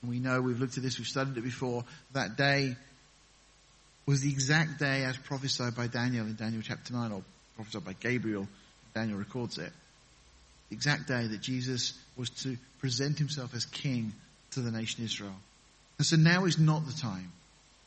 And 0.00 0.10
we 0.10 0.18
know, 0.18 0.40
we've 0.40 0.58
looked 0.58 0.78
at 0.78 0.82
this, 0.82 0.98
we've 0.98 1.06
studied 1.06 1.36
it 1.36 1.42
before, 1.42 1.84
that 2.14 2.38
day 2.38 2.76
was 4.06 4.22
the 4.22 4.30
exact 4.30 4.78
day 4.78 5.04
as 5.04 5.18
prophesied 5.18 5.76
by 5.76 5.86
Daniel 5.86 6.24
in 6.24 6.34
Daniel 6.34 6.62
chapter 6.64 6.94
9, 6.94 7.12
or 7.12 7.22
prophesied 7.56 7.84
by 7.84 7.92
Gabriel, 7.92 8.48
Daniel 8.94 9.18
records 9.18 9.58
it. 9.58 9.72
The 10.70 10.76
exact 10.76 11.08
day 11.08 11.26
that 11.26 11.42
Jesus 11.42 11.92
was 12.16 12.30
to 12.42 12.56
present 12.78 13.18
himself 13.18 13.54
as 13.54 13.66
king 13.66 14.14
to 14.52 14.60
the 14.60 14.70
nation 14.70 15.04
Israel. 15.04 15.36
And 15.98 16.06
so 16.06 16.16
now 16.16 16.46
is 16.46 16.58
not 16.58 16.86
the 16.86 16.98
time. 16.98 17.32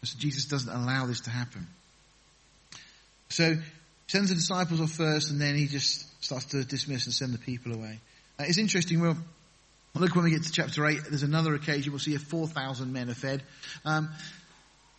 And 0.01 0.10
so 0.10 0.19
Jesus 0.19 0.45
doesn't 0.45 0.71
allow 0.71 1.07
this 1.07 1.21
to 1.21 1.31
happen. 1.31 1.65
So 3.29 3.55
sends 4.12 4.30
the 4.30 4.36
disciples 4.36 4.82
off 4.82 4.91
first, 4.91 5.32
and 5.32 5.39
then 5.39 5.56
he 5.56 5.67
just 5.67 6.06
starts 6.21 6.43
to 6.47 6.65
dismiss 6.65 7.06
and 7.06 7.13
send 7.13 7.34
the 7.34 7.38
people 7.38 7.74
away. 7.74 8.02
Uh, 8.38 8.43
it's 8.45 8.58
interesting. 8.58 9.00
We'll 9.00 9.15
look 9.95 10.13
when 10.15 10.26
we 10.26 10.32
get 10.32 10.43
to 10.43 10.52
chapter 10.52 10.86
eight. 10.86 11.00
There's 11.08 11.24
another 11.24 11.56
occasion 11.56 11.93
we'll 11.93 12.00
see 12.00 12.13
if 12.13 12.24
four 12.24 12.45
thousand 12.45 12.91
men 12.91 13.10
are 13.10 13.13
fed. 13.13 13.41
Um, 13.86 14.10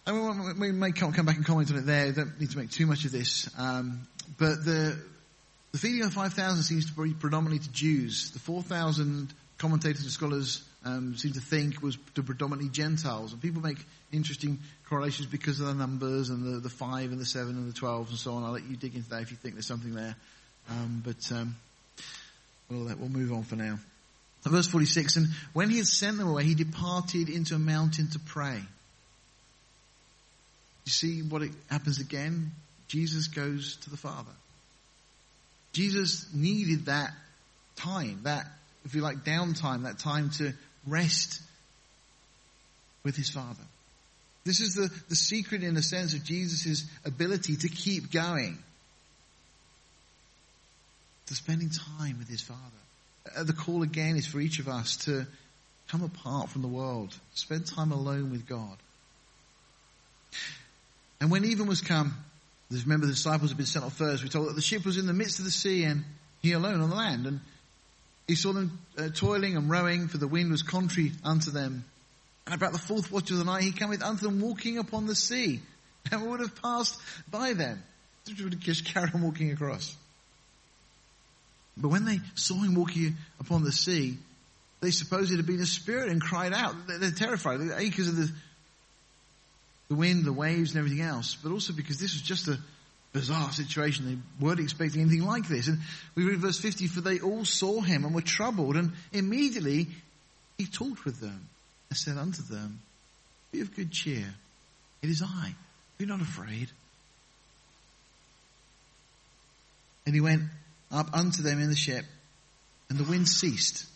and 0.06 0.58
we, 0.58 0.68
we 0.68 0.72
may 0.72 0.92
come, 0.92 1.12
back 1.12 1.36
and 1.36 1.44
comment 1.44 1.70
on 1.70 1.76
it 1.76 1.84
there. 1.84 2.10
Don't 2.12 2.40
need 2.40 2.50
to 2.52 2.58
make 2.58 2.70
too 2.70 2.86
much 2.86 3.04
of 3.04 3.12
this. 3.12 3.50
Um, 3.58 4.00
but 4.38 4.64
the 4.64 4.98
the 5.72 5.78
feeding 5.78 6.02
of 6.04 6.14
five 6.14 6.32
thousand 6.32 6.62
seems 6.62 6.90
to 6.90 7.02
be 7.02 7.12
predominantly 7.12 7.66
to 7.66 7.70
Jews. 7.70 8.30
The 8.30 8.38
four 8.38 8.62
thousand 8.62 9.34
commentators 9.58 10.04
and 10.04 10.10
scholars 10.10 10.64
um, 10.84 11.16
seem 11.16 11.32
to 11.32 11.40
think 11.40 11.82
was 11.82 11.96
to 12.14 12.22
predominantly 12.22 12.70
Gentiles. 12.70 13.32
And 13.32 13.40
people 13.40 13.62
make 13.62 13.78
interesting 14.12 14.58
correlations 14.88 15.26
because 15.26 15.60
of 15.60 15.66
the 15.66 15.74
numbers 15.74 16.28
and 16.28 16.44
the, 16.44 16.60
the 16.60 16.68
five 16.68 17.10
and 17.10 17.20
the 17.20 17.26
seven 17.26 17.56
and 17.56 17.68
the 17.68 17.76
twelve 17.76 18.08
and 18.08 18.18
so 18.18 18.34
on. 18.34 18.44
I'll 18.44 18.52
let 18.52 18.68
you 18.68 18.76
dig 18.76 18.94
into 18.94 19.10
that 19.10 19.22
if 19.22 19.30
you 19.30 19.36
think 19.36 19.54
there's 19.54 19.66
something 19.66 19.94
there. 19.94 20.16
Um, 20.70 21.02
but 21.04 21.32
um, 21.32 21.56
we'll, 22.70 22.84
we'll 22.96 23.08
move 23.08 23.32
on 23.32 23.44
for 23.44 23.56
now. 23.56 23.78
Verse 24.44 24.66
46, 24.66 25.16
and 25.16 25.28
when 25.52 25.70
he 25.70 25.76
had 25.76 25.86
sent 25.86 26.18
them 26.18 26.26
away, 26.26 26.42
he 26.42 26.56
departed 26.56 27.28
into 27.28 27.54
a 27.54 27.60
mountain 27.60 28.08
to 28.08 28.18
pray. 28.18 28.60
You 30.84 30.90
see 30.90 31.22
what 31.22 31.42
it 31.42 31.52
happens 31.70 32.00
again? 32.00 32.50
Jesus 32.88 33.28
goes 33.28 33.76
to 33.82 33.90
the 33.90 33.96
Father. 33.96 34.32
Jesus 35.72 36.26
needed 36.34 36.86
that 36.86 37.12
time, 37.76 38.20
that, 38.24 38.46
if 38.84 38.96
you 38.96 39.00
like, 39.00 39.18
downtime, 39.24 39.84
that 39.84 40.00
time 40.00 40.30
to 40.38 40.52
rest 40.86 41.40
with 43.04 43.16
his 43.16 43.30
Father. 43.30 43.64
This 44.44 44.60
is 44.60 44.74
the, 44.74 44.90
the 45.08 45.14
secret, 45.14 45.62
in 45.62 45.76
a 45.76 45.82
sense, 45.82 46.14
of 46.14 46.24
Jesus' 46.24 46.84
ability 47.04 47.56
to 47.56 47.68
keep 47.68 48.10
going. 48.10 48.58
To 51.26 51.34
spending 51.34 51.70
time 51.70 52.18
with 52.18 52.28
his 52.28 52.42
Father. 52.42 52.60
Uh, 53.36 53.44
the 53.44 53.52
call 53.52 53.82
again 53.82 54.16
is 54.16 54.26
for 54.26 54.40
each 54.40 54.58
of 54.58 54.68
us 54.68 54.96
to 55.04 55.26
come 55.88 56.02
apart 56.02 56.48
from 56.48 56.62
the 56.62 56.68
world, 56.68 57.14
spend 57.34 57.66
time 57.66 57.92
alone 57.92 58.30
with 58.30 58.46
God. 58.48 58.76
And 61.20 61.30
when 61.30 61.44
even 61.44 61.66
was 61.66 61.80
come, 61.80 62.16
remember 62.70 63.06
the 63.06 63.12
disciples 63.12 63.50
had 63.50 63.56
been 63.56 63.66
sent 63.66 63.84
off 63.84 63.96
first, 63.96 64.22
we 64.22 64.28
told 64.28 64.48
that 64.48 64.56
the 64.56 64.62
ship 64.62 64.84
was 64.84 64.96
in 64.96 65.06
the 65.06 65.12
midst 65.12 65.38
of 65.38 65.44
the 65.44 65.50
sea 65.50 65.84
and 65.84 66.04
he 66.40 66.52
alone 66.52 66.80
on 66.80 66.90
the 66.90 66.96
land. 66.96 67.26
And 67.26 67.40
he 68.26 68.34
saw 68.34 68.52
them 68.52 68.78
uh, 68.96 69.08
toiling 69.14 69.56
and 69.56 69.68
rowing, 69.68 70.08
for 70.08 70.18
the 70.18 70.28
wind 70.28 70.50
was 70.50 70.62
contrary 70.62 71.12
unto 71.24 71.50
them. 71.50 71.84
And 72.46 72.54
about 72.54 72.72
the 72.72 72.78
fourth 72.78 73.10
watch 73.10 73.30
of 73.30 73.38
the 73.38 73.44
night, 73.44 73.62
he 73.62 73.72
cometh 73.72 74.02
unto 74.02 74.26
them 74.26 74.40
walking 74.40 74.78
upon 74.78 75.06
the 75.06 75.14
sea, 75.14 75.60
and 76.10 76.28
would 76.30 76.40
have 76.40 76.60
passed 76.60 76.98
by 77.30 77.52
them. 77.52 77.82
Would 78.26 78.60
just 78.60 78.84
carry 78.84 79.10
on 79.12 79.22
walking 79.22 79.50
across. 79.50 79.96
But 81.76 81.88
when 81.88 82.04
they 82.04 82.20
saw 82.34 82.54
him 82.54 82.74
walking 82.74 83.16
upon 83.40 83.64
the 83.64 83.72
sea, 83.72 84.18
they 84.80 84.90
supposed 84.90 85.32
it 85.32 85.36
had 85.36 85.46
been 85.46 85.60
a 85.60 85.66
spirit 85.66 86.08
and 86.10 86.20
cried 86.20 86.52
out. 86.52 86.74
They're 86.86 87.10
terrified 87.10 87.60
because 87.78 88.08
of 88.08 88.16
the, 88.16 88.30
the 89.88 89.94
wind, 89.94 90.24
the 90.24 90.32
waves, 90.32 90.74
and 90.74 90.78
everything 90.78 91.00
else, 91.00 91.36
but 91.42 91.50
also 91.50 91.72
because 91.72 91.98
this 91.98 92.12
was 92.12 92.22
just 92.22 92.48
a 92.48 92.58
bizarre 93.12 93.52
situation. 93.52 94.06
They 94.06 94.44
weren't 94.44 94.60
expecting 94.60 95.02
anything 95.02 95.24
like 95.24 95.48
this. 95.48 95.68
And 95.68 95.78
we 96.14 96.24
read 96.24 96.38
verse 96.38 96.58
50, 96.58 96.86
for 96.88 97.00
they 97.00 97.20
all 97.20 97.44
saw 97.44 97.80
him 97.80 98.04
and 98.04 98.14
were 98.14 98.22
troubled, 98.22 98.76
and 98.76 98.92
immediately 99.12 99.88
he 100.58 100.66
talked 100.66 101.04
with 101.04 101.20
them 101.20 101.48
and 101.90 101.96
said 101.96 102.16
unto 102.16 102.42
them, 102.42 102.80
Be 103.52 103.60
of 103.60 103.74
good 103.74 103.90
cheer. 103.90 104.34
It 105.02 105.10
is 105.10 105.22
I. 105.22 105.54
Be 105.98 106.06
not 106.06 106.20
afraid. 106.20 106.68
And 110.06 110.14
he 110.14 110.20
went 110.20 110.42
up 110.90 111.10
unto 111.12 111.42
them 111.42 111.60
in 111.60 111.68
the 111.68 111.76
ship, 111.76 112.04
and 112.88 112.98
the 112.98 113.04
wind 113.04 113.28
ceased. 113.28 113.86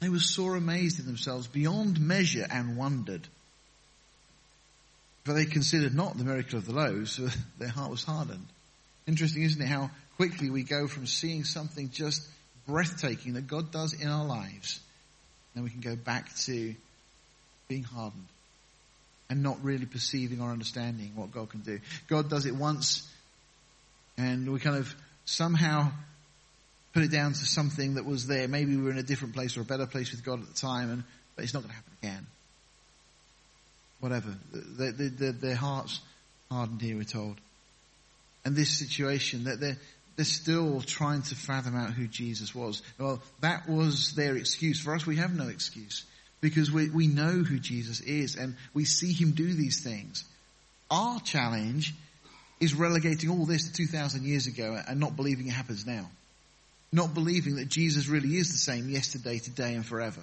They 0.00 0.08
were 0.08 0.18
sore 0.18 0.56
amazed 0.56 0.98
in 0.98 1.06
themselves 1.06 1.46
beyond 1.46 2.00
measure 2.00 2.46
and 2.48 2.76
wondered. 2.76 3.26
For 5.30 5.34
they 5.34 5.44
considered 5.44 5.94
not 5.94 6.18
the 6.18 6.24
miracle 6.24 6.58
of 6.58 6.66
the 6.66 6.72
loaves, 6.72 7.14
for 7.14 7.30
their 7.60 7.68
heart 7.68 7.88
was 7.88 8.02
hardened. 8.02 8.48
Interesting, 9.06 9.44
isn't 9.44 9.62
it, 9.62 9.68
how 9.68 9.92
quickly 10.16 10.50
we 10.50 10.64
go 10.64 10.88
from 10.88 11.06
seeing 11.06 11.44
something 11.44 11.90
just 11.90 12.26
breathtaking 12.66 13.34
that 13.34 13.46
God 13.46 13.70
does 13.70 13.92
in 13.92 14.08
our 14.08 14.24
lives, 14.24 14.80
then 15.54 15.62
we 15.62 15.70
can 15.70 15.82
go 15.82 15.94
back 15.94 16.34
to 16.46 16.74
being 17.68 17.84
hardened 17.84 18.26
and 19.28 19.40
not 19.40 19.62
really 19.62 19.86
perceiving 19.86 20.40
or 20.40 20.50
understanding 20.50 21.12
what 21.14 21.30
God 21.30 21.48
can 21.48 21.60
do. 21.60 21.78
God 22.08 22.28
does 22.28 22.44
it 22.44 22.56
once, 22.56 23.08
and 24.18 24.52
we 24.52 24.58
kind 24.58 24.78
of 24.78 24.92
somehow 25.26 25.92
put 26.92 27.04
it 27.04 27.12
down 27.12 27.34
to 27.34 27.46
something 27.46 27.94
that 27.94 28.04
was 28.04 28.26
there. 28.26 28.48
Maybe 28.48 28.74
we 28.74 28.82
were 28.82 28.90
in 28.90 28.98
a 28.98 29.04
different 29.04 29.34
place 29.34 29.56
or 29.56 29.60
a 29.60 29.64
better 29.64 29.86
place 29.86 30.10
with 30.10 30.24
God 30.24 30.40
at 30.40 30.48
the 30.48 30.60
time, 30.60 30.90
and 30.90 31.04
but 31.36 31.44
it's 31.44 31.54
not 31.54 31.60
going 31.60 31.70
to 31.70 31.76
happen 31.76 31.92
again. 32.02 32.26
Whatever. 34.00 34.34
Their, 34.52 35.54
hearts 35.54 36.00
hardened 36.50 36.80
here, 36.80 36.96
we're 36.96 37.04
told. 37.04 37.36
And 38.44 38.56
this 38.56 38.78
situation, 38.78 39.44
that 39.44 39.60
they're, 39.60 39.76
they're 40.16 40.24
still 40.24 40.80
trying 40.80 41.22
to 41.22 41.34
fathom 41.34 41.76
out 41.76 41.92
who 41.92 42.06
Jesus 42.06 42.54
was. 42.54 42.82
Well, 42.98 43.22
that 43.40 43.68
was 43.68 44.14
their 44.14 44.36
excuse. 44.36 44.80
For 44.80 44.94
us, 44.94 45.06
we 45.06 45.16
have 45.16 45.34
no 45.34 45.48
excuse 45.48 46.04
because 46.40 46.70
we, 46.70 46.88
we 46.88 47.06
know 47.06 47.30
who 47.30 47.58
Jesus 47.58 48.00
is 48.00 48.36
and 48.36 48.56
we 48.72 48.84
see 48.84 49.12
him 49.12 49.32
do 49.32 49.52
these 49.52 49.82
things. 49.82 50.24
Our 50.90 51.20
challenge 51.20 51.94
is 52.60 52.74
relegating 52.74 53.30
all 53.30 53.46
this 53.46 53.68
to 53.68 53.72
2,000 53.72 54.24
years 54.24 54.46
ago 54.46 54.78
and 54.88 55.00
not 55.00 55.16
believing 55.16 55.46
it 55.46 55.52
happens 55.52 55.86
now. 55.86 56.10
Not 56.92 57.14
believing 57.14 57.56
that 57.56 57.68
Jesus 57.68 58.08
really 58.08 58.36
is 58.36 58.50
the 58.50 58.58
same 58.58 58.88
yesterday, 58.88 59.38
today, 59.38 59.74
and 59.74 59.86
forever. 59.86 60.22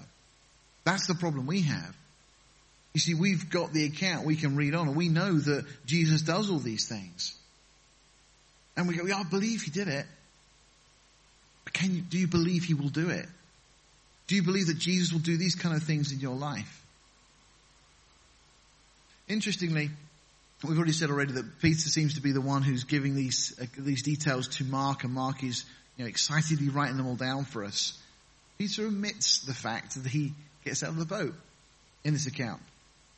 That's 0.83 1.07
the 1.07 1.15
problem 1.15 1.47
we 1.47 1.61
have. 1.61 1.95
You 2.97 3.01
see, 3.01 3.13
we've 3.13 3.51
got 3.51 3.73
the 3.73 3.85
account 3.85 4.25
we 4.25 4.35
can 4.35 4.55
read 4.55 4.73
on 4.73 4.87
and 4.87 4.97
we 4.97 5.07
know 5.07 5.37
that 5.37 5.67
Jesus 5.85 6.23
does 6.23 6.49
all 6.49 6.57
these 6.57 6.87
things. 6.87 7.35
And 8.75 8.87
we 8.87 8.95
go, 8.97 9.05
yeah, 9.05 9.17
I 9.19 9.23
believe 9.23 9.61
he 9.61 9.69
did 9.69 9.87
it. 9.87 10.07
But 11.63 11.73
can 11.73 11.93
you, 11.93 12.01
do 12.01 12.17
you 12.17 12.25
believe 12.25 12.63
he 12.63 12.73
will 12.73 12.89
do 12.89 13.11
it? 13.11 13.27
Do 14.25 14.33
you 14.33 14.41
believe 14.41 14.65
that 14.65 14.79
Jesus 14.79 15.13
will 15.13 15.19
do 15.19 15.37
these 15.37 15.53
kind 15.53 15.75
of 15.75 15.83
things 15.83 16.11
in 16.11 16.21
your 16.21 16.33
life? 16.33 16.83
Interestingly, 19.27 19.91
we've 20.67 20.75
already 20.75 20.91
said 20.91 21.11
already 21.11 21.33
that 21.33 21.59
Peter 21.61 21.77
seems 21.77 22.15
to 22.15 22.21
be 22.21 22.31
the 22.31 22.41
one 22.41 22.63
who's 22.63 22.85
giving 22.85 23.13
these 23.13 23.55
uh, 23.61 23.65
these 23.77 24.01
details 24.01 24.47
to 24.57 24.63
Mark, 24.63 25.03
and 25.03 25.13
Mark 25.13 25.43
is 25.43 25.65
you 25.97 26.03
know, 26.03 26.09
excitedly 26.09 26.69
writing 26.69 26.97
them 26.97 27.05
all 27.05 27.15
down 27.15 27.45
for 27.45 27.63
us. 27.63 27.95
Peter 28.57 28.87
omits 28.87 29.41
the 29.45 29.53
fact 29.53 30.01
that 30.01 30.09
he 30.09 30.33
gets 30.65 30.81
out 30.81 30.89
of 30.89 30.97
the 30.97 31.05
boat 31.05 31.35
in 32.03 32.13
this 32.13 32.25
account. 32.25 32.59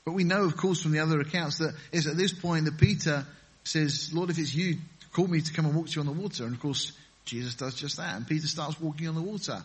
But 0.05 0.13
we 0.13 0.23
know, 0.23 0.43
of 0.43 0.57
course, 0.57 0.81
from 0.81 0.91
the 0.91 0.99
other 0.99 1.19
accounts 1.19 1.59
that 1.59 1.75
it's 1.91 2.07
at 2.07 2.17
this 2.17 2.33
point 2.33 2.65
that 2.65 2.77
Peter 2.77 3.25
says, 3.63 4.11
Lord, 4.13 4.29
if 4.29 4.39
it's 4.39 4.53
you, 4.53 4.77
call 5.13 5.27
me 5.27 5.41
to 5.41 5.53
come 5.53 5.65
and 5.65 5.75
walk 5.75 5.87
to 5.87 5.95
you 5.95 6.01
on 6.01 6.07
the 6.07 6.21
water. 6.21 6.45
And 6.45 6.55
of 6.55 6.61
course, 6.61 6.93
Jesus 7.25 7.55
does 7.55 7.75
just 7.75 7.97
that. 7.97 8.15
And 8.15 8.27
Peter 8.27 8.47
starts 8.47 8.79
walking 8.79 9.07
on 9.07 9.15
the 9.15 9.21
water. 9.21 9.63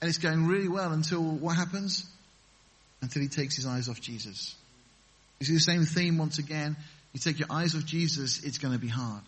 And 0.00 0.08
it's 0.08 0.18
going 0.18 0.46
really 0.46 0.68
well 0.68 0.92
until 0.92 1.22
what 1.22 1.56
happens? 1.56 2.08
Until 3.02 3.22
he 3.22 3.28
takes 3.28 3.56
his 3.56 3.66
eyes 3.66 3.88
off 3.88 4.00
Jesus. 4.00 4.54
You 5.40 5.46
see 5.46 5.54
the 5.54 5.60
same 5.60 5.84
theme 5.84 6.18
once 6.18 6.38
again. 6.38 6.76
You 7.12 7.20
take 7.20 7.38
your 7.38 7.48
eyes 7.50 7.74
off 7.76 7.84
Jesus, 7.84 8.42
it's 8.42 8.58
going 8.58 8.74
to 8.74 8.80
be 8.80 8.88
hard. 8.88 9.22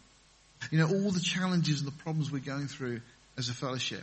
You 0.70 0.78
know, 0.78 0.88
all 0.88 1.10
the 1.10 1.20
challenges 1.20 1.80
and 1.80 1.86
the 1.86 1.96
problems 2.02 2.32
we're 2.32 2.40
going 2.40 2.66
through 2.66 3.00
as 3.38 3.48
a 3.48 3.54
fellowship, 3.54 4.02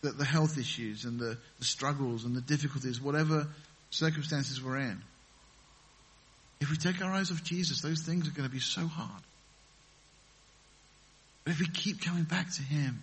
the, 0.00 0.12
the 0.12 0.24
health 0.24 0.58
issues 0.58 1.04
and 1.04 1.18
the, 1.18 1.36
the 1.58 1.64
struggles 1.64 2.24
and 2.24 2.34
the 2.34 2.40
difficulties, 2.40 3.00
whatever 3.00 3.48
circumstances 3.90 4.62
we're 4.62 4.78
in. 4.78 5.02
If 6.60 6.70
we 6.70 6.76
take 6.76 7.02
our 7.02 7.12
eyes 7.12 7.30
off 7.30 7.44
Jesus, 7.44 7.80
those 7.82 8.02
things 8.02 8.26
are 8.26 8.30
going 8.30 8.48
to 8.48 8.52
be 8.52 8.60
so 8.60 8.86
hard. 8.86 9.22
But 11.44 11.52
if 11.52 11.60
we 11.60 11.68
keep 11.68 12.00
coming 12.00 12.24
back 12.24 12.50
to 12.54 12.62
Him, 12.62 13.02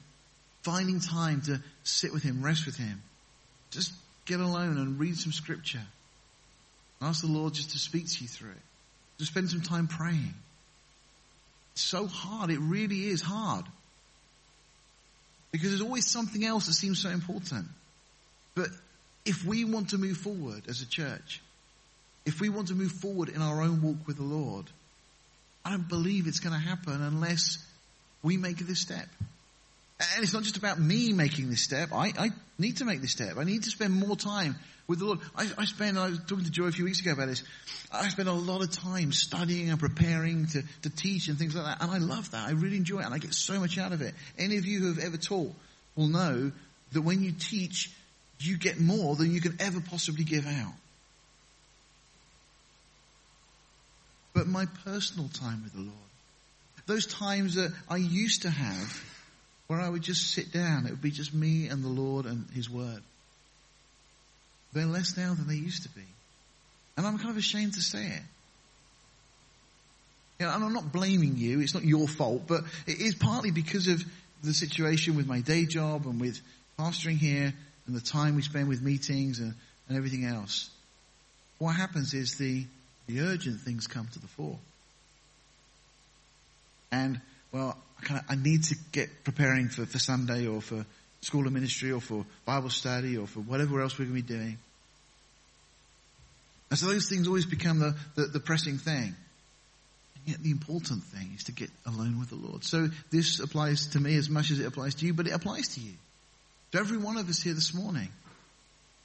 finding 0.63 0.99
time 0.99 1.41
to 1.41 1.61
sit 1.83 2.11
with 2.11 2.23
Him, 2.23 2.43
rest 2.43 2.65
with 2.65 2.75
Him, 2.75 3.01
just 3.71 3.93
get 4.25 4.39
alone 4.39 4.77
and 4.77 4.99
read 4.99 5.17
some 5.17 5.31
scripture. 5.31 5.81
Ask 7.01 7.21
the 7.21 7.27
Lord 7.27 7.53
just 7.53 7.71
to 7.71 7.79
speak 7.79 8.09
to 8.09 8.21
you 8.21 8.27
through 8.27 8.51
it. 8.51 8.61
Just 9.17 9.31
spend 9.31 9.49
some 9.49 9.61
time 9.61 9.87
praying. 9.87 10.33
It's 11.73 11.81
so 11.81 12.07
hard. 12.07 12.49
It 12.49 12.59
really 12.59 13.07
is 13.07 13.21
hard. 13.21 13.65
Because 15.51 15.69
there's 15.69 15.81
always 15.81 16.07
something 16.07 16.43
else 16.43 16.67
that 16.67 16.73
seems 16.73 16.99
so 16.99 17.09
important. 17.09 17.67
But 18.55 18.69
if 19.25 19.45
we 19.45 19.65
want 19.65 19.89
to 19.89 19.97
move 19.97 20.17
forward 20.17 20.63
as 20.67 20.81
a 20.81 20.87
church, 20.87 21.41
if 22.25 22.39
we 22.39 22.49
want 22.49 22.69
to 22.69 22.75
move 22.75 22.91
forward 22.91 23.29
in 23.29 23.41
our 23.41 23.61
own 23.61 23.81
walk 23.81 24.07
with 24.07 24.17
the 24.17 24.23
Lord, 24.23 24.65
I 25.65 25.71
don't 25.71 25.87
believe 25.87 26.27
it's 26.27 26.39
going 26.39 26.53
to 26.53 26.67
happen 26.67 27.01
unless 27.01 27.57
we 28.21 28.37
make 28.37 28.57
this 28.57 28.79
step. 28.79 29.07
And 30.15 30.23
it's 30.23 30.33
not 30.33 30.43
just 30.43 30.57
about 30.57 30.79
me 30.79 31.13
making 31.13 31.49
this 31.49 31.61
step. 31.61 31.89
I, 31.93 32.11
I 32.17 32.29
need 32.57 32.77
to 32.77 32.85
make 32.85 33.01
this 33.01 33.11
step. 33.11 33.37
I 33.37 33.43
need 33.43 33.63
to 33.63 33.69
spend 33.69 33.93
more 33.93 34.15
time 34.15 34.55
with 34.87 34.99
the 34.99 35.05
Lord. 35.05 35.19
I, 35.35 35.49
I 35.57 35.65
spend, 35.65 35.97
I 35.97 36.09
was 36.09 36.19
talking 36.27 36.43
to 36.43 36.51
Joy 36.51 36.65
a 36.65 36.71
few 36.71 36.85
weeks 36.85 36.99
ago 36.99 37.11
about 37.13 37.27
this. 37.27 37.43
I 37.91 38.07
spend 38.09 38.27
a 38.27 38.33
lot 38.33 38.61
of 38.61 38.71
time 38.71 39.11
studying 39.11 39.69
and 39.69 39.79
preparing 39.79 40.47
to, 40.47 40.63
to 40.81 40.89
teach 40.89 41.27
and 41.27 41.37
things 41.37 41.55
like 41.55 41.65
that. 41.65 41.81
And 41.81 41.91
I 41.91 41.99
love 41.99 42.31
that. 42.31 42.47
I 42.47 42.51
really 42.51 42.77
enjoy 42.77 42.99
it 42.99 43.05
and 43.05 43.13
I 43.13 43.17
get 43.17 43.33
so 43.33 43.59
much 43.59 43.77
out 43.77 43.93
of 43.93 44.01
it. 44.01 44.13
Any 44.37 44.57
of 44.57 44.65
you 44.65 44.79
who 44.79 44.87
have 44.87 44.99
ever 44.99 45.17
taught 45.17 45.53
will 45.95 46.07
know 46.07 46.51
that 46.91 47.01
when 47.01 47.23
you 47.23 47.31
teach, 47.31 47.91
you 48.39 48.57
get 48.57 48.79
more 48.79 49.15
than 49.15 49.31
you 49.31 49.41
can 49.41 49.55
ever 49.59 49.79
possibly 49.79 50.25
give 50.25 50.47
out. 50.47 50.73
But 54.43 54.49
my 54.51 54.65
personal 54.83 55.29
time 55.29 55.63
with 55.63 55.71
the 55.71 55.79
Lord, 55.79 55.93
those 56.85 57.05
times 57.05 57.55
that 57.55 57.71
I 57.87 57.95
used 57.95 58.41
to 58.41 58.49
have 58.49 59.01
where 59.67 59.79
I 59.79 59.87
would 59.87 60.01
just 60.01 60.31
sit 60.31 60.51
down, 60.51 60.85
it 60.85 60.89
would 60.89 61.01
be 61.01 61.11
just 61.11 61.33
me 61.33 61.69
and 61.69 61.81
the 61.81 61.87
Lord 61.87 62.25
and 62.25 62.45
His 62.53 62.69
Word. 62.69 63.01
They're 64.73 64.85
less 64.85 65.15
now 65.15 65.33
than 65.33 65.47
they 65.47 65.55
used 65.55 65.83
to 65.83 65.89
be. 65.89 66.03
And 66.97 67.07
I'm 67.07 67.19
kind 67.19 67.29
of 67.29 67.37
ashamed 67.37 67.75
to 67.75 67.81
say 67.81 68.05
it. 68.05 68.21
You 70.41 70.47
know, 70.47 70.55
and 70.55 70.65
I'm 70.65 70.73
not 70.73 70.91
blaming 70.91 71.37
you, 71.37 71.61
it's 71.61 71.73
not 71.73 71.85
your 71.85 72.09
fault, 72.09 72.41
but 72.45 72.65
it 72.85 72.99
is 72.99 73.15
partly 73.15 73.51
because 73.51 73.87
of 73.87 74.03
the 74.43 74.53
situation 74.53 75.15
with 75.15 75.25
my 75.25 75.39
day 75.39 75.65
job 75.65 76.05
and 76.05 76.19
with 76.19 76.41
pastoring 76.77 77.17
here 77.17 77.53
and 77.87 77.95
the 77.95 78.01
time 78.01 78.35
we 78.35 78.41
spend 78.41 78.67
with 78.67 78.81
meetings 78.81 79.39
and, 79.39 79.53
and 79.87 79.97
everything 79.97 80.25
else. 80.25 80.69
What 81.59 81.77
happens 81.77 82.13
is 82.13 82.35
the, 82.35 82.65
the 83.07 83.21
urgent 83.21 83.61
things 83.61 83.87
come 83.87 84.07
to 84.13 84.19
the 84.19 84.27
fore. 84.27 84.57
And, 86.91 87.19
well, 87.51 87.77
I, 87.99 88.05
kind 88.05 88.19
of, 88.19 88.25
I 88.29 88.35
need 88.35 88.63
to 88.65 88.75
get 88.91 89.23
preparing 89.23 89.69
for, 89.69 89.85
for 89.85 89.99
Sunday 89.99 90.47
or 90.47 90.61
for 90.61 90.85
school 91.21 91.47
of 91.47 91.53
ministry 91.53 91.91
or 91.91 92.01
for 92.01 92.25
Bible 92.45 92.69
study 92.69 93.17
or 93.17 93.27
for 93.27 93.39
whatever 93.39 93.81
else 93.81 93.97
we're 93.97 94.05
going 94.05 94.21
to 94.21 94.27
be 94.27 94.33
doing. 94.33 94.57
And 96.69 96.79
so 96.79 96.87
those 96.87 97.07
things 97.07 97.27
always 97.27 97.45
become 97.45 97.79
the, 97.79 97.95
the, 98.15 98.27
the 98.27 98.39
pressing 98.39 98.77
thing. 98.77 99.15
And 100.15 100.25
yet 100.25 100.41
the 100.41 100.51
important 100.51 101.03
thing 101.03 101.31
is 101.35 101.45
to 101.45 101.51
get 101.51 101.69
alone 101.85 102.19
with 102.19 102.29
the 102.29 102.35
Lord. 102.35 102.63
So 102.63 102.89
this 103.11 103.39
applies 103.39 103.87
to 103.87 103.99
me 103.99 104.15
as 104.15 104.29
much 104.29 104.51
as 104.51 104.59
it 104.59 104.65
applies 104.65 104.95
to 104.95 105.05
you, 105.05 105.13
but 105.13 105.27
it 105.27 105.31
applies 105.31 105.75
to 105.75 105.81
you. 105.81 105.93
To 106.71 106.79
every 106.79 106.97
one 106.97 107.17
of 107.17 107.29
us 107.29 107.41
here 107.41 107.53
this 107.53 107.73
morning. 107.73 108.09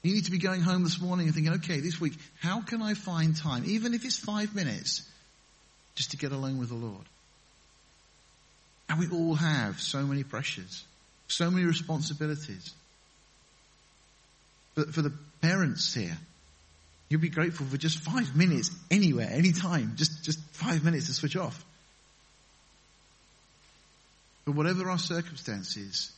You 0.01 0.13
need 0.13 0.25
to 0.25 0.31
be 0.31 0.37
going 0.37 0.61
home 0.61 0.83
this 0.83 1.01
morning 1.01 1.25
and 1.25 1.35
thinking, 1.35 1.53
okay, 1.55 1.81
this 1.81 1.99
week, 1.99 2.13
how 2.39 2.61
can 2.61 2.81
I 2.81 2.93
find 2.93 3.35
time, 3.35 3.63
even 3.65 3.93
if 3.93 4.05
it's 4.05 4.17
five 4.17 4.55
minutes, 4.55 5.03
just 5.95 6.11
to 6.11 6.17
get 6.17 6.31
alone 6.31 6.57
with 6.57 6.69
the 6.69 6.75
Lord? 6.75 7.05
And 8.87 8.99
we 8.99 9.09
all 9.09 9.35
have 9.35 9.79
so 9.79 10.03
many 10.03 10.23
pressures. 10.23 10.83
So 11.27 11.51
many 11.51 11.65
responsibilities. 11.65 12.73
But 14.73 14.93
for 14.93 15.01
the 15.01 15.13
parents 15.41 15.93
here, 15.93 16.17
you'll 17.09 17.21
be 17.21 17.29
grateful 17.29 17.65
for 17.65 17.77
just 17.77 17.99
five 17.99 18.35
minutes 18.35 18.71
anywhere, 18.89 19.29
anytime. 19.29 19.93
Just, 19.95 20.23
just 20.23 20.39
five 20.53 20.83
minutes 20.83 21.07
to 21.07 21.13
switch 21.13 21.35
off. 21.35 21.63
But 24.45 24.55
whatever 24.55 24.89
our 24.89 24.97
circumstances, 24.97 26.11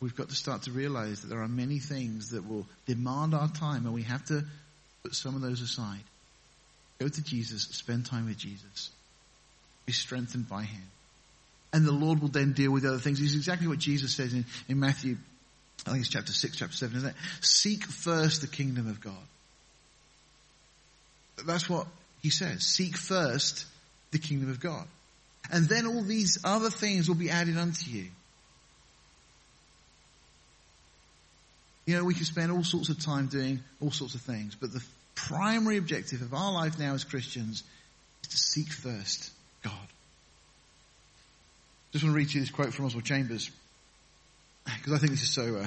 we've 0.00 0.16
got 0.16 0.28
to 0.30 0.34
start 0.34 0.62
to 0.62 0.70
realize 0.70 1.22
that 1.22 1.28
there 1.28 1.42
are 1.42 1.48
many 1.48 1.78
things 1.78 2.30
that 2.30 2.48
will 2.48 2.66
demand 2.86 3.34
our 3.34 3.48
time 3.48 3.84
and 3.84 3.94
we 3.94 4.02
have 4.02 4.24
to 4.26 4.44
put 5.02 5.14
some 5.14 5.34
of 5.34 5.42
those 5.42 5.60
aside. 5.60 6.02
Go 6.98 7.08
to 7.08 7.22
Jesus, 7.24 7.62
spend 7.62 8.06
time 8.06 8.26
with 8.26 8.38
Jesus. 8.38 8.90
Be 9.86 9.92
strengthened 9.92 10.48
by 10.48 10.62
Him 10.62 10.82
and 11.72 11.86
the 11.86 11.92
Lord 11.92 12.20
will 12.20 12.28
then 12.28 12.52
deal 12.52 12.72
with 12.72 12.82
the 12.82 12.90
other 12.90 12.98
things. 12.98 13.20
It's 13.20 13.34
exactly 13.34 13.68
what 13.68 13.78
Jesus 13.78 14.14
says 14.14 14.32
in, 14.32 14.44
in 14.68 14.80
Matthew, 14.80 15.16
I 15.86 15.90
think 15.90 16.00
it's 16.00 16.10
chapter 16.10 16.32
6, 16.32 16.56
chapter 16.56 16.76
7, 16.76 16.96
isn't 16.96 17.08
it? 17.10 17.16
Seek 17.40 17.84
first 17.84 18.40
the 18.40 18.48
kingdom 18.48 18.88
of 18.88 19.00
God. 19.00 19.14
That's 21.46 21.70
what 21.70 21.86
he 22.22 22.30
says. 22.30 22.64
Seek 22.66 22.96
first 22.96 23.66
the 24.10 24.18
kingdom 24.18 24.50
of 24.50 24.60
God. 24.60 24.86
And 25.50 25.68
then 25.68 25.86
all 25.86 26.02
these 26.02 26.38
other 26.44 26.70
things 26.70 27.08
will 27.08 27.16
be 27.16 27.30
added 27.30 27.56
unto 27.56 27.90
you. 27.90 28.06
You 31.90 31.96
know, 31.96 32.04
we 32.04 32.14
can 32.14 32.24
spend 32.24 32.52
all 32.52 32.62
sorts 32.62 32.88
of 32.88 33.00
time 33.00 33.26
doing 33.26 33.58
all 33.80 33.90
sorts 33.90 34.14
of 34.14 34.20
things, 34.20 34.54
but 34.54 34.72
the 34.72 34.80
primary 35.16 35.76
objective 35.76 36.22
of 36.22 36.32
our 36.32 36.52
life 36.52 36.78
now 36.78 36.94
as 36.94 37.02
Christians 37.02 37.64
is 38.22 38.28
to 38.28 38.36
seek 38.36 38.68
first 38.68 39.32
God. 39.64 39.72
Just 41.90 42.04
want 42.04 42.14
to 42.14 42.16
read 42.16 42.32
you 42.32 42.42
this 42.42 42.50
quote 42.50 42.72
from 42.72 42.84
Oswald 42.84 43.04
Chambers, 43.04 43.50
because 44.64 44.92
I 44.92 44.98
think 44.98 45.10
this 45.10 45.24
is 45.24 45.32
so, 45.32 45.56
uh, 45.56 45.66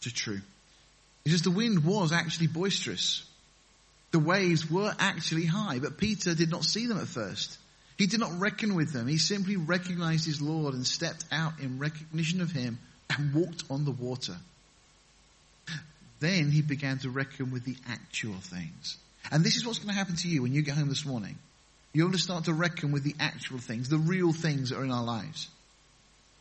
so 0.00 0.10
true. 0.12 0.42
He 1.24 1.30
says, 1.30 1.40
the 1.40 1.50
wind 1.50 1.82
was 1.82 2.12
actually 2.12 2.48
boisterous. 2.48 3.26
The 4.10 4.18
waves 4.18 4.70
were 4.70 4.94
actually 4.98 5.46
high, 5.46 5.78
but 5.78 5.96
Peter 5.96 6.34
did 6.34 6.50
not 6.50 6.64
see 6.64 6.88
them 6.88 6.98
at 6.98 7.08
first. 7.08 7.56
He 7.96 8.06
did 8.06 8.20
not 8.20 8.38
reckon 8.38 8.74
with 8.74 8.92
them. 8.92 9.06
He 9.06 9.16
simply 9.16 9.56
recognized 9.56 10.26
his 10.26 10.42
Lord 10.42 10.74
and 10.74 10.86
stepped 10.86 11.24
out 11.32 11.54
in 11.58 11.78
recognition 11.78 12.42
of 12.42 12.50
him 12.50 12.78
and 13.18 13.34
walked 13.34 13.64
on 13.70 13.84
the 13.84 13.90
water. 13.90 14.36
Then 16.20 16.50
he 16.50 16.62
began 16.62 16.98
to 16.98 17.10
reckon 17.10 17.50
with 17.50 17.64
the 17.64 17.76
actual 17.88 18.34
things. 18.34 18.96
And 19.30 19.44
this 19.44 19.56
is 19.56 19.66
what's 19.66 19.78
going 19.78 19.88
to 19.88 19.94
happen 19.94 20.16
to 20.16 20.28
you 20.28 20.42
when 20.42 20.52
you 20.52 20.62
get 20.62 20.76
home 20.76 20.88
this 20.88 21.04
morning. 21.04 21.36
You're 21.92 22.06
going 22.06 22.16
to 22.16 22.22
start 22.22 22.44
to 22.44 22.54
reckon 22.54 22.92
with 22.92 23.02
the 23.02 23.14
actual 23.20 23.58
things, 23.58 23.88
the 23.88 23.98
real 23.98 24.32
things 24.32 24.70
that 24.70 24.78
are 24.78 24.84
in 24.84 24.90
our 24.90 25.04
lives. 25.04 25.48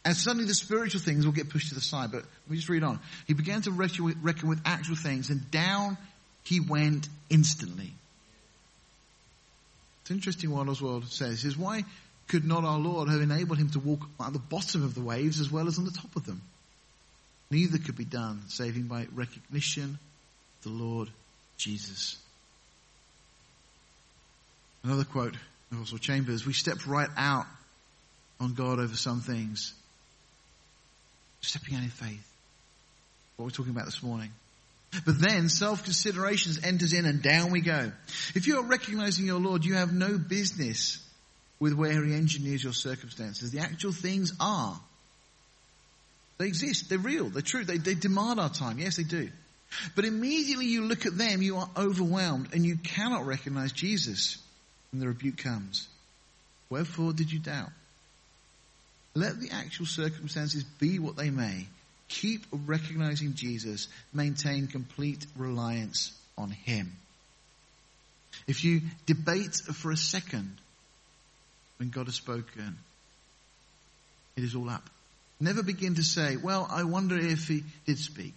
And 0.03 0.15
suddenly 0.15 0.47
the 0.47 0.53
spiritual 0.53 1.01
things 1.01 1.25
will 1.25 1.33
get 1.33 1.49
pushed 1.49 1.69
to 1.69 1.75
the 1.75 1.81
side. 1.81 2.11
But 2.11 2.23
me 2.47 2.55
just 2.55 2.69
read 2.69 2.83
on. 2.83 2.99
He 3.27 3.33
began 3.33 3.61
to 3.63 3.71
reckon 3.71 4.05
with, 4.05 4.17
reckon 4.21 4.49
with 4.49 4.61
actual 4.65 4.95
things 4.95 5.29
and 5.29 5.49
down 5.51 5.97
he 6.43 6.59
went 6.59 7.07
instantly. 7.29 7.91
It's 10.01 10.11
interesting 10.11 10.51
what 10.51 10.67
Oswald 10.67 11.05
says. 11.05 11.41
He 11.41 11.49
says, 11.49 11.57
why 11.57 11.85
could 12.27 12.45
not 12.45 12.63
our 12.63 12.79
Lord 12.79 13.09
have 13.09 13.21
enabled 13.21 13.59
him 13.59 13.69
to 13.71 13.79
walk 13.79 14.01
at 14.19 14.33
the 14.33 14.39
bottom 14.39 14.83
of 14.83 14.95
the 14.95 15.01
waves 15.01 15.39
as 15.39 15.51
well 15.51 15.67
as 15.67 15.77
on 15.77 15.85
the 15.85 15.91
top 15.91 16.15
of 16.15 16.25
them? 16.25 16.41
Neither 17.51 17.79
could 17.79 17.97
be 17.97 18.05
done 18.05 18.41
saving 18.47 18.83
by 18.83 19.07
recognition 19.13 19.99
the 20.63 20.69
Lord 20.69 21.09
Jesus. 21.57 22.17
Another 24.83 25.03
quote 25.03 25.35
of 25.71 25.81
Oswald 25.81 26.01
Chambers, 26.01 26.45
we 26.45 26.53
step 26.53 26.87
right 26.87 27.09
out 27.17 27.45
on 28.39 28.53
God 28.53 28.79
over 28.79 28.95
some 28.95 29.19
things. 29.19 29.73
Stepping 31.41 31.75
out 31.75 31.83
in 31.83 31.89
faith. 31.89 32.27
What 33.35 33.45
we're 33.45 33.51
talking 33.51 33.71
about 33.71 33.85
this 33.85 34.01
morning. 34.01 34.31
But 35.05 35.19
then 35.19 35.49
self 35.49 35.83
considerations 35.83 36.63
enters 36.63 36.93
in 36.93 37.05
and 37.05 37.21
down 37.21 37.51
we 37.51 37.61
go. 37.61 37.91
If 38.33 38.47
you 38.47 38.59
are 38.59 38.63
recognizing 38.63 39.25
your 39.25 39.39
Lord, 39.39 39.65
you 39.65 39.75
have 39.75 39.93
no 39.93 40.17
business 40.17 41.05
with 41.59 41.73
where 41.73 42.03
he 42.03 42.13
engineers 42.13 42.63
your 42.63 42.73
circumstances. 42.73 43.51
The 43.51 43.59
actual 43.59 43.91
things 43.91 44.33
are 44.39 44.79
they 46.41 46.47
exist. 46.47 46.89
They're 46.89 46.97
real. 46.97 47.29
They're 47.29 47.41
true. 47.41 47.63
They, 47.63 47.77
they 47.77 47.93
demand 47.93 48.39
our 48.39 48.49
time. 48.49 48.79
Yes, 48.79 48.97
they 48.97 49.03
do. 49.03 49.29
But 49.95 50.05
immediately 50.05 50.65
you 50.65 50.83
look 50.83 51.05
at 51.05 51.17
them, 51.17 51.41
you 51.41 51.57
are 51.57 51.69
overwhelmed 51.77 52.49
and 52.53 52.65
you 52.65 52.77
cannot 52.77 53.25
recognize 53.25 53.71
Jesus 53.71 54.37
when 54.91 54.99
the 54.99 55.07
rebuke 55.07 55.37
comes. 55.37 55.87
Wherefore 56.69 57.13
did 57.13 57.31
you 57.31 57.39
doubt? 57.39 57.69
Let 59.13 59.39
the 59.39 59.51
actual 59.51 59.85
circumstances 59.85 60.63
be 60.63 60.99
what 60.99 61.15
they 61.15 61.29
may. 61.29 61.67
Keep 62.07 62.45
recognizing 62.65 63.35
Jesus. 63.35 63.87
Maintain 64.13 64.67
complete 64.67 65.25
reliance 65.37 66.11
on 66.37 66.49
Him. 66.49 66.91
If 68.47 68.63
you 68.63 68.81
debate 69.05 69.55
for 69.55 69.91
a 69.91 69.97
second 69.97 70.57
when 71.77 71.89
God 71.89 72.07
has 72.07 72.15
spoken, 72.15 72.77
it 74.35 74.43
is 74.43 74.55
all 74.55 74.69
up. 74.69 74.89
Never 75.41 75.63
begin 75.63 75.95
to 75.95 76.03
say, 76.03 76.37
well, 76.37 76.67
I 76.69 76.83
wonder 76.83 77.17
if 77.17 77.47
he 77.47 77.63
did 77.87 77.97
speak. 77.97 78.35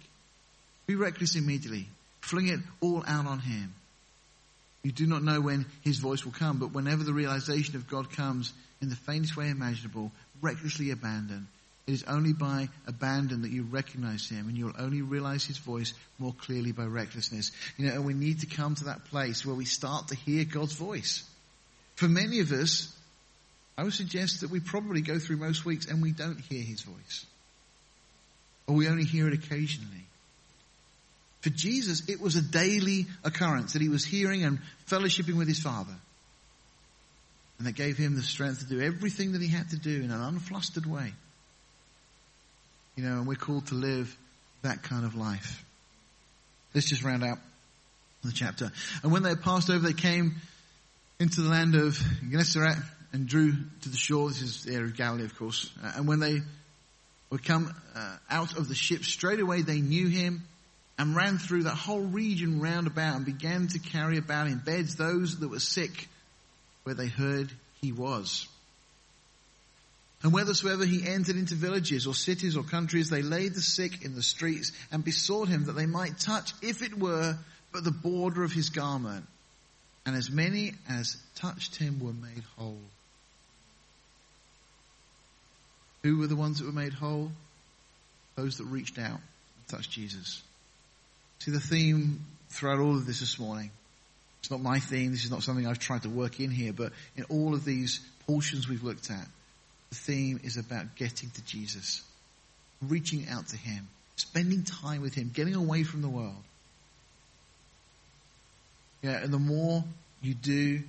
Be 0.87 0.95
reckless 0.95 1.35
immediately. 1.35 1.87
Fling 2.21 2.47
it 2.47 2.59
all 2.81 3.03
out 3.07 3.27
on 3.27 3.39
him. 3.39 3.75
You 4.81 4.91
do 4.91 5.05
not 5.05 5.23
know 5.23 5.39
when 5.39 5.67
his 5.83 5.99
voice 5.99 6.25
will 6.25 6.31
come, 6.31 6.57
but 6.57 6.73
whenever 6.73 7.03
the 7.03 7.13
realization 7.13 7.75
of 7.75 7.87
God 7.87 8.11
comes 8.11 8.53
in 8.81 8.89
the 8.89 8.95
faintest 8.95 9.37
way 9.37 9.49
imaginable, 9.49 10.11
recklessly 10.41 10.89
abandon. 10.89 11.47
It 11.85 11.93
is 11.93 12.03
only 12.05 12.33
by 12.33 12.69
abandon 12.87 13.43
that 13.43 13.51
you 13.51 13.63
recognize 13.63 14.27
him 14.27 14.47
and 14.47 14.57
you'll 14.57 14.73
only 14.77 15.03
realize 15.03 15.45
his 15.45 15.59
voice 15.59 15.93
more 16.17 16.33
clearly 16.33 16.71
by 16.71 16.85
recklessness. 16.85 17.51
You 17.77 17.85
know, 17.85 17.93
and 17.93 18.05
we 18.05 18.15
need 18.15 18.39
to 18.39 18.47
come 18.47 18.73
to 18.75 18.85
that 18.85 19.05
place 19.05 19.45
where 19.45 19.55
we 19.55 19.65
start 19.65 20.07
to 20.07 20.15
hear 20.15 20.43
God's 20.43 20.73
voice. 20.73 21.23
For 21.95 22.07
many 22.07 22.39
of 22.39 22.51
us, 22.51 22.94
I 23.77 23.83
would 23.83 23.93
suggest 23.93 24.41
that 24.41 24.49
we 24.49 24.59
probably 24.59 25.01
go 25.01 25.19
through 25.19 25.37
most 25.37 25.65
weeks 25.65 25.87
and 25.87 26.01
we 26.01 26.11
don't 26.11 26.39
hear 26.39 26.63
his 26.63 26.81
voice. 26.81 27.25
Or 28.67 28.75
we 28.75 28.87
only 28.87 29.03
hear 29.03 29.27
it 29.27 29.33
occasionally. 29.33 30.05
For 31.41 31.49
Jesus, 31.49 32.07
it 32.09 32.19
was 32.19 32.35
a 32.35 32.41
daily 32.41 33.05
occurrence 33.23 33.73
that 33.73 33.81
he 33.81 33.89
was 33.89 34.03
hearing 34.03 34.43
and 34.43 34.59
fellowshipping 34.89 35.37
with 35.37 35.47
his 35.47 35.59
Father. 35.59 35.93
And 37.57 37.67
that 37.67 37.75
gave 37.75 37.97
him 37.97 38.15
the 38.15 38.23
strength 38.23 38.59
to 38.59 38.65
do 38.65 38.81
everything 38.81 39.33
that 39.33 39.41
he 39.41 39.47
had 39.47 39.69
to 39.69 39.77
do 39.77 40.01
in 40.01 40.11
an 40.11 40.21
unflustered 40.21 40.85
way. 40.85 41.13
You 42.95 43.03
know, 43.03 43.17
and 43.17 43.27
we're 43.27 43.35
called 43.35 43.67
to 43.67 43.75
live 43.75 44.15
that 44.61 44.83
kind 44.83 45.05
of 45.05 45.15
life. 45.15 45.63
Let's 46.73 46.89
just 46.89 47.03
round 47.03 47.23
out 47.23 47.37
the 48.23 48.31
chapter. 48.31 48.71
And 49.03 49.11
when 49.11 49.23
they 49.23 49.29
had 49.29 49.41
passed 49.41 49.69
over, 49.69 49.85
they 49.85 49.93
came 49.93 50.35
into 51.19 51.41
the 51.41 51.49
land 51.49 51.75
of 51.75 51.97
Gennesaret 52.29 52.77
and 53.15 53.27
drew 53.27 53.53
to 53.81 53.89
the 53.89 53.95
shore. 53.95 54.27
This 54.27 54.41
is 54.41 54.63
the 54.65 54.73
area 54.73 54.87
of 54.87 54.97
Galilee, 54.97 55.23
of 55.23 55.37
course. 55.37 55.71
Uh, 55.81 55.93
and 55.95 56.07
when 56.07 56.19
they 56.19 56.41
would 57.29 57.45
come 57.45 57.73
uh, 57.95 58.17
out 58.29 58.57
of 58.57 58.67
the 58.67 58.75
ship, 58.75 59.05
straight 59.05 59.39
away 59.39 59.61
they 59.61 59.79
knew 59.79 60.09
him 60.09 60.43
and 60.99 61.15
ran 61.15 61.37
through 61.37 61.63
that 61.63 61.75
whole 61.75 62.01
region 62.01 62.59
round 62.59 62.87
about 62.87 63.15
and 63.15 63.25
began 63.25 63.67
to 63.67 63.79
carry 63.79 64.17
about 64.17 64.47
in 64.47 64.57
beds 64.57 64.97
those 64.97 65.39
that 65.39 65.47
were 65.47 65.61
sick 65.61 66.09
where 66.83 66.93
they 66.93 67.07
heard 67.07 67.49
he 67.81 67.93
was. 67.93 68.47
And 70.21 70.33
whithersoever 70.33 70.85
he 70.85 71.07
entered 71.07 71.37
into 71.37 71.55
villages 71.55 72.07
or 72.07 72.13
cities 72.13 72.57
or 72.57 72.63
countries, 72.63 73.09
they 73.09 73.21
laid 73.21 73.53
the 73.53 73.61
sick 73.61 74.03
in 74.03 74.15
the 74.15 74.23
streets 74.23 74.73
and 74.91 75.05
besought 75.05 75.47
him 75.47 75.65
that 75.65 75.73
they 75.73 75.85
might 75.85 76.19
touch, 76.19 76.51
if 76.61 76.81
it 76.81 76.97
were, 76.97 77.37
but 77.71 77.85
the 77.85 77.91
border 77.91 78.43
of 78.43 78.51
his 78.51 78.71
garment. 78.71 79.25
And 80.05 80.17
as 80.17 80.29
many 80.29 80.73
as 80.89 81.15
touched 81.35 81.77
him 81.77 82.01
were 82.01 82.13
made 82.13 82.43
whole. 82.57 82.77
Who 86.05 86.17
were 86.17 86.27
the 86.27 86.35
ones 86.35 86.59
that 86.59 86.67
were 86.67 86.71
made 86.71 86.93
whole? 86.93 87.31
Those 88.35 88.59
that 88.59 88.65
reached 88.65 88.99
out 88.99 89.17
and 89.17 89.67
touched 89.67 89.89
Jesus. 89.89 90.43
See 91.39 91.49
the 91.49 91.59
theme 91.59 92.23
throughout 92.49 92.77
all 92.77 92.95
of 92.95 93.07
this 93.07 93.21
this 93.21 93.39
morning. 93.39 93.71
It's 94.39 94.51
not 94.51 94.61
my 94.61 94.77
theme. 94.77 95.09
This 95.09 95.25
is 95.25 95.31
not 95.31 95.41
something 95.41 95.65
I've 95.65 95.79
tried 95.79 96.03
to 96.03 96.09
work 96.09 96.39
in 96.39 96.51
here, 96.51 96.73
but 96.73 96.93
in 97.15 97.23
all 97.23 97.55
of 97.55 97.65
these 97.65 98.01
portions 98.27 98.69
we've 98.69 98.83
looked 98.83 99.09
at, 99.09 99.27
the 99.89 99.95
theme 99.95 100.39
is 100.43 100.57
about 100.57 100.95
getting 100.95 101.31
to 101.31 101.43
Jesus, 101.43 102.03
reaching 102.83 103.27
out 103.27 103.47
to 103.47 103.57
Him, 103.57 103.87
spending 104.15 104.61
time 104.61 105.01
with 105.01 105.15
Him, 105.15 105.31
getting 105.33 105.55
away 105.55 105.81
from 105.81 106.03
the 106.03 106.07
world. 106.07 106.43
Yeah, 109.01 109.23
and 109.23 109.33
the 109.33 109.39
more 109.39 109.83
you 110.21 110.35
do, 110.35 110.83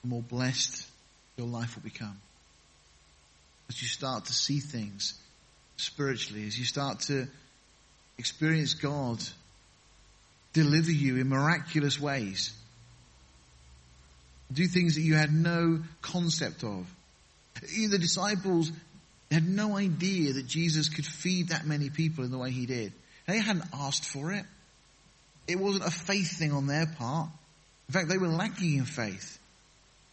the 0.00 0.08
more 0.08 0.22
blessed 0.22 0.86
your 1.36 1.48
life 1.48 1.76
will 1.76 1.82
become 1.82 2.18
as 3.68 3.80
you 3.82 3.88
start 3.88 4.26
to 4.26 4.32
see 4.32 4.60
things 4.60 5.14
spiritually, 5.76 6.46
as 6.46 6.58
you 6.58 6.64
start 6.64 7.00
to 7.00 7.26
experience 8.18 8.74
God 8.74 9.22
deliver 10.52 10.90
you 10.90 11.16
in 11.18 11.28
miraculous 11.28 12.00
ways, 12.00 12.52
do 14.52 14.66
things 14.66 14.94
that 14.94 15.02
you 15.02 15.14
had 15.14 15.32
no 15.32 15.80
concept 16.00 16.64
of. 16.64 16.86
The 17.60 17.98
disciples 17.98 18.72
had 19.30 19.46
no 19.46 19.76
idea 19.76 20.32
that 20.34 20.46
Jesus 20.46 20.88
could 20.88 21.04
feed 21.04 21.48
that 21.48 21.66
many 21.66 21.90
people 21.90 22.24
in 22.24 22.30
the 22.30 22.38
way 22.38 22.50
he 22.50 22.66
did. 22.66 22.92
They 23.26 23.38
hadn't 23.38 23.66
asked 23.74 24.06
for 24.06 24.32
it. 24.32 24.44
It 25.46 25.58
wasn't 25.58 25.86
a 25.86 25.90
faith 25.90 26.38
thing 26.38 26.52
on 26.52 26.66
their 26.66 26.86
part. 26.86 27.28
In 27.88 27.92
fact, 27.92 28.08
they 28.08 28.18
were 28.18 28.28
lacking 28.28 28.78
in 28.78 28.84
faith. 28.84 29.38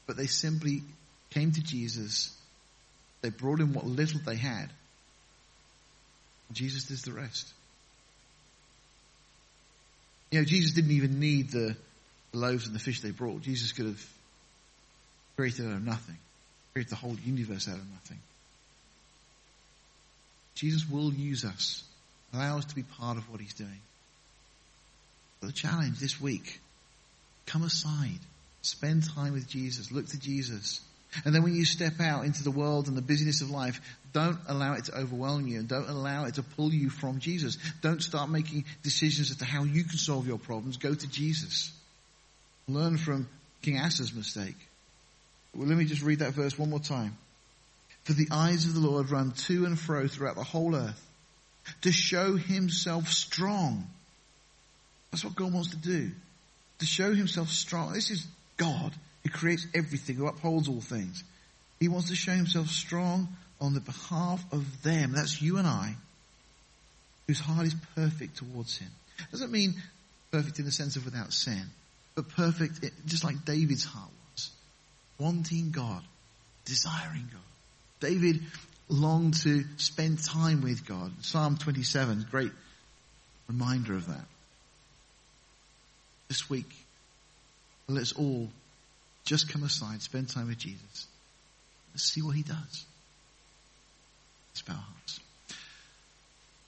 But 0.05 0.17
they 0.17 0.27
simply 0.27 0.81
came 1.29 1.51
to 1.53 1.61
Jesus 1.61 2.34
they 3.25 3.31
brought 3.31 3.59
in 3.59 3.73
what 3.73 3.85
little 3.85 4.19
they 4.23 4.35
had. 4.35 4.69
Jesus 6.51 6.83
does 6.83 7.01
the 7.01 7.11
rest. 7.11 7.51
You 10.29 10.39
know, 10.39 10.45
Jesus 10.45 10.73
didn't 10.73 10.91
even 10.91 11.19
need 11.19 11.49
the, 11.49 11.75
loaves 12.33 12.67
and 12.67 12.75
the 12.75 12.79
fish 12.79 13.01
they 13.01 13.11
brought. 13.11 13.41
Jesus 13.41 13.71
could 13.71 13.85
have 13.85 14.05
created 15.37 15.65
out 15.65 15.71
of 15.71 15.83
nothing, 15.83 16.17
created 16.73 16.91
the 16.91 16.97
whole 16.97 17.15
universe 17.25 17.67
out 17.67 17.77
of 17.77 17.91
nothing. 17.91 18.19
Jesus 20.53 20.87
will 20.87 21.13
use 21.13 21.45
us, 21.45 21.83
allow 22.33 22.57
us 22.57 22.65
to 22.65 22.75
be 22.75 22.83
part 22.83 23.17
of 23.17 23.29
what 23.31 23.39
he's 23.39 23.53
doing. 23.53 23.79
But 25.39 25.47
the 25.47 25.53
challenge 25.53 25.99
this 25.99 26.21
week, 26.21 26.59
come 27.45 27.63
aside, 27.63 28.19
Spend 28.65 29.07
time 29.13 29.33
with 29.33 29.47
Jesus. 29.47 29.91
Look 29.91 30.07
to 30.07 30.19
Jesus. 30.19 30.81
And 31.23 31.33
then 31.33 31.43
when 31.43 31.55
you 31.55 31.65
step 31.65 31.99
out 32.01 32.25
into 32.25 32.43
the 32.43 32.51
world 32.51 32.87
and 32.87 32.97
the 32.97 33.01
busyness 33.01 33.41
of 33.41 33.49
life, 33.49 33.79
don't 34.11 34.39
allow 34.47 34.73
it 34.73 34.85
to 34.85 34.97
overwhelm 34.97 35.47
you 35.47 35.59
and 35.59 35.67
don't 35.67 35.89
allow 35.89 36.25
it 36.25 36.35
to 36.35 36.43
pull 36.43 36.73
you 36.73 36.89
from 36.89 37.19
Jesus. 37.19 37.57
Don't 37.81 38.01
start 38.01 38.29
making 38.29 38.65
decisions 38.83 39.31
as 39.31 39.37
to 39.37 39.45
how 39.45 39.63
you 39.63 39.83
can 39.83 39.97
solve 39.97 40.27
your 40.27 40.37
problems. 40.37 40.77
Go 40.77 40.93
to 40.93 41.07
Jesus. 41.07 41.71
Learn 42.67 42.97
from 42.97 43.27
King 43.61 43.79
Asa's 43.79 44.13
mistake. 44.13 44.57
Well, 45.53 45.67
let 45.67 45.77
me 45.77 45.85
just 45.85 46.01
read 46.01 46.19
that 46.19 46.33
verse 46.33 46.57
one 46.57 46.69
more 46.69 46.79
time. 46.79 47.17
For 48.03 48.13
the 48.13 48.27
eyes 48.31 48.65
of 48.65 48.73
the 48.73 48.79
Lord 48.79 49.09
run 49.09 49.31
to 49.31 49.65
and 49.65 49.79
fro 49.79 50.07
throughout 50.07 50.35
the 50.35 50.43
whole 50.43 50.75
earth 50.75 51.01
to 51.81 51.91
show 51.91 52.35
himself 52.35 53.07
strong. 53.07 53.87
That's 55.11 55.23
what 55.23 55.35
God 55.35 55.53
wants 55.53 55.71
to 55.71 55.77
do. 55.77 56.11
To 56.79 56.85
show 56.85 57.13
himself 57.13 57.49
strong. 57.49 57.93
This 57.93 58.11
is 58.11 58.27
God 58.57 58.93
who 59.25 59.31
creates 59.31 59.65
everything, 59.73 60.15
who 60.17 60.27
upholds 60.27 60.69
all 60.69 60.81
things. 60.81 61.23
He 61.79 61.87
wants 61.87 62.09
to 62.09 62.15
show 62.15 62.31
himself 62.31 62.67
strong 62.67 63.27
on 63.59 63.73
the 63.73 63.81
behalf 63.81 64.45
of 64.51 64.83
them. 64.83 65.13
That's 65.13 65.41
you 65.41 65.57
and 65.57 65.67
I, 65.67 65.95
whose 67.27 67.39
heart 67.39 67.65
is 67.65 67.75
perfect 67.95 68.37
towards 68.37 68.77
him. 68.77 68.89
Doesn't 69.31 69.51
mean 69.51 69.73
perfect 70.31 70.59
in 70.59 70.65
the 70.65 70.71
sense 70.71 70.95
of 70.95 71.05
without 71.05 71.33
sin, 71.33 71.63
but 72.13 72.29
perfect 72.29 72.81
just 73.07 73.23
like 73.23 73.43
David's 73.45 73.83
heart 73.83 74.11
was. 74.33 74.51
Wanting 75.17 75.71
God, 75.71 76.03
desiring 76.65 77.27
God. 77.31 78.09
David 78.11 78.41
longed 78.89 79.33
to 79.41 79.63
spend 79.77 80.23
time 80.23 80.61
with 80.61 80.85
God. 80.85 81.11
Psalm 81.21 81.57
27, 81.57 82.27
great 82.29 82.51
reminder 83.47 83.95
of 83.95 84.05
that. 84.07 84.25
This 86.27 86.47
week, 86.47 86.71
let's 87.87 88.13
all 88.13 88.49
just 89.25 89.51
come 89.51 89.63
aside, 89.63 90.01
spend 90.01 90.29
time 90.29 90.47
with 90.47 90.59
Jesus. 90.59 91.07
Let's 91.93 92.03
see 92.03 92.21
what 92.21 92.35
he 92.35 92.43
does. 92.43 92.85
Bow 94.67 94.73
our 94.73 94.79
hearts. 94.79 95.19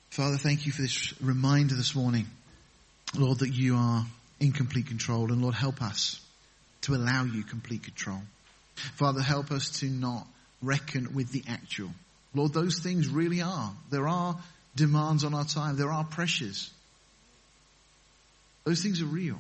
Father, 0.09 0.37
thank 0.37 0.65
you 0.65 0.71
for 0.71 0.81
this 0.81 1.19
reminder 1.21 1.75
this 1.75 1.95
morning, 1.95 2.27
Lord, 3.17 3.39
that 3.39 3.49
you 3.49 3.75
are 3.75 4.05
in 4.39 4.51
complete 4.51 4.87
control. 4.87 5.31
And 5.31 5.41
Lord, 5.41 5.55
help 5.55 5.81
us 5.81 6.19
to 6.81 6.95
allow 6.95 7.23
you 7.23 7.43
complete 7.43 7.83
control. 7.83 8.19
Father, 8.95 9.21
help 9.21 9.51
us 9.51 9.79
to 9.79 9.87
not 9.87 10.27
reckon 10.61 11.13
with 11.13 11.31
the 11.31 11.43
actual. 11.47 11.89
Lord, 12.35 12.53
those 12.53 12.79
things 12.79 13.07
really 13.07 13.41
are. 13.41 13.71
There 13.89 14.07
are 14.07 14.37
demands 14.75 15.23
on 15.23 15.33
our 15.33 15.45
time. 15.45 15.77
There 15.77 15.91
are 15.91 16.03
pressures. 16.03 16.69
Those 18.63 18.81
things 18.83 19.01
are 19.01 19.05
real. 19.05 19.39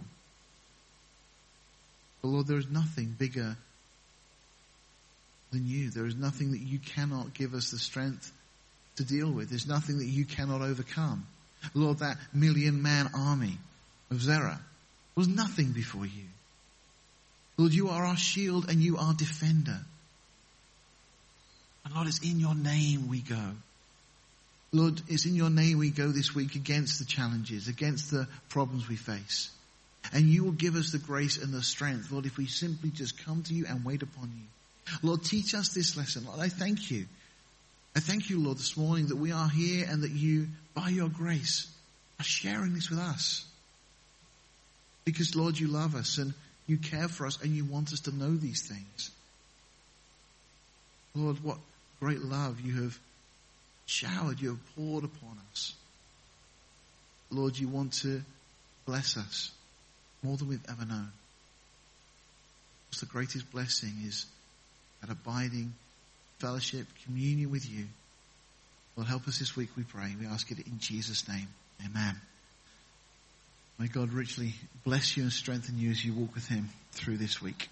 But 2.21 2.29
Lord, 2.29 2.47
there 2.47 2.57
is 2.57 2.69
nothing 2.69 3.15
bigger 3.17 3.55
than 5.51 5.67
you. 5.67 5.89
There 5.89 6.05
is 6.05 6.15
nothing 6.15 6.51
that 6.51 6.61
you 6.61 6.79
cannot 6.79 7.33
give 7.33 7.53
us 7.53 7.71
the 7.71 7.79
strength 7.79 8.31
to 8.97 9.05
deal 9.05 9.31
with. 9.31 9.49
There's 9.49 9.67
nothing 9.67 9.99
that 9.99 10.07
you 10.07 10.25
cannot 10.25 10.61
overcome. 10.61 11.25
Lord, 11.73 11.99
that 11.99 12.17
million 12.33 12.81
man 12.81 13.09
army 13.15 13.57
of 14.11 14.21
Zerah 14.21 14.59
was 15.15 15.27
nothing 15.27 15.71
before 15.71 16.05
you. 16.05 16.25
Lord, 17.57 17.73
you 17.73 17.89
are 17.89 18.05
our 18.05 18.17
shield 18.17 18.69
and 18.69 18.81
you 18.81 18.97
are 18.97 19.13
defender. 19.13 19.79
And 21.85 21.95
Lord, 21.95 22.07
it's 22.07 22.19
in 22.19 22.39
your 22.39 22.53
name 22.53 23.07
we 23.07 23.21
go. 23.21 23.51
Lord, 24.71 25.01
it's 25.07 25.25
in 25.25 25.35
your 25.35 25.49
name 25.49 25.77
we 25.77 25.89
go 25.89 26.09
this 26.09 26.35
week 26.35 26.55
against 26.55 26.99
the 26.99 27.05
challenges, 27.05 27.67
against 27.67 28.11
the 28.11 28.27
problems 28.49 28.87
we 28.87 28.95
face. 28.95 29.49
And 30.13 30.25
you 30.25 30.43
will 30.43 30.51
give 30.51 30.75
us 30.75 30.91
the 30.91 30.99
grace 30.99 31.37
and 31.37 31.53
the 31.53 31.61
strength, 31.61 32.11
Lord, 32.11 32.25
if 32.25 32.37
we 32.37 32.45
simply 32.45 32.89
just 32.89 33.23
come 33.25 33.43
to 33.43 33.53
you 33.53 33.65
and 33.67 33.83
wait 33.83 34.03
upon 34.03 34.31
you. 34.35 34.97
Lord, 35.03 35.23
teach 35.23 35.53
us 35.53 35.69
this 35.69 35.97
lesson. 35.97 36.25
Lord, 36.25 36.39
I 36.39 36.49
thank 36.49 36.91
you. 36.91 37.05
I 37.95 37.99
thank 37.99 38.29
you, 38.29 38.39
Lord, 38.39 38.57
this 38.57 38.77
morning 38.77 39.07
that 39.07 39.17
we 39.17 39.31
are 39.31 39.49
here 39.49 39.85
and 39.89 40.03
that 40.03 40.11
you, 40.11 40.47
by 40.73 40.89
your 40.89 41.09
grace, 41.09 41.67
are 42.19 42.23
sharing 42.23 42.73
this 42.73 42.89
with 42.89 42.99
us. 42.99 43.45
Because, 45.03 45.35
Lord, 45.35 45.57
you 45.57 45.67
love 45.67 45.95
us 45.95 46.17
and 46.17 46.33
you 46.67 46.77
care 46.77 47.07
for 47.07 47.25
us 47.25 47.41
and 47.41 47.55
you 47.55 47.65
want 47.65 47.91
us 47.93 48.01
to 48.01 48.15
know 48.15 48.35
these 48.35 48.61
things. 48.61 49.11
Lord, 51.15 51.43
what 51.43 51.57
great 51.99 52.21
love 52.21 52.61
you 52.61 52.83
have 52.83 52.97
showered, 53.85 54.39
you 54.39 54.49
have 54.49 54.75
poured 54.75 55.03
upon 55.03 55.37
us. 55.51 55.73
Lord, 57.31 57.57
you 57.57 57.67
want 57.67 57.93
to 57.93 58.21
bless 58.85 59.17
us 59.17 59.51
more 60.27 60.37
than 60.37 60.49
we've 60.49 60.65
ever 60.69 60.85
known. 60.85 61.09
Because 62.89 63.01
the 63.01 63.07
greatest 63.07 63.49
blessing 63.51 63.93
is 64.05 64.25
that 65.01 65.09
abiding 65.09 65.73
fellowship, 66.39 66.85
communion 67.05 67.49
with 67.49 67.69
you. 67.69 67.85
Lord, 68.95 69.07
help 69.07 69.27
us 69.27 69.39
this 69.39 69.55
week, 69.55 69.69
we 69.77 69.83
pray. 69.83 70.15
We 70.19 70.27
ask 70.27 70.51
it 70.51 70.59
in 70.59 70.79
Jesus' 70.79 71.27
name. 71.27 71.47
Amen. 71.85 72.15
May 73.79 73.87
God 73.87 74.11
richly 74.11 74.55
bless 74.83 75.15
you 75.15 75.23
and 75.23 75.31
strengthen 75.31 75.77
you 75.77 75.91
as 75.91 76.03
you 76.03 76.13
walk 76.13 76.33
with 76.33 76.47
him 76.47 76.69
through 76.91 77.17
this 77.17 77.41
week. 77.41 77.69